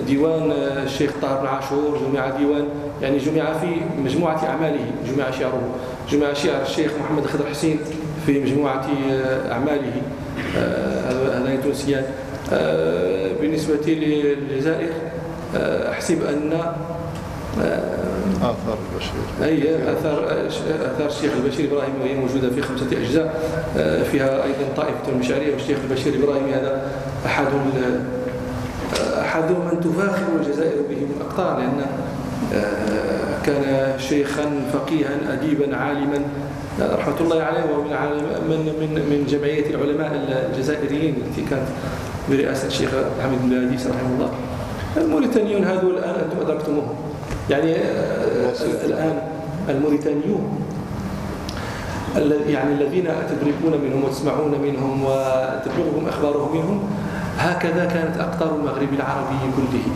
ديوان 0.07 0.52
الشيخ 0.52 1.11
طاهر 1.22 1.41
بن 1.41 1.48
عاشور 1.48 1.98
جمع 1.98 2.30
ديوان 2.30 2.66
يعني 3.02 3.18
جمع 3.18 3.53
في 3.53 3.68
مجموعة 4.03 4.45
أعماله 4.45 4.86
جمع 5.07 5.32
شعره 5.32 5.70
جمع 6.10 6.34
شعر 6.34 6.61
الشيخ 6.61 6.91
محمد 6.99 7.26
خضر 7.26 7.45
حسين 7.45 7.80
في 8.26 8.40
مجموعة 8.40 8.88
أعماله. 9.52 10.02
هذان 11.10 11.53
التونسيان 11.53 12.03
بالنسبة 13.41 13.76
للجزائر 13.88 14.90
أحسب 15.91 16.24
أن 16.24 16.53
آثار 18.41 18.78
البشير. 18.94 19.44
أي 19.44 19.76
آثار 19.94 20.48
آثار 20.86 21.07
الشيخ 21.07 21.32
البشير 21.44 21.72
إبراهيم 21.72 21.94
وهي 22.02 22.14
موجودة 22.14 22.49
في 22.49 22.61
خمسة 22.61 22.86
أجزاء. 22.91 23.40
فيها 24.11 24.44
أيضا 24.44 24.74
طائفة 24.78 25.10
المشاعرية 25.10 25.53
والشيخ 25.53 25.78
البشير 25.90 26.14
إبراهيم 26.24 26.48
هذا 26.53 26.91
أحد 27.26 27.45
أحد 29.21 29.51
من 29.51 29.79
تفاخر 29.83 30.25
الجزائر 30.39 30.81
بهم 30.89 31.07
الأقطار 31.17 31.57
لأن 31.57 31.81
آه، 32.53 33.41
كان 33.45 33.93
شيخا 33.99 34.45
فقيها 34.73 35.33
أديبا 35.33 35.77
عالما. 35.77 36.21
رحمة 36.81 37.15
الله 37.21 37.43
عليه 37.43 37.63
وهو 37.63 37.81
من 38.49 38.73
من 38.79 38.93
من 39.09 39.25
جمعية 39.29 39.75
العلماء 39.75 40.11
الجزائريين 40.51 41.15
التي 41.27 41.49
كانت 41.49 41.67
برئاسة 42.29 42.67
الشيخ 42.67 42.89
حميد 43.23 43.39
بن 43.41 43.49
باديس 43.49 43.87
رحمه 43.87 44.15
الله. 44.15 44.29
الموريتانيون 44.97 45.63
هذول 45.63 45.97
الآن 45.97 46.15
أنتم 46.15 46.41
أدركتموهم. 46.41 46.95
يعني 47.49 47.75
آه، 47.75 48.53
الآن 48.85 49.21
الموريتانيون 49.69 50.59
يعني 52.47 52.73
الذين 52.73 53.03
تدركون 53.03 53.81
منهم 53.81 54.03
وتسمعون 54.03 54.51
منهم 54.61 55.03
وتبلغكم 55.03 56.07
أخبارهم 56.07 56.57
منهم 56.57 56.83
هكذا 57.40 57.86
كانت 57.86 58.18
أقطار 58.18 58.56
المغرب 58.56 58.94
العربي 58.94 59.36
كله. 59.56 59.94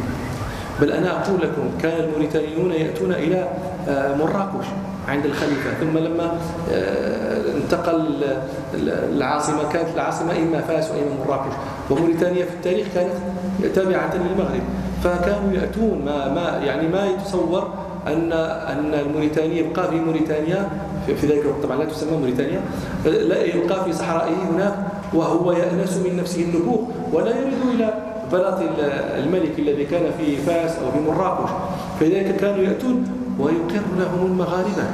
بل 0.81 0.91
أنا 0.91 1.11
أقول 1.21 1.41
لكم 1.41 1.61
كان 1.81 2.03
الموريتانيون 2.03 2.71
يأتون 2.71 3.11
إلى 3.11 3.47
آه، 3.87 4.15
مراكش 4.15 4.65
عند 5.07 5.25
الخليفة. 5.25 5.69
ثم 5.81 5.97
لما 5.97 6.31
آه، 6.71 7.41
انتقل 7.57 8.23
العاصمة 9.15 9.71
كانت 9.73 9.87
العاصمة 9.95 10.31
إما 10.37 10.61
فاس 10.61 10.91
وإما 10.91 11.25
مراكش. 11.27 11.53
وموريتانيا 11.89 12.45
في 12.45 12.51
التاريخ 12.53 12.87
كانت 12.95 13.11
تابعة 13.75 14.11
للمغرب. 14.15 14.63
فكانوا 15.03 15.53
يأتون. 15.53 16.01
ما, 16.05 16.33
ما 16.33 16.59
يعني 16.65 16.87
ما 16.87 17.05
يتصور 17.05 17.73
أن 18.07 18.31
أن 18.31 18.93
الموريتاني 18.93 19.57
يبقى 19.57 19.89
في 19.89 19.95
موريتانيا 19.95 20.69
في 21.07 21.27
ذلك 21.27 21.41
الوقت 21.41 21.63
طبعا 21.63 21.77
لا 21.77 21.85
تسمى 21.85 22.17
موريتانيا 22.17 22.61
لا 23.05 23.43
يبقى 23.43 23.83
في 23.85 23.93
صحرائه 23.93 24.33
هناك. 24.53 24.75
وهو 25.13 25.51
يأنس 25.51 25.97
من 25.97 26.17
نفسه 26.17 26.41
النبوغ 26.41 26.79
ولا 27.13 27.29
يريد 27.29 27.59
إلى 27.75 27.93
بلاط 28.31 28.59
الملك 29.17 29.59
الذي 29.59 29.85
كان 29.85 30.11
في 30.17 30.37
فاس 30.37 30.71
أو 30.71 30.91
في 30.91 30.99
مراكش 31.11 31.49
فلذلك 31.99 32.35
كانوا 32.35 32.63
يأتون 32.63 33.05
ويقر 33.39 33.85
لهم 33.97 34.25
المغاربة. 34.25 34.85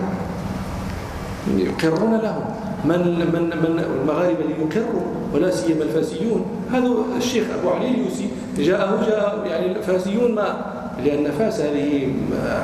يقرون 1.58 2.20
لهم. 2.20 2.46
من 2.86 3.00
من 3.34 3.44
من 3.44 3.84
المغاربة 4.02 4.40
اللي 4.40 4.56
يقروا 4.60 5.02
ولا 5.34 5.52
سيما 5.52 5.84
الفاسيون. 5.84 6.46
هذا 6.72 6.90
الشيخ 7.18 7.44
أبو 7.60 7.70
علي 7.70 7.88
اليوسي 7.88 8.28
جاءه 8.58 9.06
جاء 9.08 9.46
يعني 9.46 9.72
الفاسيون 9.72 10.36
ما 10.36 10.66
لأن 11.06 11.32
فاس 11.32 11.62
هذه 11.62 12.14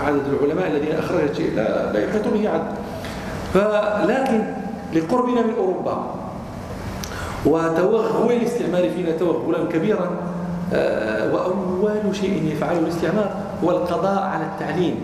عدد 0.06 0.22
العلماء 0.34 0.68
الذين 0.72 0.96
أخرجت 0.96 1.42
لا, 1.56 1.94
لا 1.94 2.00
يحيط 2.06 2.28
به 2.34 2.50
عدد. 2.50 2.74
فلكن 3.54 4.44
لقربنا 4.94 5.42
من 5.42 5.54
أوروبا. 5.58 6.25
وتوغل 7.46 8.32
الاستعمار 8.32 8.90
فينا 8.90 9.12
توغلا 9.12 9.66
كبيرا 9.74 10.10
آه، 10.74 11.34
وأول 11.34 12.16
شيء 12.16 12.52
يفعله 12.52 12.80
الاستعمار 12.80 13.30
هو 13.64 13.72
القضاء 13.72 14.24
على 14.24 14.44
التعليم. 14.44 14.96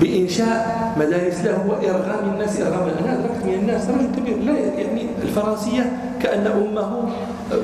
بإنشاء 0.00 0.92
مدارس 0.98 1.40
له 1.40 1.66
وإرغام 1.68 2.34
الناس 2.34 2.60
إرغام 2.60 2.88
أنا 3.00 3.12
أدركت 3.12 3.46
من 3.46 3.54
الناس 3.54 3.88
رجل 3.88 4.08
كبير 4.16 4.38
لا 4.38 4.52
يعني 4.58 5.06
الفرنسية 5.22 5.92
كأن 6.22 6.46
أمه 6.46 7.02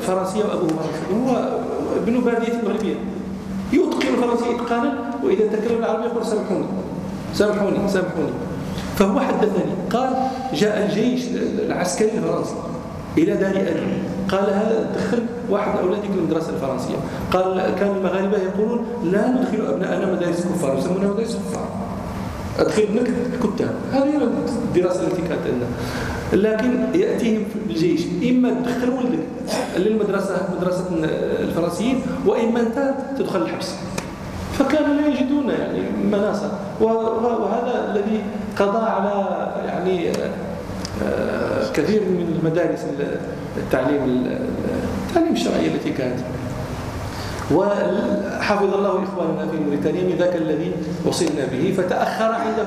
فرنسية 0.06 0.44
وأبوه 0.44 0.70
هو 1.14 1.48
ابن 1.97 2.20
بادية 2.20 2.52
مغربية 2.64 2.94
يتقن 3.72 4.09
الفرنسية 4.14 4.56
إتقانا 4.56 4.93
وإذا 5.24 5.47
تكلم 5.47 5.78
العربية 5.78 6.05
يقول 6.05 6.27
سامحوني 6.27 6.66
سامحوني 7.35 7.89
سامحوني. 7.89 8.32
فهو 8.97 9.20
حدثني 9.20 9.62
قال 9.90 10.12
جاء 10.55 10.86
الجيش 10.86 11.24
العسكري 11.66 12.10
الفرنسي. 12.18 12.55
إلى 13.19 13.35
دار 13.37 13.51
أبي. 13.51 13.87
قال 14.28 14.45
هذا 14.45 14.91
دخل 14.97 15.19
واحد 15.51 15.78
أولادك 15.78 16.11
المدرسة 16.19 16.51
الفرنسية. 16.55 16.97
قال 17.32 17.74
كان 17.78 17.97
المغاربة 17.97 18.39
يقولون 18.39 18.85
لا 19.05 19.28
ندخل 19.28 19.66
أبناءنا 19.66 20.12
مدارس 20.12 20.47
كفار 20.47 20.78
يسمونها 20.78 21.09
مدارس 21.09 21.37
كفار. 21.37 21.69
أدخل 22.59 22.82
ابنك 22.82 23.11
كتاب 23.43 23.74
هذه 23.93 24.28
الدراسة 24.69 25.07
التي 25.07 25.23
كانت 25.23 25.41
عندنا. 25.47 25.69
لكن 26.32 26.99
يأتيهم 27.01 27.45
الجيش. 27.70 28.01
إما 28.31 28.51
تدخل 28.51 28.91
ولدك 28.91 29.27
للمدرسة 29.77 30.49
مدرسة 30.57 30.85
الفرنسيين 31.41 32.03
وإما 32.27 32.61
أنت 32.61 32.95
تدخل 33.19 33.43
الحبس. 33.43 33.74
فكانوا 34.53 34.95
لا 34.95 35.07
يجدون 35.07 35.51
يعني 35.51 35.81
مناصة 36.12 36.51
وهذا 36.81 37.93
الذي 37.95 38.20
قضى 38.59 38.87
على 38.87 39.27
يعني 39.66 40.12
كثير 41.74 42.01
من 42.01 42.39
المدارس 42.39 42.86
التعليم 43.56 44.27
التعليم 45.09 45.32
الشرعية 45.32 45.74
التي 45.74 45.90
كانت. 45.90 46.18
وحفظ 47.55 48.74
الله 48.74 49.05
إخواننا 49.05 49.47
في 49.51 49.56
موريتانيا 49.64 50.02
من 50.02 50.16
ذاك 50.18 50.36
الذي 50.36 50.72
وصلنا 51.06 51.44
به 51.52 51.74
فتأخر 51.77 52.24
عنده 52.24 52.66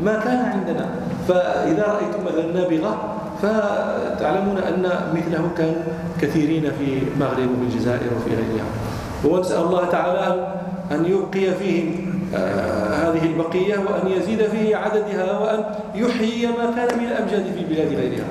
ما 0.00 0.14
كان 0.24 0.38
عندنا. 0.38 0.86
فإذا 1.28 1.84
رأيتم 1.86 2.24
مثلا 2.26 2.52
نابغة 2.52 2.92
فتعلمون 3.42 4.58
أن 4.58 4.84
مثله 5.14 5.48
كان 5.58 5.74
كثيرين 6.20 6.62
في 6.62 6.98
المغرب 7.14 7.48
وفي 7.52 7.64
الجزائر 7.74 8.10
وفي 8.16 8.30
غيرها. 8.30 8.66
ونسأل 9.24 9.62
الله 9.62 9.84
تعالى 9.90 10.26
أن 10.92 11.04
يبقي 11.04 11.54
فيهم 11.54 11.88
آه 11.94 12.07
هذه 12.34 13.22
البقية 13.24 13.78
وأن 13.78 14.08
يزيد 14.08 14.46
في 14.48 14.74
عددها 14.74 15.38
وأن 15.38 15.64
يحيي 15.94 16.46
ما 16.46 16.74
كان 16.76 16.98
من 16.98 17.06
الأمجاد 17.06 17.54
في 17.54 17.64
بلاد 17.64 17.88
غيرها. 17.88 18.26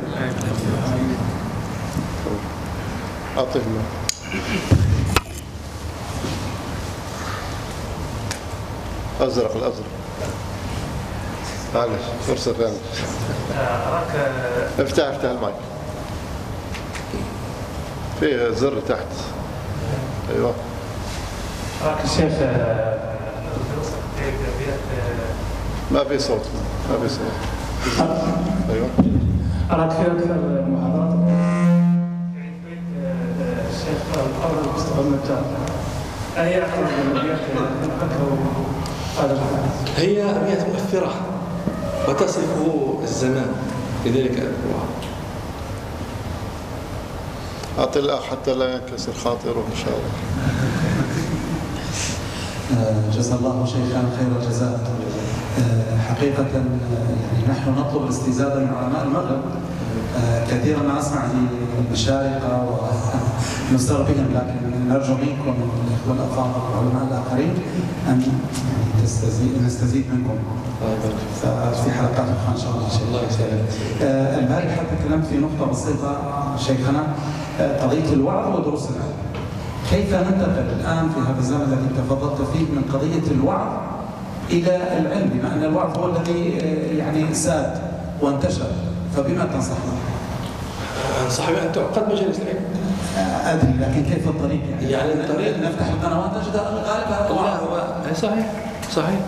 أعطيهم 3.38 3.84
أزرق 9.22 9.56
الأزرق. 9.56 9.88
معلش 11.76 12.04
فرصة 12.28 12.54
ثانية. 12.54 12.78
أراك 13.60 14.32
افتح 14.80 15.06
افتح 15.06 15.30
المايك. 15.30 15.56
فيه 18.20 18.50
زر 18.50 18.80
تحت. 18.90 19.08
أيوه. 20.36 20.54
أراك 21.86 21.98
الشيخ 22.06 22.34
ما 25.92 26.04
في 26.04 26.20
صوت. 26.20 26.42
ما 26.92 27.08
في 27.08 27.14
صوت. 27.14 27.22
أيوه. 28.70 28.88
اراك 29.72 29.92
في 29.92 30.02
أكثر 30.02 30.36
المحاضرات 30.36 31.14
الشيخ 33.70 34.02
المجال 35.00 35.44
أي 36.38 36.62
هذا 39.20 39.34
الحديث 39.34 40.00
هي 40.00 40.24
ابيات 40.24 40.68
مؤثرة 40.68 41.12
وتصف 42.08 42.46
الزمان 43.04 43.52
لذلك 44.06 44.32
أذكرها. 44.32 44.88
أعطي 47.80 48.00
الأخ 48.00 48.24
حتى 48.24 48.54
لا 48.54 48.74
ينكسر 48.74 49.14
خاطره 49.14 49.64
إن 49.72 49.78
شاء 49.78 49.94
الله. 49.94 50.12
جزا 53.14 53.36
الله 53.36 53.66
شيخا 53.66 54.04
خير 54.18 54.28
الجزاء. 54.42 54.80
آه، 55.60 55.98
حقيقة 55.98 56.42
آه، 56.44 56.56
يعني 57.34 57.48
نحن 57.50 57.70
نطلب 57.70 58.04
الاستزادة 58.04 58.60
من 58.60 58.72
علماء 58.84 59.04
المغرب. 59.04 59.42
كثيرا 60.52 60.80
ما 60.84 61.00
أسمع 61.00 61.22
المشارقة 61.88 62.80
ونستر 63.72 64.02
بهم 64.02 64.28
لكن 64.36 64.90
نرجو 64.90 65.14
منكم 65.14 65.54
الإخوة 65.88 66.14
الأفاضل 66.16 66.62
والعلماء 66.78 67.08
الآخرين 67.12 67.54
أن 68.10 68.22
تستزيد 69.04 69.52
نستزيد 69.66 70.06
منكم. 70.14 70.38
في 71.84 71.92
حلقات 71.92 72.28
أخرى 72.30 72.56
إن 72.56 72.58
شاء 72.58 72.72
الله. 72.72 72.88
الله 73.08 73.22
يسلمك. 73.30 73.66
البارحة 74.40 74.82
تكلمت 75.00 75.26
في 75.26 75.38
نقطة 75.38 75.72
بسيطة 75.72 76.18
شيخنا. 76.58 77.04
قضية 77.82 78.14
الوعظ 78.14 78.60
ودروس 78.60 78.86
العلم 78.90 79.27
كيف 79.90 80.14
ننتقل 80.14 80.66
الآن 80.80 81.10
في 81.10 81.20
هذا 81.20 81.40
الزمن 81.40 81.62
الذي 81.62 82.02
تفضلت 82.02 82.50
فيه 82.54 82.60
من 82.60 82.84
قضية 82.94 83.32
الوعظ 83.32 83.68
إلى 84.50 84.76
العلم؟ 84.76 85.30
بما 85.34 85.54
أن 85.54 85.64
الوعظ 85.64 85.98
هو 85.98 86.06
الذي 86.06 86.58
آه، 86.62 86.98
يعني 86.98 87.34
ساد 87.34 87.82
وانتشر 88.22 88.66
فبما 89.16 89.46
تنصحنا؟ 89.54 89.92
أنصح 91.26 91.52
بأن 91.52 91.72
تعقد 91.72 92.12
مجالس 92.14 92.40
العلم. 92.40 92.66
آه، 93.18 93.54
أدري 93.54 93.74
لكن 93.80 94.14
كيف 94.14 94.28
الطريق 94.28 94.60
يعني؟ 94.72 94.92
يعني 94.92 95.14
الطريق 95.14 95.58
نفتح 95.58 95.88
القنوات 95.88 96.32
نجد 96.32 96.56
غالبها 96.56 97.30
لا 97.30 97.58
هو 97.58 97.82
صحيح 98.16 98.52
صحيح. 98.92 99.20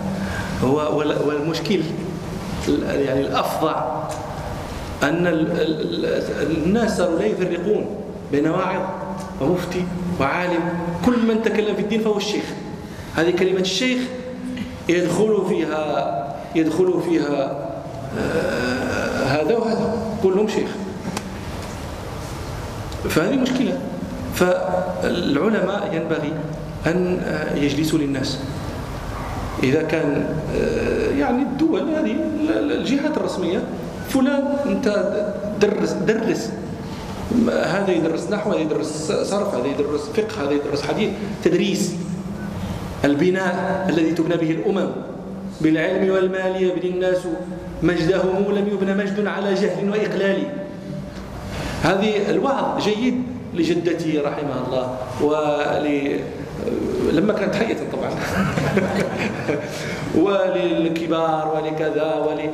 هو 0.64 0.98
والمشكل 1.26 1.80
يعني 2.88 3.20
الأفظع 3.20 3.84
أن 5.02 5.26
الناس 6.40 6.96
صاروا 6.96 7.18
لا 7.18 7.24
يفرقون 7.26 7.86
بين 8.32 8.48
واعظ 8.48 8.82
ومفتي. 9.40 9.84
وعالم 10.20 10.62
كل 11.04 11.26
من 11.26 11.42
تكلم 11.42 11.74
في 11.74 11.82
الدين 11.82 12.00
فهو 12.00 12.16
الشيخ. 12.16 12.44
هذه 13.16 13.30
كلمة 13.30 13.60
الشيخ 13.60 14.00
يدخل 14.88 15.44
فيها 15.48 16.16
يدخل 16.54 17.02
فيها 17.08 17.66
آه، 18.18 19.24
هذا 19.24 19.56
وهذا. 19.56 19.94
كلهم 20.22 20.48
شيخ. 20.48 20.68
فهذه 23.08 23.34
مشكلة. 23.36 23.78
فالعلماء 24.34 25.90
ينبغي 25.94 26.32
أن 26.86 27.20
آه، 27.24 27.56
يجلسوا 27.56 27.98
للناس. 27.98 28.38
إذا 29.62 29.82
كان 29.82 30.34
آه، 30.56 31.10
يعني 31.18 31.42
الدول 31.42 31.80
هذه 31.80 32.16
الجهات 32.50 33.16
الرسمية 33.16 33.62
فلان 34.08 34.44
أنت 34.66 35.12
درس 35.60 35.92
درس. 35.92 36.50
هذا 37.48 37.90
يدرس 37.90 38.30
نحو 38.30 38.50
هذا 38.50 38.60
يدرس 38.60 39.12
صرف 39.12 39.54
هذا 39.54 39.66
يدرس 39.66 40.00
فقه 40.00 40.44
هذا 40.44 40.50
يدرس 40.50 40.82
حديث 40.82 41.10
تدريس 41.44 41.94
البناء 43.04 43.86
الذي 43.88 44.12
تبنى 44.12 44.36
به 44.36 44.50
الأمم 44.50 44.90
بالعلم 45.60 46.10
والمال 46.10 46.62
يبني 46.62 46.90
الناس 46.90 47.18
مجدهم 47.82 48.52
لم 48.52 48.68
يبنى 48.68 48.94
مجد 48.94 49.26
على 49.26 49.54
جهل 49.54 49.90
وإقلال. 49.90 50.42
هذه 51.82 52.30
الوعظ 52.30 52.82
جيد 52.82 53.22
لجدتي 53.54 54.18
رحمها 54.18 54.64
الله 54.66 54.96
ول 55.20 56.20
لما 57.12 57.32
كانت 57.32 57.54
حية 57.54 57.76
طبعا. 57.92 58.10
وللكبار 60.24 61.52
ولكذا 61.56 62.14
ول 62.14 62.50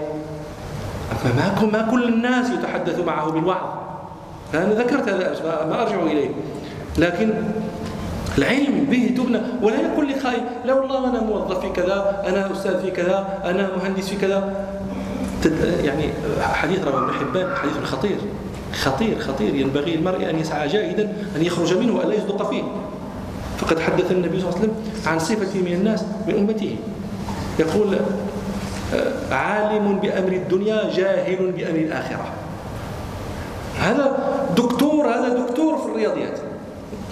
ما 1.72 1.88
كل 1.90 2.08
الناس 2.08 2.50
يتحدث 2.50 3.00
معه 3.00 3.30
بالوعظ؟ 3.30 3.86
أنا 4.64 4.74
ذكرت 4.74 5.08
هذا 5.08 5.66
ما 5.68 5.82
أرجع 5.82 6.02
إليه. 6.02 6.28
لكن 6.98 7.32
العلم 8.38 8.84
به 8.90 9.14
تبنى 9.16 9.40
ولا 9.62 9.80
يقول 9.80 10.06
لي 10.06 10.20
خايف 10.20 10.40
لا 10.64 10.74
والله 10.74 11.10
أنا 11.10 11.20
موظف 11.20 11.60
في 11.60 11.68
كذا 11.68 12.22
أنا 12.26 12.52
أستاذ 12.52 12.82
في 12.82 12.90
كذا 12.90 13.40
أنا 13.44 13.70
مهندس 13.76 14.08
في 14.08 14.16
كذا. 14.16 14.54
يعني 15.84 16.10
حديث 16.40 16.84
رواه 16.84 17.04
ابن 17.04 17.12
حبان 17.12 17.56
حديث 17.56 17.72
خطير 17.84 18.16
خطير 18.72 19.18
خطير. 19.18 19.54
ينبغي 19.54 19.94
المرء 19.94 20.30
أن 20.30 20.38
يسعى 20.38 20.68
جاهدا 20.68 21.12
أن 21.36 21.44
يخرج 21.44 21.74
منه 21.78 21.96
وألا 21.96 22.14
يصدق 22.14 22.50
فيه. 22.50 22.62
فقد 23.58 23.78
حدث 23.80 24.12
النبي 24.12 24.40
صلى 24.40 24.48
الله 24.48 24.58
عليه 24.58 24.68
وسلم 24.68 24.74
عن 25.06 25.18
صفة 25.18 25.60
من 25.60 25.72
الناس 25.72 26.04
من 26.28 26.34
أمته. 26.34 26.76
يقول 27.58 27.96
آه، 28.94 29.34
عالم 29.34 29.98
بأمر 30.02 30.32
الدنيا 30.32 30.90
جاهل 30.96 31.36
بأمر 31.36 31.78
الآخرة. 31.78 32.26
هذا 33.80 34.18
دكتور 34.56 35.06
هذا 35.06 35.28
دكتور 35.28 35.78
في 35.78 35.86
الرياضيات. 35.86 36.38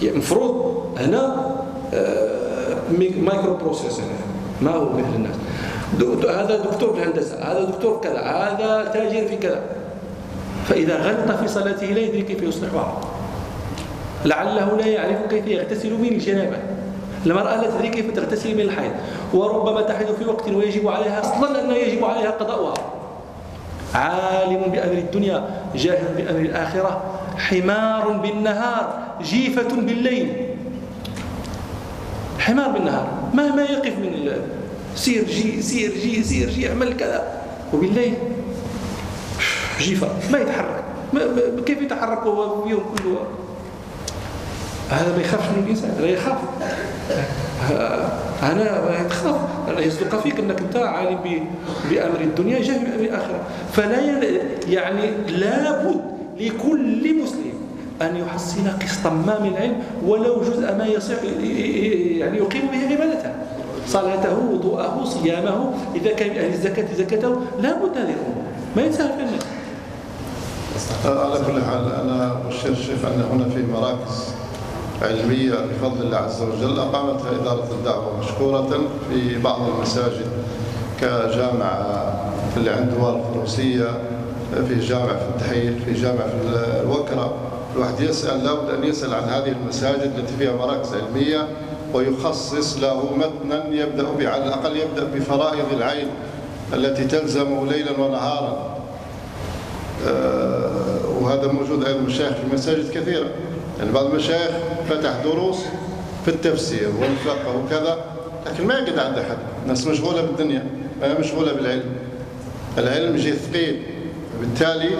المفروض 0.02 0.84
هنا 0.98 1.52
آه، 1.94 2.76
micro 3.22 3.54
process 3.54 4.00
ما 4.62 4.70
هو 4.70 4.84
مثل 4.84 5.14
الناس؟ 5.14 5.36
هذا 6.30 6.56
دكتور 6.56 6.94
في 6.94 7.02
الهندسة 7.02 7.38
هذا 7.38 7.64
دكتور 7.64 8.00
كذا 8.00 8.20
هذا 8.20 8.90
تاجر 8.92 9.28
في 9.28 9.36
كذا. 9.36 9.60
فإذا 10.68 10.96
غلط 10.96 11.38
في 11.38 11.48
صلاته 11.48 11.86
لا 11.86 12.00
يدري 12.00 12.22
كيف 12.22 12.42
يصلح 12.42 12.74
وعظه 12.74 12.98
لعله 14.24 14.76
لا 14.76 14.86
يعرف 14.86 15.26
كيف 15.30 15.46
يغتسل 15.46 15.92
من 15.92 16.08
الجنابة. 16.08 16.56
المرأة 17.26 17.62
لا 17.62 17.70
تدري 17.70 17.88
كيف 17.88 18.10
تغتسل 18.10 18.54
من 18.54 18.60
الحيض. 18.60 18.90
وربما 19.34 19.82
تحدث 19.82 20.18
في 20.18 20.24
وقت 20.24 20.48
ويجب 20.48 20.88
عليها 20.88 21.20
أصلا 21.20 21.64
أنه 21.64 21.74
يجب 21.74 22.04
عليها 22.04 22.30
قضاؤها. 22.30 22.74
عالم 23.94 24.62
بأمر 24.72 24.92
الدنيا 24.92 25.62
جاهل 25.74 26.14
بأمر 26.16 26.40
الآخرة 26.40 27.20
حمار 27.38 28.08
بالنهار 28.08 29.14
جيفة 29.22 29.76
بالليل. 29.76 30.56
حمار 32.38 32.68
بالنهار 32.68 33.08
مهما 33.34 33.62
يقف 33.62 33.98
من 33.98 34.30
سير 34.96 35.24
جي 35.24 35.62
سير 35.62 35.90
جي 35.90 36.22
سير 36.22 36.50
جي 36.50 36.68
اعمل 36.68 36.96
كذا. 36.96 37.22
وبالليل 37.74 38.14
جيفة 39.80 40.08
ما 40.32 40.38
يتحرك. 40.38 40.84
ما 41.12 41.20
كيف 41.66 41.82
يتحرك 41.82 42.26
وهو 42.26 42.64
اليوم 42.64 42.82
كله؟ 42.98 43.18
هذا 44.90 45.16
ما 45.16 45.22
يخافش 45.22 45.48
من 45.56 45.62
الانسان 45.64 45.96
لا 46.00 46.06
يخاف. 46.06 46.38
أنا 48.42 49.08
تخاف. 49.08 49.36
يصدق 49.78 50.20
فيك 50.20 50.40
أنك 50.40 50.60
أنت 50.60 50.76
عالم 50.76 51.18
بأمر 51.90 52.20
الدنيا 52.20 52.62
جاهل 52.62 52.84
بأمر 52.84 53.04
الآخرة. 53.04 53.40
فلا 53.72 54.00
يعني 54.68 55.10
لابد 55.28 56.00
لكل 56.40 57.22
مسلم 57.22 57.54
أن 58.02 58.16
يحصل 58.16 58.60
قسطا 58.82 59.10
ما 59.10 59.38
من 59.38 59.48
العلم 59.48 59.76
ولو 60.06 60.40
جزء 60.40 60.76
ما 60.78 60.86
يصح 60.86 61.22
يعني 62.18 62.38
يقيم 62.38 62.62
به 62.72 62.94
عبادته. 62.94 63.32
صلاته 63.88 64.38
وضوءه 64.52 65.04
صيامه 65.04 65.74
إذا 65.94 66.12
كان 66.12 66.30
من 66.30 66.38
أهل 66.38 66.52
الزكاة 66.52 66.86
زكاته. 66.96 67.40
لابد 67.62 67.96
هذه 67.96 68.14
الأمور. 68.14 68.44
ما 68.76 68.82
يسهل 68.82 69.08
في 69.08 69.20
الناس 69.20 69.42
على 71.06 71.44
كل 71.46 71.62
حال 71.62 71.92
أنا 71.92 72.36
أشير 72.48 72.72
الشيخ 72.72 73.04
أن 73.04 73.22
هنا 73.32 73.48
في 73.48 73.62
مراكز 73.72 74.34
علمية 75.02 75.54
بفضل 75.54 76.02
الله 76.02 76.16
عز 76.16 76.42
وجل 76.42 76.78
أقامتها 76.78 77.30
إدارة 77.30 77.68
الدعوة 77.70 78.18
مشكورة 78.20 78.80
في 79.10 79.38
بعض 79.38 79.60
المساجد 79.68 80.26
كجامعة 81.00 82.14
اللي 82.56 82.70
عند 82.70 82.94
دوار 82.98 83.16
الفروسية 83.28 83.88
في 84.68 84.80
جامع 84.80 85.16
في 85.16 85.28
التحيل 85.36 85.78
في 85.86 85.92
جامع 85.92 86.26
في 86.26 86.80
الوكرة. 86.82 87.34
الواحد 87.74 88.00
يسأل 88.00 88.44
لابد 88.44 88.70
أن 88.70 88.84
يسأل 88.84 89.14
عن 89.14 89.22
هذه 89.22 89.48
المساجد 89.62 90.12
التي 90.18 90.36
فيها 90.38 90.52
مراكز 90.56 90.88
علمية 90.94 91.48
ويخصص 91.94 92.78
له 92.78 93.10
متنا 93.16 93.68
يبدأ 93.68 94.02
به 94.18 94.28
على 94.28 94.44
الأقل 94.44 94.76
يبدأ 94.76 95.04
بفرائض 95.04 95.72
العين 95.76 96.08
التي 96.74 97.04
تلزم 97.04 97.66
ليلا 97.66 98.00
ونهارا. 98.00 98.76
آه، 100.08 100.70
وهذا 101.20 101.46
موجود 101.52 101.84
أيضا 101.84 102.00
مشايخ 102.00 102.32
في 102.32 102.54
مساجد 102.54 102.90
كثيرة. 102.90 103.26
يعني 103.78 103.92
بعض 103.92 104.04
المشايخ 104.04 104.50
فتح 104.90 105.22
دروس 105.24 105.58
في 106.24 106.30
التفسير 106.30 106.88
والفقه 107.00 107.56
وكذا 107.56 108.04
لكن 108.46 108.66
ما 108.66 108.74
يقعد 108.74 108.98
عند 108.98 109.18
أحد. 109.18 109.36
الناس 109.62 109.86
مشغولة 109.86 110.22
بالدنيا 110.22 110.66
ما 111.00 111.18
مشغولة 111.18 111.52
بالعلم. 111.52 111.92
العلم 112.78 113.18
شيء 113.18 113.34
ثقيل 113.34 113.82
بالتالي 114.40 114.90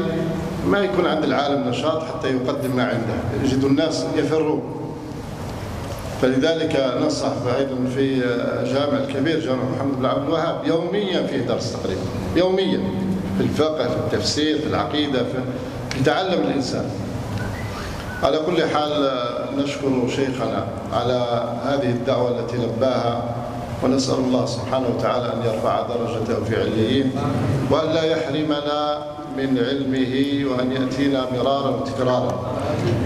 ما 0.66 0.78
يكون 0.78 1.06
عند 1.06 1.24
العالم 1.24 1.68
نشاط 1.68 2.02
حتى 2.02 2.28
يقدم 2.28 2.76
ما 2.76 2.84
عنده. 2.84 3.44
يجد 3.44 3.64
الناس 3.64 4.04
يفرون. 4.16 4.62
فلذلك 6.22 6.94
نصح 7.06 7.32
أيضا 7.58 7.76
في 7.94 8.20
جامع 8.64 8.98
الكبير 8.98 9.40
جامع 9.40 9.62
محمد 9.76 9.98
بن 9.98 10.06
عبد 10.06 10.24
الوهاب 10.26 10.66
يوميا 10.66 11.26
فيه 11.26 11.40
درس 11.40 11.72
تقريبا 11.72 12.00
يوميا 12.36 12.80
في 13.38 13.44
الفقه 13.44 13.88
في 13.88 13.96
التفسير 13.96 14.58
في 14.58 14.66
العقيدة 14.66 15.18
في 15.18 15.38
يتعلم 16.00 16.42
الإنسان. 16.42 16.84
على 18.22 18.38
كل 18.46 18.68
حال 18.68 19.10
نشكر 19.56 20.08
شيخنا 20.08 20.66
على 20.92 21.44
هذه 21.64 21.90
الدعوة 21.90 22.40
التي 22.40 22.56
لباها 22.56 23.34
ونسأل 23.82 24.14
الله 24.14 24.46
سبحانه 24.46 24.88
وتعالى 24.96 25.32
أن 25.32 25.40
يرفع 25.44 25.82
درجته 25.82 26.44
في 26.44 26.60
عليين 26.60 27.12
وأن 27.70 27.88
لا 27.94 28.04
يحرمنا 28.04 28.98
من 29.36 29.58
علمه 29.58 30.14
وأن 30.50 30.72
يأتينا 30.72 31.26
مرارا 31.32 31.68
وتكرارا. 31.68 32.54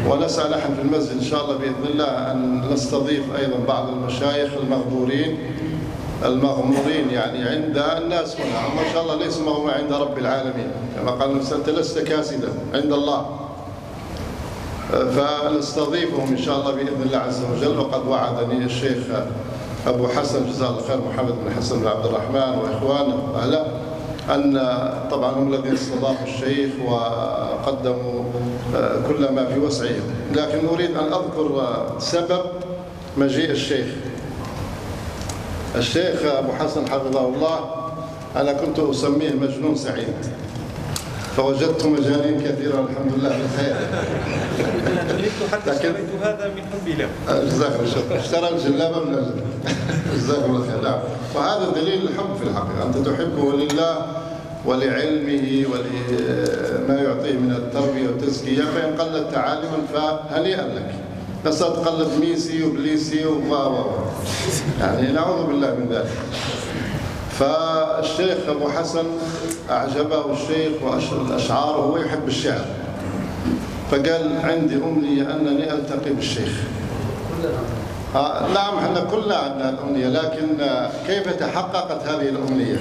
ونسعى 0.09 0.51
نحن 0.51 0.75
في 0.75 0.83
المسجد 0.83 1.17
إن 1.17 1.25
شاء 1.25 1.45
الله 1.45 1.57
بإذن 1.57 1.85
الله 1.93 2.33
أن 2.33 2.63
نستضيف 2.73 3.37
أيضا 3.37 3.59
بعض 3.69 3.89
المشايخ 3.89 4.51
المغبورين 4.63 5.39
المغمورين 6.25 7.11
يعني 7.11 7.49
عند 7.49 7.79
الناس 8.03 8.37
هنا. 8.41 8.75
ما 8.77 8.93
شاء 8.93 9.03
الله 9.03 9.15
ليس 9.15 9.39
مغمور 9.39 9.71
عند 9.71 9.93
رب 9.93 10.19
العالمين. 10.19 10.71
كما 10.97 11.11
قال 11.11 11.41
أنت 11.53 11.69
لست 11.69 11.99
كاسدا 11.99 12.49
عند 12.75 12.93
الله. 12.93 13.48
فنستضيفهم 14.89 16.29
إن 16.29 16.39
شاء 16.39 16.61
الله 16.61 16.73
بإذن 16.73 17.03
الله 17.07 17.19
عز 17.19 17.41
وجل. 17.45 17.79
وقد 17.79 18.07
وعدني 18.07 18.65
الشيخ 18.65 18.99
أبو 19.87 20.09
حسن 20.09 20.47
جزاه 20.51 20.69
الله 20.71 20.83
خير 20.89 21.01
محمد 21.13 21.33
بن 21.45 21.55
حسن 21.57 21.81
بن 21.81 21.87
عبد 21.87 22.07
الرحمن 22.07 22.59
وإخوانه. 22.59 23.33
وأهله 23.35 23.67
أن 24.35 24.61
طبعا 25.11 25.31
هم 25.31 25.55
الذين 25.55 25.73
استضافوا 25.73 26.27
الشيخ 26.27 26.71
وقدموا 26.87 28.25
كل 29.09 29.33
ما 29.33 29.47
في 29.47 29.61
وسعهم. 29.61 30.03
لكن 30.35 30.69
أريد 30.69 30.91
أن 30.97 31.13
أذكر 31.13 31.73
سبب 31.99 32.41
مجيء 33.17 33.51
الشيخ. 33.51 33.87
الشيخ 35.77 36.25
أبو 36.25 36.53
حسن 36.53 36.89
حفظه 36.89 37.29
الله. 37.29 37.61
أنا 38.37 38.53
كنت 38.53 38.79
أسميه 38.79 39.33
مجنون 39.33 39.77
سعيد. 39.77 40.15
فوجدت 41.39 41.87
مجانين 41.87 42.41
كثيرة 42.41 42.89
الحمد 42.91 43.13
لله 43.19 43.29
بالخير. 43.29 43.77
حتى 45.53 45.71
اشتريت 45.73 46.11
هذا 46.23 46.51
من 46.57 46.63
حبي 46.73 46.93
له 46.93 47.09
جزاك 47.45 47.73
الله 47.81 48.09
خير. 48.09 48.21
اشترى 48.21 48.49
الجلابة 48.49 49.05
من 49.05 49.15
أجل 49.15 49.35
جزاك 50.15 50.45
الله 50.45 50.61
خير. 50.67 50.83
نعم. 50.83 50.99
وهذا 51.35 51.71
دليل 51.81 52.03
الحب 52.03 52.37
في 52.37 52.45
الحقيقة. 52.51 52.87
أنت 52.87 53.09
تحبه 53.09 53.53
لله 53.53 54.07
ولعلمه 54.67 55.67
ولما 55.71 57.03
يعطيه 57.03 57.33
من 57.33 57.53
التربية 57.53 58.07
والتزكية. 58.09 58.63
فإن 58.63 58.95
قلت 58.97 59.33
تعالما 59.33 59.79
فهنيئا 59.95 60.63
لك. 60.63 60.95
بس 61.47 61.59
تقلد 61.59 62.09
ميسي 62.21 62.63
وبليسي 62.63 63.27
و. 63.27 63.55
يعني 64.81 65.13
نعوذ 65.13 65.47
بالله 65.47 65.71
من 65.75 65.87
ذلك. 65.91 66.11
فالشيخ 67.39 68.39
أبو 68.49 68.69
حسن 68.69 69.05
أعجبه 69.71 70.33
الشيخ 70.33 70.73
والأشعار 70.83 71.81
وهو 71.81 71.97
يحب 71.97 72.29
الشعر. 72.29 72.65
فقال 73.91 74.41
عندي 74.45 74.75
أمنية 74.77 75.23
أنني 75.23 75.73
ألتقي 75.73 76.11
بالشيخ. 76.11 76.53
آه 78.15 78.49
نعم 78.55 78.79
إحنا 78.79 79.01
كلنا 79.01 79.37
عندنا 79.37 79.71
الأمنية 79.71 80.09
لكن 80.09 80.47
كيف 81.07 81.33
تحققت 81.33 82.07
هذه 82.09 82.29
الأمنية؟ 82.29 82.81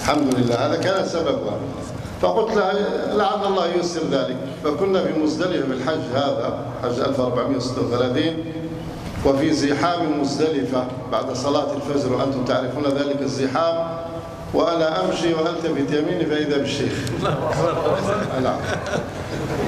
الحمد 0.00 0.34
لله 0.34 0.54
هذا 0.54 0.76
كان 0.76 1.06
سببها 1.06 1.58
فقلت 2.22 2.56
له 2.56 2.72
لعل 3.16 3.44
الله 3.46 3.66
ييسر 3.66 4.00
ذلك. 4.12 4.36
فكنا 4.64 5.04
في 5.04 5.18
مزدلفة 5.18 5.66
بالحج 5.68 6.00
هذا 6.14 6.58
حج 6.82 7.00
1436 7.00 8.22
وفي 9.26 9.52
زحام 9.52 10.20
مزدلفة 10.20 10.84
بعد 11.12 11.32
صلاة 11.32 11.66
الفجر 11.76 12.12
وأنتم 12.12 12.44
تعرفون 12.44 12.84
ذلك 12.84 13.22
الزحام. 13.22 13.88
وأنا 14.54 15.04
أمشي 15.04 15.34
وألتفت 15.34 15.92
يميني 15.92 16.26
فإذا 16.26 16.58
بالشيخ. 16.58 16.92
نعم. 18.42 18.56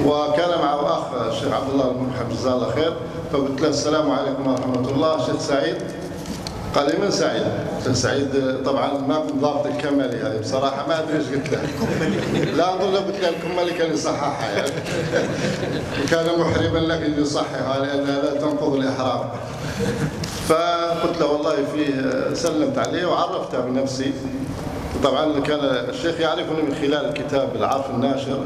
وكان 0.05 0.49
معه 0.49 0.93
أخ 0.93 1.13
الشيخ 1.13 1.53
عبد 1.53 1.69
الله 1.73 1.91
المرحب 1.91 2.29
جزاه 2.31 2.53
الله 2.55 2.71
خير. 2.71 2.93
فقلت 3.33 3.61
له 3.61 3.67
السلام 3.67 4.11
عليكم 4.11 4.47
ورحمة 4.47 4.89
الله. 4.89 5.25
شيخ 5.25 5.39
سعيد. 5.39 5.75
قال 6.75 6.85
لي 6.85 6.97
من 6.97 7.11
سعيد؟ 7.11 7.43
سعيد 7.93 8.57
طبعا 8.65 8.93
ما 9.07 9.19
كنت 9.19 9.41
ضابط 9.41 9.65
الكمالي 9.65 10.17
هذه 10.17 10.39
بصراحة 10.41 10.87
ما 10.87 10.99
أدري 10.99 11.17
إيش 11.17 11.27
قلت 11.27 11.51
له. 11.51 11.59
لا 12.57 12.73
أظن 12.73 12.95
قلت 12.95 13.19
له 13.21 13.29
الكمالي 13.29 13.71
كان 13.71 13.93
يصححها 13.93 14.51
يعني. 14.51 14.71
وكان 16.03 16.39
محرما 16.39 16.79
لك 16.79 17.01
ان 17.01 17.21
يصححها 17.21 17.79
لانها 17.79 18.21
لا 18.21 18.39
تنقض 18.39 18.73
الإحرام. 18.75 19.29
فقلت 20.49 21.19
له 21.19 21.25
والله 21.25 21.55
فيه 21.75 22.33
سلمت 22.33 22.77
عليه 22.77 23.05
وعرفته 23.05 23.59
بنفسي. 23.59 24.13
طبعا 25.03 25.39
كان 25.39 25.59
الشيخ 25.89 26.19
يعرفني 26.19 26.61
من 26.61 26.75
خلال 26.81 27.13
كتاب 27.13 27.55
العرف 27.55 27.89
الناشر. 27.89 28.39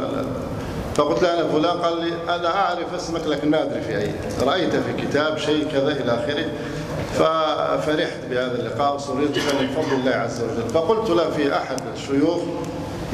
فقلت 0.96 1.24
له 1.24 1.34
أنا 1.34 1.48
فلان. 1.48 1.78
قال 1.78 2.06
لي 2.06 2.14
أنا 2.36 2.56
أعرف 2.56 2.94
اسمك 2.96 3.28
لكن 3.28 3.50
ما 3.50 3.64
أدري 3.64 3.82
في 3.82 3.98
أي. 3.98 4.12
رأيت 4.42 4.76
في 4.76 5.08
كتاب 5.08 5.38
شيء 5.38 5.68
كذا 5.72 5.92
إلى 5.92 6.12
آخره. 6.12 6.46
ففرحت 7.14 8.20
بهذا 8.30 8.60
اللقاء 8.60 8.96
وسررت 8.96 9.38
من 9.38 9.68
فضل 9.76 9.96
الله 10.00 10.12
عز 10.12 10.42
وجل. 10.42 10.70
فقلت 10.70 11.10
له 11.10 11.30
في 11.30 11.56
أحد 11.56 11.78
الشيوخ 11.96 12.40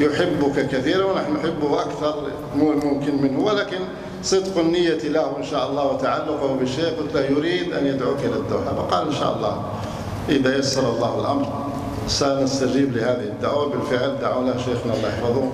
يحبك 0.00 0.68
كثيرا 0.68 1.04
ونحن 1.04 1.32
نحبه 1.32 1.82
أكثر 1.82 2.14
ممكن 2.56 3.22
منه 3.22 3.44
ولكن 3.44 3.78
صدق 4.22 4.58
النية 4.58 4.98
له 4.98 5.36
إن 5.38 5.44
شاء 5.44 5.70
الله 5.70 5.86
وتعلقه 5.86 6.56
بالشيخ 6.60 6.88
قلت 6.98 7.14
له 7.14 7.20
يريد 7.20 7.72
أن 7.72 7.86
يدعوك 7.86 8.18
إلى 8.18 8.36
الدوحة. 8.36 8.74
فقال 8.76 9.06
إن 9.06 9.14
شاء 9.14 9.36
الله 9.36 9.62
إذا 10.28 10.58
يسر 10.58 10.88
الله 10.92 11.20
الأمر 11.20 11.46
سنستجيب 12.08 12.96
لهذه 12.96 13.24
الدعوة 13.24 13.68
بالفعل 13.68 14.18
دعونا 14.20 14.58
شيخنا 14.58 14.94
الله 14.94 15.08
يحفظه 15.08 15.48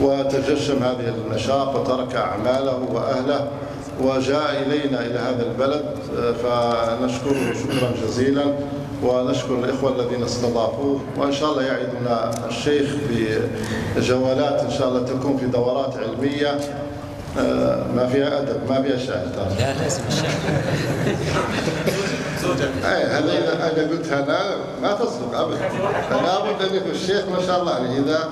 وتجشم 0.00 0.82
هذه 0.82 1.14
النشاط 1.26 1.76
وترك 1.76 2.16
أعماله 2.16 2.88
وأهله. 2.92 3.48
وجاء 4.00 4.62
إلينا 4.66 5.00
إلى 5.00 5.18
هذا 5.18 5.42
البلد 5.42 5.84
فنشكره 6.42 7.52
شكرا 7.52 7.92
جزيلا 8.06 8.44
ونشكر 9.02 9.54
الإخوة 9.54 9.94
الذين 9.96 10.22
استضافوه 10.22 11.00
وإن 11.16 11.32
شاء 11.32 11.50
الله 11.50 11.62
يعيدنا 11.62 12.30
الشيخ 12.48 12.90
بجولات 13.96 14.60
إن 14.60 14.70
شاء 14.70 14.88
الله 14.88 15.04
تكون 15.04 15.36
في 15.36 15.46
دورات 15.46 15.94
علمية 15.96 16.58
ما 17.96 18.08
فيها 18.12 18.38
أدب 18.38 18.70
ما 18.70 18.82
فيها 18.82 18.98
شعر 18.98 19.22
لا 19.58 19.74
لازم 19.82 20.02
الشعر 20.08 20.30
اي 22.84 23.04
هذا 23.04 23.32
إذا 23.32 23.54
أنا 23.54 23.90
قلتها 23.90 24.24
أنا 24.24 24.56
ما 24.82 24.92
تصدق 24.92 25.38
ابدا 25.38 25.58
لابد 26.10 26.62
أن 26.70 26.76
يكون 26.76 26.90
الشيخ 26.90 27.28
ما 27.28 27.46
شاء 27.46 27.60
الله 27.60 27.78
يعني 27.78 27.98
إذا 27.98 28.28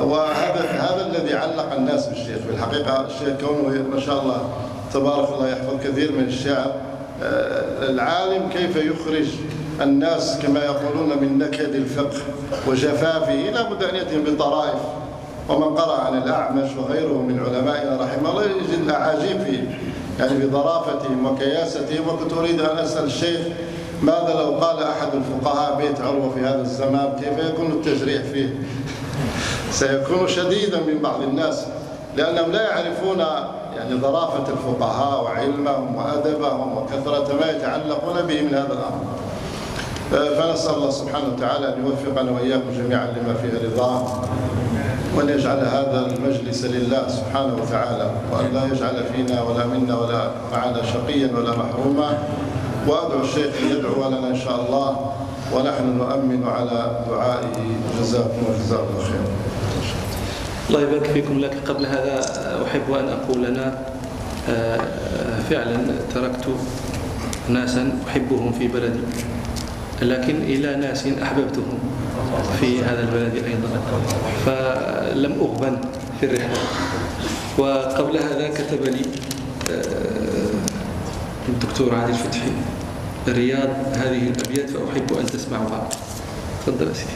وهذا 0.00 0.60
هذا 0.70 1.06
الذي 1.06 1.34
علق 1.34 1.72
الناس 1.72 2.06
بالشيخ. 2.06 2.38
في 2.38 2.50
الحقيقة 2.50 3.06
الشيخ 3.06 3.40
كونه 3.40 3.82
ما 3.94 4.00
شاء 4.00 4.22
الله 4.22 4.48
تبارك 4.94 5.28
الله 5.32 5.48
يحفظ 5.48 5.74
كثير 5.84 6.12
من 6.12 6.24
الشعر 6.24 6.72
آه، 7.22 7.90
العالم 7.90 8.48
كيف 8.48 8.76
يخرج 8.76 9.26
الناس 9.82 10.38
كما 10.42 10.64
يقولون 10.64 11.08
من 11.20 11.38
نكد 11.38 11.74
الفقه 11.74 12.18
وجفافه 12.66 13.50
لابد 13.50 13.84
ان 13.84 13.94
ياتي 13.94 14.18
بطرائف. 14.18 14.78
ومن 15.48 15.74
قرأ 15.76 16.00
عن 16.00 16.22
الأعمش 16.22 16.70
وغيره 16.78 17.22
من 17.22 17.38
علمائنا 17.38 17.96
رحمه 18.02 18.30
الله 18.30 18.42
يجد 18.44 18.80
الأعاجيب 18.84 19.40
في 19.40 19.58
يعني 20.18 20.46
بظرافتهم 20.46 21.26
وكياستهم 21.26 22.08
وكنت 22.08 22.32
أريد 22.32 22.60
أن 22.60 22.78
أسأل 22.78 23.04
الشيخ 23.04 23.40
ماذا 24.02 24.34
لو 24.38 24.50
قال 24.58 24.82
أحد 24.82 25.08
الفقهاء 25.14 25.76
بيت 25.76 26.00
عروة 26.00 26.30
في 26.34 26.40
هذا 26.40 26.60
الزمان؟ 26.60 27.12
كيف 27.20 27.46
يكون 27.46 27.72
التجريح 27.72 28.22
فيه؟ 28.22 28.48
سيكون 29.70 30.28
شديدا 30.28 30.80
من 30.80 30.98
بعض 31.02 31.22
الناس. 31.22 31.64
لأنهم 32.16 32.52
لا 32.52 32.62
يعرفون 32.62 33.18
يعني 33.76 34.00
ظرافة 34.00 34.52
الفقهاء 34.52 35.24
وعلمهم 35.24 35.96
وأدبهم 35.96 36.78
وكثرة 36.78 37.28
ما 37.40 37.50
يتعلقون 37.50 38.22
به 38.28 38.42
من 38.42 38.54
هذا 38.54 38.72
الأمر. 38.72 39.04
فنسأل 40.10 40.74
الله 40.74 40.90
سبحانه 40.90 41.28
وتعالى 41.36 41.74
أن 41.74 41.86
يوفقنا 41.86 42.30
وإياكم 42.30 42.70
جميعا 42.70 43.06
لما 43.06 43.34
فيه 43.34 43.68
رضاه 43.68 44.02
وأن 45.16 45.28
يجعل 45.28 45.58
هذا 45.58 46.06
المجلس 46.06 46.64
لله 46.64 47.08
سبحانه 47.08 47.54
وتعالى 47.62 48.10
وأن 48.32 48.54
لا 48.54 48.64
يجعل 48.64 49.04
فينا 49.04 49.42
ولا 49.42 49.66
منا 49.66 49.98
ولا 49.98 50.30
معنا 50.52 50.82
شقيا 50.82 51.30
ولا 51.36 51.50
محروما. 51.50 52.18
وأدعو 52.88 53.20
الشيخ 53.22 53.46
أن 53.62 53.76
يدعو 53.76 54.08
لنا 54.08 54.28
إن 54.28 54.36
شاء 54.36 54.66
الله 54.68 54.96
ونحن 55.54 55.98
نؤمن 55.98 56.48
على 56.48 56.90
دعائه. 57.10 57.58
جزاكم 58.00 58.42
الله 58.46 58.86
خير 59.08 59.26
الله 60.68 60.80
يبارك 60.80 61.04
فيكم 61.04 61.38
لكن 61.38 61.58
قبل 61.68 61.86
هذا 61.86 62.20
أحب 62.66 62.92
أن 62.92 63.08
أقول 63.08 63.46
أنا 63.46 63.78
آه، 64.48 64.80
فعلا 65.50 65.76
تركت 66.14 66.48
ناسا 67.48 67.98
أحبهم 68.08 68.52
في 68.52 68.68
بلدي 68.68 69.00
لكن 70.02 70.36
إلى 70.36 70.76
ناس 70.76 71.06
أحببتهم 71.06 71.78
في 72.60 72.84
هذا 72.84 73.00
البلد 73.00 73.44
أيضا. 73.44 73.68
فلم 74.46 75.32
أغبن 75.32 75.78
في 76.20 76.26
الرحلة. 76.26 76.58
وقبل 77.58 78.16
هذا 78.18 78.48
كتب 78.48 78.84
لي 78.84 79.02
آه، 79.70 80.50
الدكتور 81.48 81.94
عادل 81.94 82.14
فتحي 82.14 82.50
رياض 83.28 83.68
هذه 83.92 84.28
الأبيات 84.28 84.70
فأحب 84.70 85.16
أن 85.20 85.26
تسمعها. 85.26 85.88
تفضل 86.66 86.96
سيدي. 86.96 87.10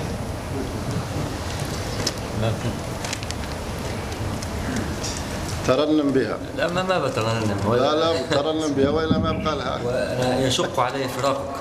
ترنم 5.67 6.11
بها. 6.11 6.37
لا 6.59 6.69
ما 6.69 6.83
ما 6.83 6.99
بترنم. 6.99 7.61
لا 7.73 7.95
لا 7.95 8.13
ترنم 8.31 8.73
بها 8.77 8.91
وإلا 8.91 9.19
ما 9.19 9.31
يبقى 9.31 9.57
لها. 9.57 9.81
وأنا 9.85 10.47
يشق 10.47 10.81
علي 10.81 11.09
فراقك. 11.09 11.55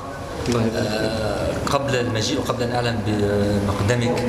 يبارك 0.49 0.71
آه، 0.76 1.47
قبل 1.69 1.95
المجيء 1.95 2.39
وقبل 2.39 2.63
أن 2.63 2.71
أعلم 2.71 2.99
بمقدمك 3.07 4.23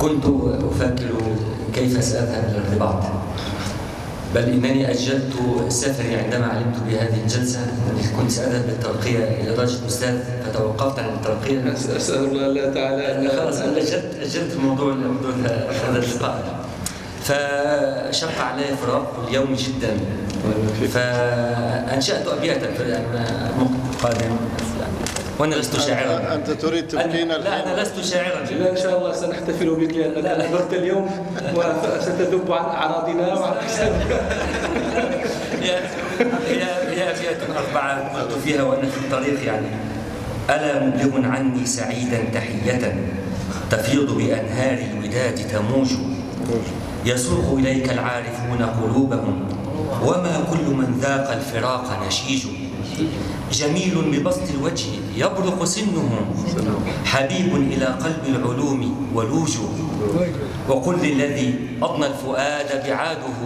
كنت 0.00 0.24
أفكر 0.70 1.10
كيف 1.74 2.04
سأذهب 2.04 2.44
إلى 2.50 2.58
الرباط. 2.58 3.02
بل 4.34 4.42
إنني 4.42 4.90
أجلت 4.90 5.32
سفري 5.68 6.16
عندما 6.16 6.46
علمت 6.46 6.76
بهذه 6.88 7.20
الجلسة. 7.22 7.60
أنني 7.60 8.08
كنت 8.16 8.30
سأذهب 8.30 8.64
للترقية 8.68 9.24
إلى 9.40 9.56
درجة 9.56 9.86
أستاذ 9.86 10.18
فتوقفت 10.44 10.98
عن 10.98 11.08
الترقية. 11.14 11.72
أسأل 11.96 12.24
الله 12.24 12.74
تعالى 12.74 13.18
أن 13.18 13.28
خلاص 13.28 13.60
أجلت 13.60 14.04
أجلت 14.22 14.56
موضوع 14.64 14.94
موضوع 14.94 15.30
هذا 15.88 15.98
اللقاء 15.98 16.65
فشق 17.26 18.40
علي 18.40 18.76
فراق 18.82 19.26
اليوم 19.28 19.54
جدا. 19.54 19.96
فأنشأت 20.94 22.28
أبياتا 22.28 22.74
في 22.74 22.98
قادم 24.02 24.20
يعني 24.20 24.36
وأنا 25.38 25.54
لست 25.54 25.80
شاعرا. 25.80 26.34
أنت 26.34 26.50
تريد 26.50 26.88
تبكينا 26.88 27.32
لا 27.32 27.62
أنا 27.62 27.72
الحين 27.72 27.76
لست 27.76 28.14
شاعرا. 28.14 28.44
لا 28.44 28.70
إن 28.70 28.76
شاء 28.76 28.98
الله 28.98 29.12
سنحتفل 29.12 29.74
بك 29.74 29.94
لأنك 29.96 30.16
لا، 30.16 30.38
لا. 30.38 30.46
أحضرت 30.46 30.72
اليوم 30.72 31.10
وستذب 31.54 32.52
عن 32.52 32.64
أعراضنا 32.64 33.34
وعن 33.34 33.54
حسابك 33.66 34.20
هي 35.62 35.70
هي 36.48 36.62
هي 36.88 37.10
أبيات 37.10 37.36
أربعة 37.56 38.22
قلت 38.22 38.32
فيها 38.44 38.62
وأنا 38.62 38.88
في 38.90 38.98
الطريق 38.98 39.44
يعني. 39.44 39.66
ألا 40.50 40.86
مبلغ 40.86 41.26
عني 41.26 41.66
سعيدا 41.66 42.24
تحية 42.34 42.96
تفيض 43.70 44.16
بأنهار 44.16 44.78
الوداد 44.92 45.34
تموج. 45.34 45.88
يسوق 47.06 47.58
إليك 47.58 47.90
العارفون 47.90 48.62
قلوبهم 48.62 49.36
وما 50.02 50.44
كل 50.50 50.66
من 50.74 50.98
ذاق 51.02 51.30
الفراق 51.32 52.06
نشيج. 52.06 52.46
جميل 53.52 53.94
ببسط 54.12 54.50
الوجه 54.54 54.86
يبرق 55.16 55.64
سنه. 55.64 56.10
حبيب 57.04 57.56
إلى 57.56 57.86
قلب 57.86 58.22
العلوم 58.28 59.10
ولوج. 59.14 59.54
وقل 60.68 60.96
للذي 60.96 61.78
أضنى 61.82 62.06
الفؤاد 62.06 62.86
بعاده 62.86 63.38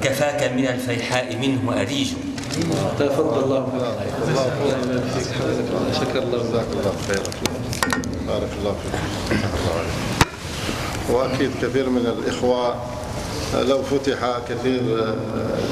كفاك 0.00 0.52
من 0.52 0.66
الفيحاء 0.66 1.36
منه 1.36 1.80
أريج. 1.80 2.08
تفضل 2.98 3.44
الله 3.44 3.62
شكر 6.00 6.22
الله 6.22 6.38
جزاك 6.38 6.66
الله 6.72 6.92
خير 7.08 7.22
بارك 8.28 8.50
الله 8.60 8.74
فيك. 8.82 10.17
وأكيد 11.10 11.50
كثير 11.62 11.90
من 11.90 12.06
الإخوة 12.06 12.74
لو 13.54 13.82
فتح 13.82 14.38
كثير 14.48 14.80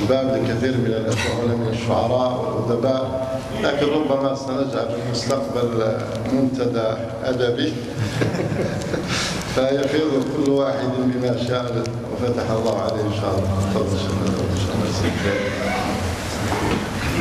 الباب 0.02 0.44
لكثير 0.44 0.76
من 0.76 0.86
الإخوة 0.86 1.56
من 1.56 1.68
الشعراء 1.72 2.44
والأدباء 2.44 3.26
لكن 3.62 3.86
ربما 3.86 4.34
سنجعل 4.34 4.88
في 4.88 5.06
المستقبل 5.06 5.96
منتدى 6.32 6.94
أدبي. 7.24 7.72
فيفيض 9.54 10.24
كل 10.36 10.50
واحد 10.50 10.88
بما 10.98 11.44
شاء 11.48 11.84
وفتح 12.12 12.50
الله 12.50 12.80
عليه 12.80 13.02
إن 13.02 13.14
شاء 13.20 13.34
الله. 13.34 13.72
تفضل. 13.74 13.98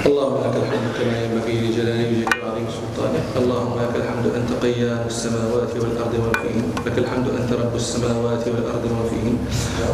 اللهم 0.04 0.36
لك 0.44 0.56
الحمد 0.64 0.88
كما 1.00 1.16
ينبغي 1.24 1.56
لجلال 1.64 2.00
وجهك 2.12 2.36
وعظيم 2.44 2.68
سلطانك 2.78 3.26
اللهم 3.40 3.74
لك 3.80 3.96
الحمد 3.96 4.26
أنت 4.36 4.50
قيام 4.64 5.04
السماوات 5.08 5.72
والأرض 5.82 6.14
فيهن 6.42 6.66
لك 6.86 6.98
الحمد 6.98 7.28
أنت 7.40 7.52
رب 7.54 7.76
السماوات 7.76 8.44
والأرض 8.48 8.86
فيهن 9.10 9.36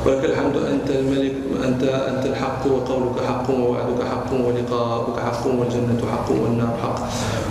ولك 0.05 0.23
الحمد 0.25 0.55
أنت 0.73 0.89
الملك 0.89 1.35
انت 1.67 1.83
أنت 1.83 2.23
الحق 2.25 2.61
وقولك 2.65 3.17
حق 3.27 3.47
ووعدك 3.49 4.01
حق 4.11 4.29
ولقاؤك 4.33 5.17
حق 5.19 5.43
والجنة 5.47 6.01
حق 6.11 6.29
والنار 6.31 6.73
حق. 6.83 6.99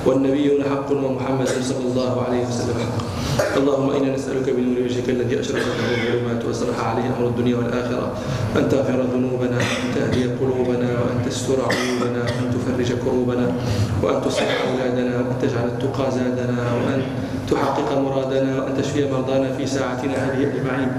والنبيون 0.07 0.61
حق 0.71 0.89
ومحمد 0.91 1.49
صلى 1.71 1.85
الله 1.91 2.13
عليه 2.27 2.43
وسلم 2.49 2.77
حق. 2.85 2.99
اللهم 3.57 3.89
إنا 3.91 4.09
نسألك 4.17 4.47
بنور 4.57 4.79
وجهك 4.85 5.09
الذي 5.09 5.41
اشرقت 5.41 5.77
به 5.81 5.89
الظلمات 5.97 6.41
وأصلح 6.45 6.77
عليه 6.89 7.07
أمر 7.17 7.27
الدنيا 7.33 7.57
والآخرة. 7.57 8.07
أن 8.57 8.65
تغفر 8.69 8.99
ذنوبنا 9.15 9.57
وأن 9.57 9.87
تهدي 9.95 10.25
قلوبنا 10.41 10.80
تستر 11.31 11.59
عيوبنا 11.63 12.23
وان 12.23 12.51
تفرج 12.51 12.99
كروبنا 13.05 13.47
وأن 14.03 14.23
تصلح 14.23 14.57
أولادنا 14.71 15.17
وأن 15.17 15.37
تجعل 15.43 15.67
التقى 15.69 16.11
زادنا 16.11 16.59
وأن 16.83 17.03
تحقق 17.51 17.99
مرادنا 17.99 18.63
وأن 18.63 18.73
تشفي 18.79 19.11
مرضانا 19.11 19.53
في 19.53 19.67
ساعتنا 19.67 20.15
هذه 20.15 20.43
أجمعين. 20.51 20.91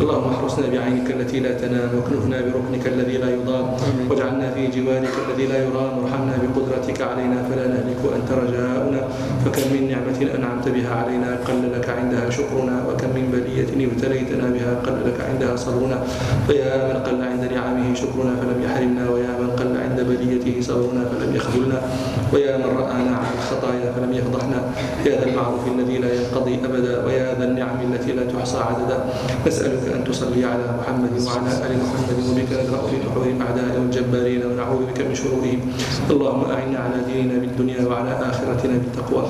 اللهم 0.00 0.32
احرسنا 0.34 0.66
بعينك 0.72 1.10
التي 1.10 1.40
لا 1.40 1.52
تنام 1.52 1.88
واكنفنا 1.96 2.36
بركنك 2.40 2.86
الذي 2.86 3.16
لا 3.18 3.30
يضام 3.30 3.66
واجعلنا 4.10 4.50
في 4.54 4.62
جوارك 4.66 5.14
الذي 5.28 5.46
لا 5.46 5.58
يرام. 5.64 5.92
وارحمنا 5.98 6.34
بقدرتك 6.42 7.02
علينا 7.02 7.38
فلا 7.48 7.66
نهلك 7.68 8.00
وانت 8.04 8.30
رجاؤنا. 8.32 9.00
فكم 9.44 9.66
من 9.72 9.82
نعمة 9.92 10.20
أنعمت 10.36 10.68
بها 10.68 10.92
علينا 10.94 11.30
قل 11.46 11.72
لك 11.72 11.88
عندها 11.88 12.30
شكرنا. 12.30 12.76
وكم 12.88 13.10
من 13.16 13.24
بلية 13.32 13.70
ابتليتنا 13.86 14.46
بها 14.54 14.72
قل 14.86 14.96
لك 15.06 15.18
عندها 15.28 15.56
صبرنا. 15.56 15.98
فيا 16.46 16.76
من 16.88 16.96
قل 17.06 17.18
عند 17.30 17.52
نعمه 17.52 17.94
شكرنا 17.94 18.32
فلم 18.40 18.58
يحرمنا. 18.64 19.10
ويا 19.10 19.32
من 19.40 19.50
قل 19.58 19.76
عند 19.80 19.98
بليته 20.00 20.60
صبرنا 20.60 21.02
فلم 21.10 21.30
يخذلنا 21.36 21.78
ويا 22.32 22.56
من 22.56 22.70
رآنا 22.76 23.12
على 23.16 23.32
الخطايا 23.38 23.92
فلم 23.96 24.12
يفضحنا. 24.12 24.60
يا 25.06 25.14
ذا 25.20 25.26
المعروف 25.26 25.62
الذي 25.74 25.98
لا 25.98 26.10
ينقضي 26.14 26.54
أبدا 26.64 27.04
ويا 27.06 27.34
ذا 27.38 27.44
النعم 27.44 27.78
التي 27.92 28.12
لا 28.12 28.24
تحصى 28.26 28.58
عددا. 28.58 28.98
نسألك 29.46 29.84
أن 29.94 30.04
تصلي 30.04 30.44
على 30.44 30.64
محمد 30.78 31.14
وعلى 31.26 31.50
آل 31.66 31.72
محمد 31.84 32.18
وبك 32.28 32.50
ندرا 32.60 32.80
في 32.90 32.96
نحور 33.04 33.26
الأعداء 33.26 33.72
والجبارين 33.80 34.42
ونعوذ 34.46 34.80
بك 34.90 34.98
من 35.06 35.14
شرورهم. 35.14 35.60
اللهم 36.10 36.42
أعنا 36.50 36.78
على 36.78 36.98
ديننا 37.12 37.36
بالدنيا 37.40 37.82
وعلى 37.88 38.12
آخرتنا 38.30 38.74
بالتقوى. 38.82 39.24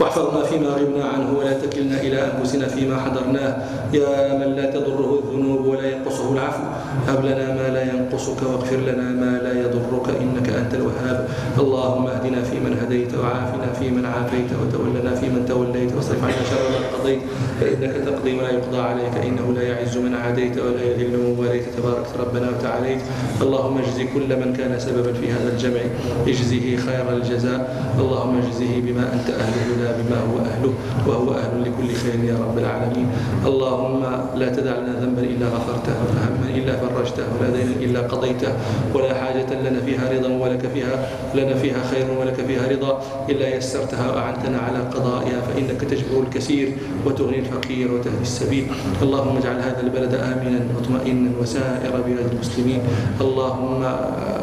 واحفظنا 0.00 0.42
فيما 0.44 0.68
غبنا 0.68 1.04
عنه 1.04 1.38
ولا 1.38 1.52
تكلنا 1.56 2.00
إلى 2.00 2.18
أنفسنا 2.32 2.68
فيما 2.68 2.96
حضرناه. 3.00 3.52
يا 3.96 4.36
من 4.36 4.52
لا 4.52 4.68
تضره 4.70 5.10
الذنوب 5.24 5.66
ولا 5.66 5.86
ينقصه 5.88 6.32
العفو. 6.32 6.64
هب 7.08 7.24
لنا 7.24 7.46
ما 7.54 7.66
لا 7.76 7.82
ينقصك 7.92 8.42
واغفر 8.42 8.76
لنا 8.76 9.06
ما 9.22 9.32
لا 9.44 9.52
يضرك 9.62 10.06
إنك 10.22 10.48
أنت 10.48 10.74
الوهاب. 10.74 11.28
اللهم 11.58 12.06
اهدنا 12.06 12.42
فيمن 12.42 12.72
هديت 12.82 13.14
وعافنا 13.14 13.72
فيمن 13.78 14.04
عافيت 14.06 14.50
وتولنا 14.60 15.14
فيمن 15.14 15.46
توليت 15.48 15.90
واصرف 15.96 16.24
عنا 16.24 16.42
شر 16.50 16.64
ما 16.72 16.98
قضيت 16.98 17.20
فإنك 17.60 17.94
تقضي 18.06 18.32
ولا 18.38 18.50
يقضى 18.50 18.78
عليك 18.78 19.14
إنه 19.28 19.52
لا 19.56 19.62
يعز 19.62 19.96
من 19.96 20.14
عاديت 20.14 20.58
ولا 20.58 20.82
يذل 20.82 21.12
من 21.22 21.36
واليت. 21.38 21.64
تبارك 21.76 22.06
ربنا 22.20 22.46
وتعاليت. 22.50 23.00
اللهم 23.42 23.78
اجز 23.78 23.98
كل 24.14 24.30
من 24.42 24.52
كان 24.58 24.78
سببا 24.78 25.12
في 25.12 25.26
هذا 25.32 25.48
الجمع. 25.52 25.82
اجزه 26.26 26.76
خير 26.76 27.06
الجزاء. 27.16 27.60
اللهم 27.98 28.34
اجزه 28.42 28.72
بما 28.86 29.04
أنت 29.14 29.28
أهله 29.30 29.68
لا 29.82 29.90
بما 29.98 30.18
هو 30.28 30.36
أهله 30.50 30.72
وهو 31.06 31.28
أهل 31.34 31.54
لكل 31.62 31.94
خير 32.02 32.24
يا 32.24 32.36
رب 32.44 32.58
العالمين. 32.58 33.08
اللهم 33.46 34.02
لا 34.40 34.48
تدع 34.56 34.74
لنا 34.78 34.94
ذنبا 35.02 35.22
إلا 35.22 35.46
غفرته 35.46 35.94
ولا 36.02 36.22
هما 36.28 36.48
إلا 36.58 36.72
فرجته. 36.76 36.95
ولا 36.96 37.50
دينا 37.56 37.74
إلا 37.80 38.00
قضيته 38.00 38.52
ولا 38.94 39.14
حاجة 39.14 39.50
لنا 39.66 39.80
فيها 39.86 40.04
رضا 40.12 40.28
ولك 40.28 40.62
فيها 40.74 41.08
لنا 41.34 41.54
فيها 41.54 41.80
خير 41.90 42.06
ولك 42.20 42.38
فيها 42.46 42.68
رضا. 42.68 43.02
إلا 43.30 43.56
يسرتها 43.56 44.06
وأعنتنا 44.12 44.58
على 44.58 44.78
قضائها 44.78 45.40
فإنك 45.40 45.80
تجبر 45.80 46.22
الكثير 46.26 46.72
وتغني 47.06 47.38
الفقير 47.38 47.92
وتهدي 47.92 48.22
السبيل. 48.22 48.66
اللهم 49.02 49.36
اجعل 49.36 49.58
هذا 49.60 49.80
البلد 49.80 50.14
آمنا 50.14 50.60
مطمئنا 50.78 51.30
وسائر 51.40 51.92
بلاد 52.06 52.28
المسلمين. 52.32 52.80
اللهم 53.20 53.82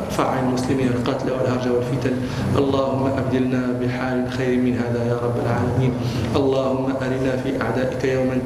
ارفع 0.08 0.28
عن 0.28 0.48
المسلمين 0.48 0.88
القتل 0.88 1.32
والهرج 1.32 1.66
والفتن. 1.74 2.16
اللهم 2.58 3.04
أبدلنا 3.08 3.62
بحال 3.82 4.32
خير 4.32 4.58
من 4.58 4.74
هذا 4.78 5.02
يا 5.10 5.18
رب 5.26 5.38
العالمين. 5.46 5.94
اللهم 6.36 6.86
أرنا 7.02 7.34
في 7.44 7.62
أعدائك 7.62 8.04
يوما 8.04 8.38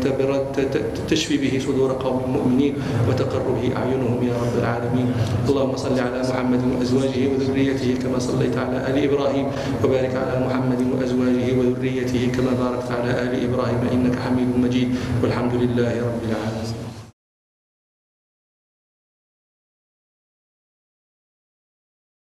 تشفي 1.09 1.37
به 1.37 1.53
صدور 1.67 1.91
قوم 1.91 2.21
المؤمنين 2.27 2.73
وتقر 3.09 3.45
به 3.57 3.65
أعينهم 3.97 4.21
يا 4.29 4.33
رب 4.33 4.55
العالمين. 4.61 5.09
اللهم 5.49 5.75
صل 5.75 5.99
على 5.99 6.21
محمد 6.21 6.61
وأزواجه 6.77 7.21
وذريته 7.33 7.89
كما 8.03 8.19
صليت 8.19 8.57
على 8.57 8.77
آل 8.89 8.97
إبراهيم 9.09 9.47
وبارك 9.83 10.13
على 10.15 10.45
محمد 10.45 10.81
وأزواجه 10.93 11.47
وذريته 11.57 12.31
كما 12.37 12.51
باركت 12.53 12.89
على 12.91 13.11
آل 13.25 13.33
إبراهيم 13.49 13.81
إنك 13.93 14.15
حميد 14.19 14.49
مجيد. 14.57 14.89
والحمد 15.23 15.53
لله 15.53 15.93
رب 15.97 16.21
العالمين. 16.29 16.86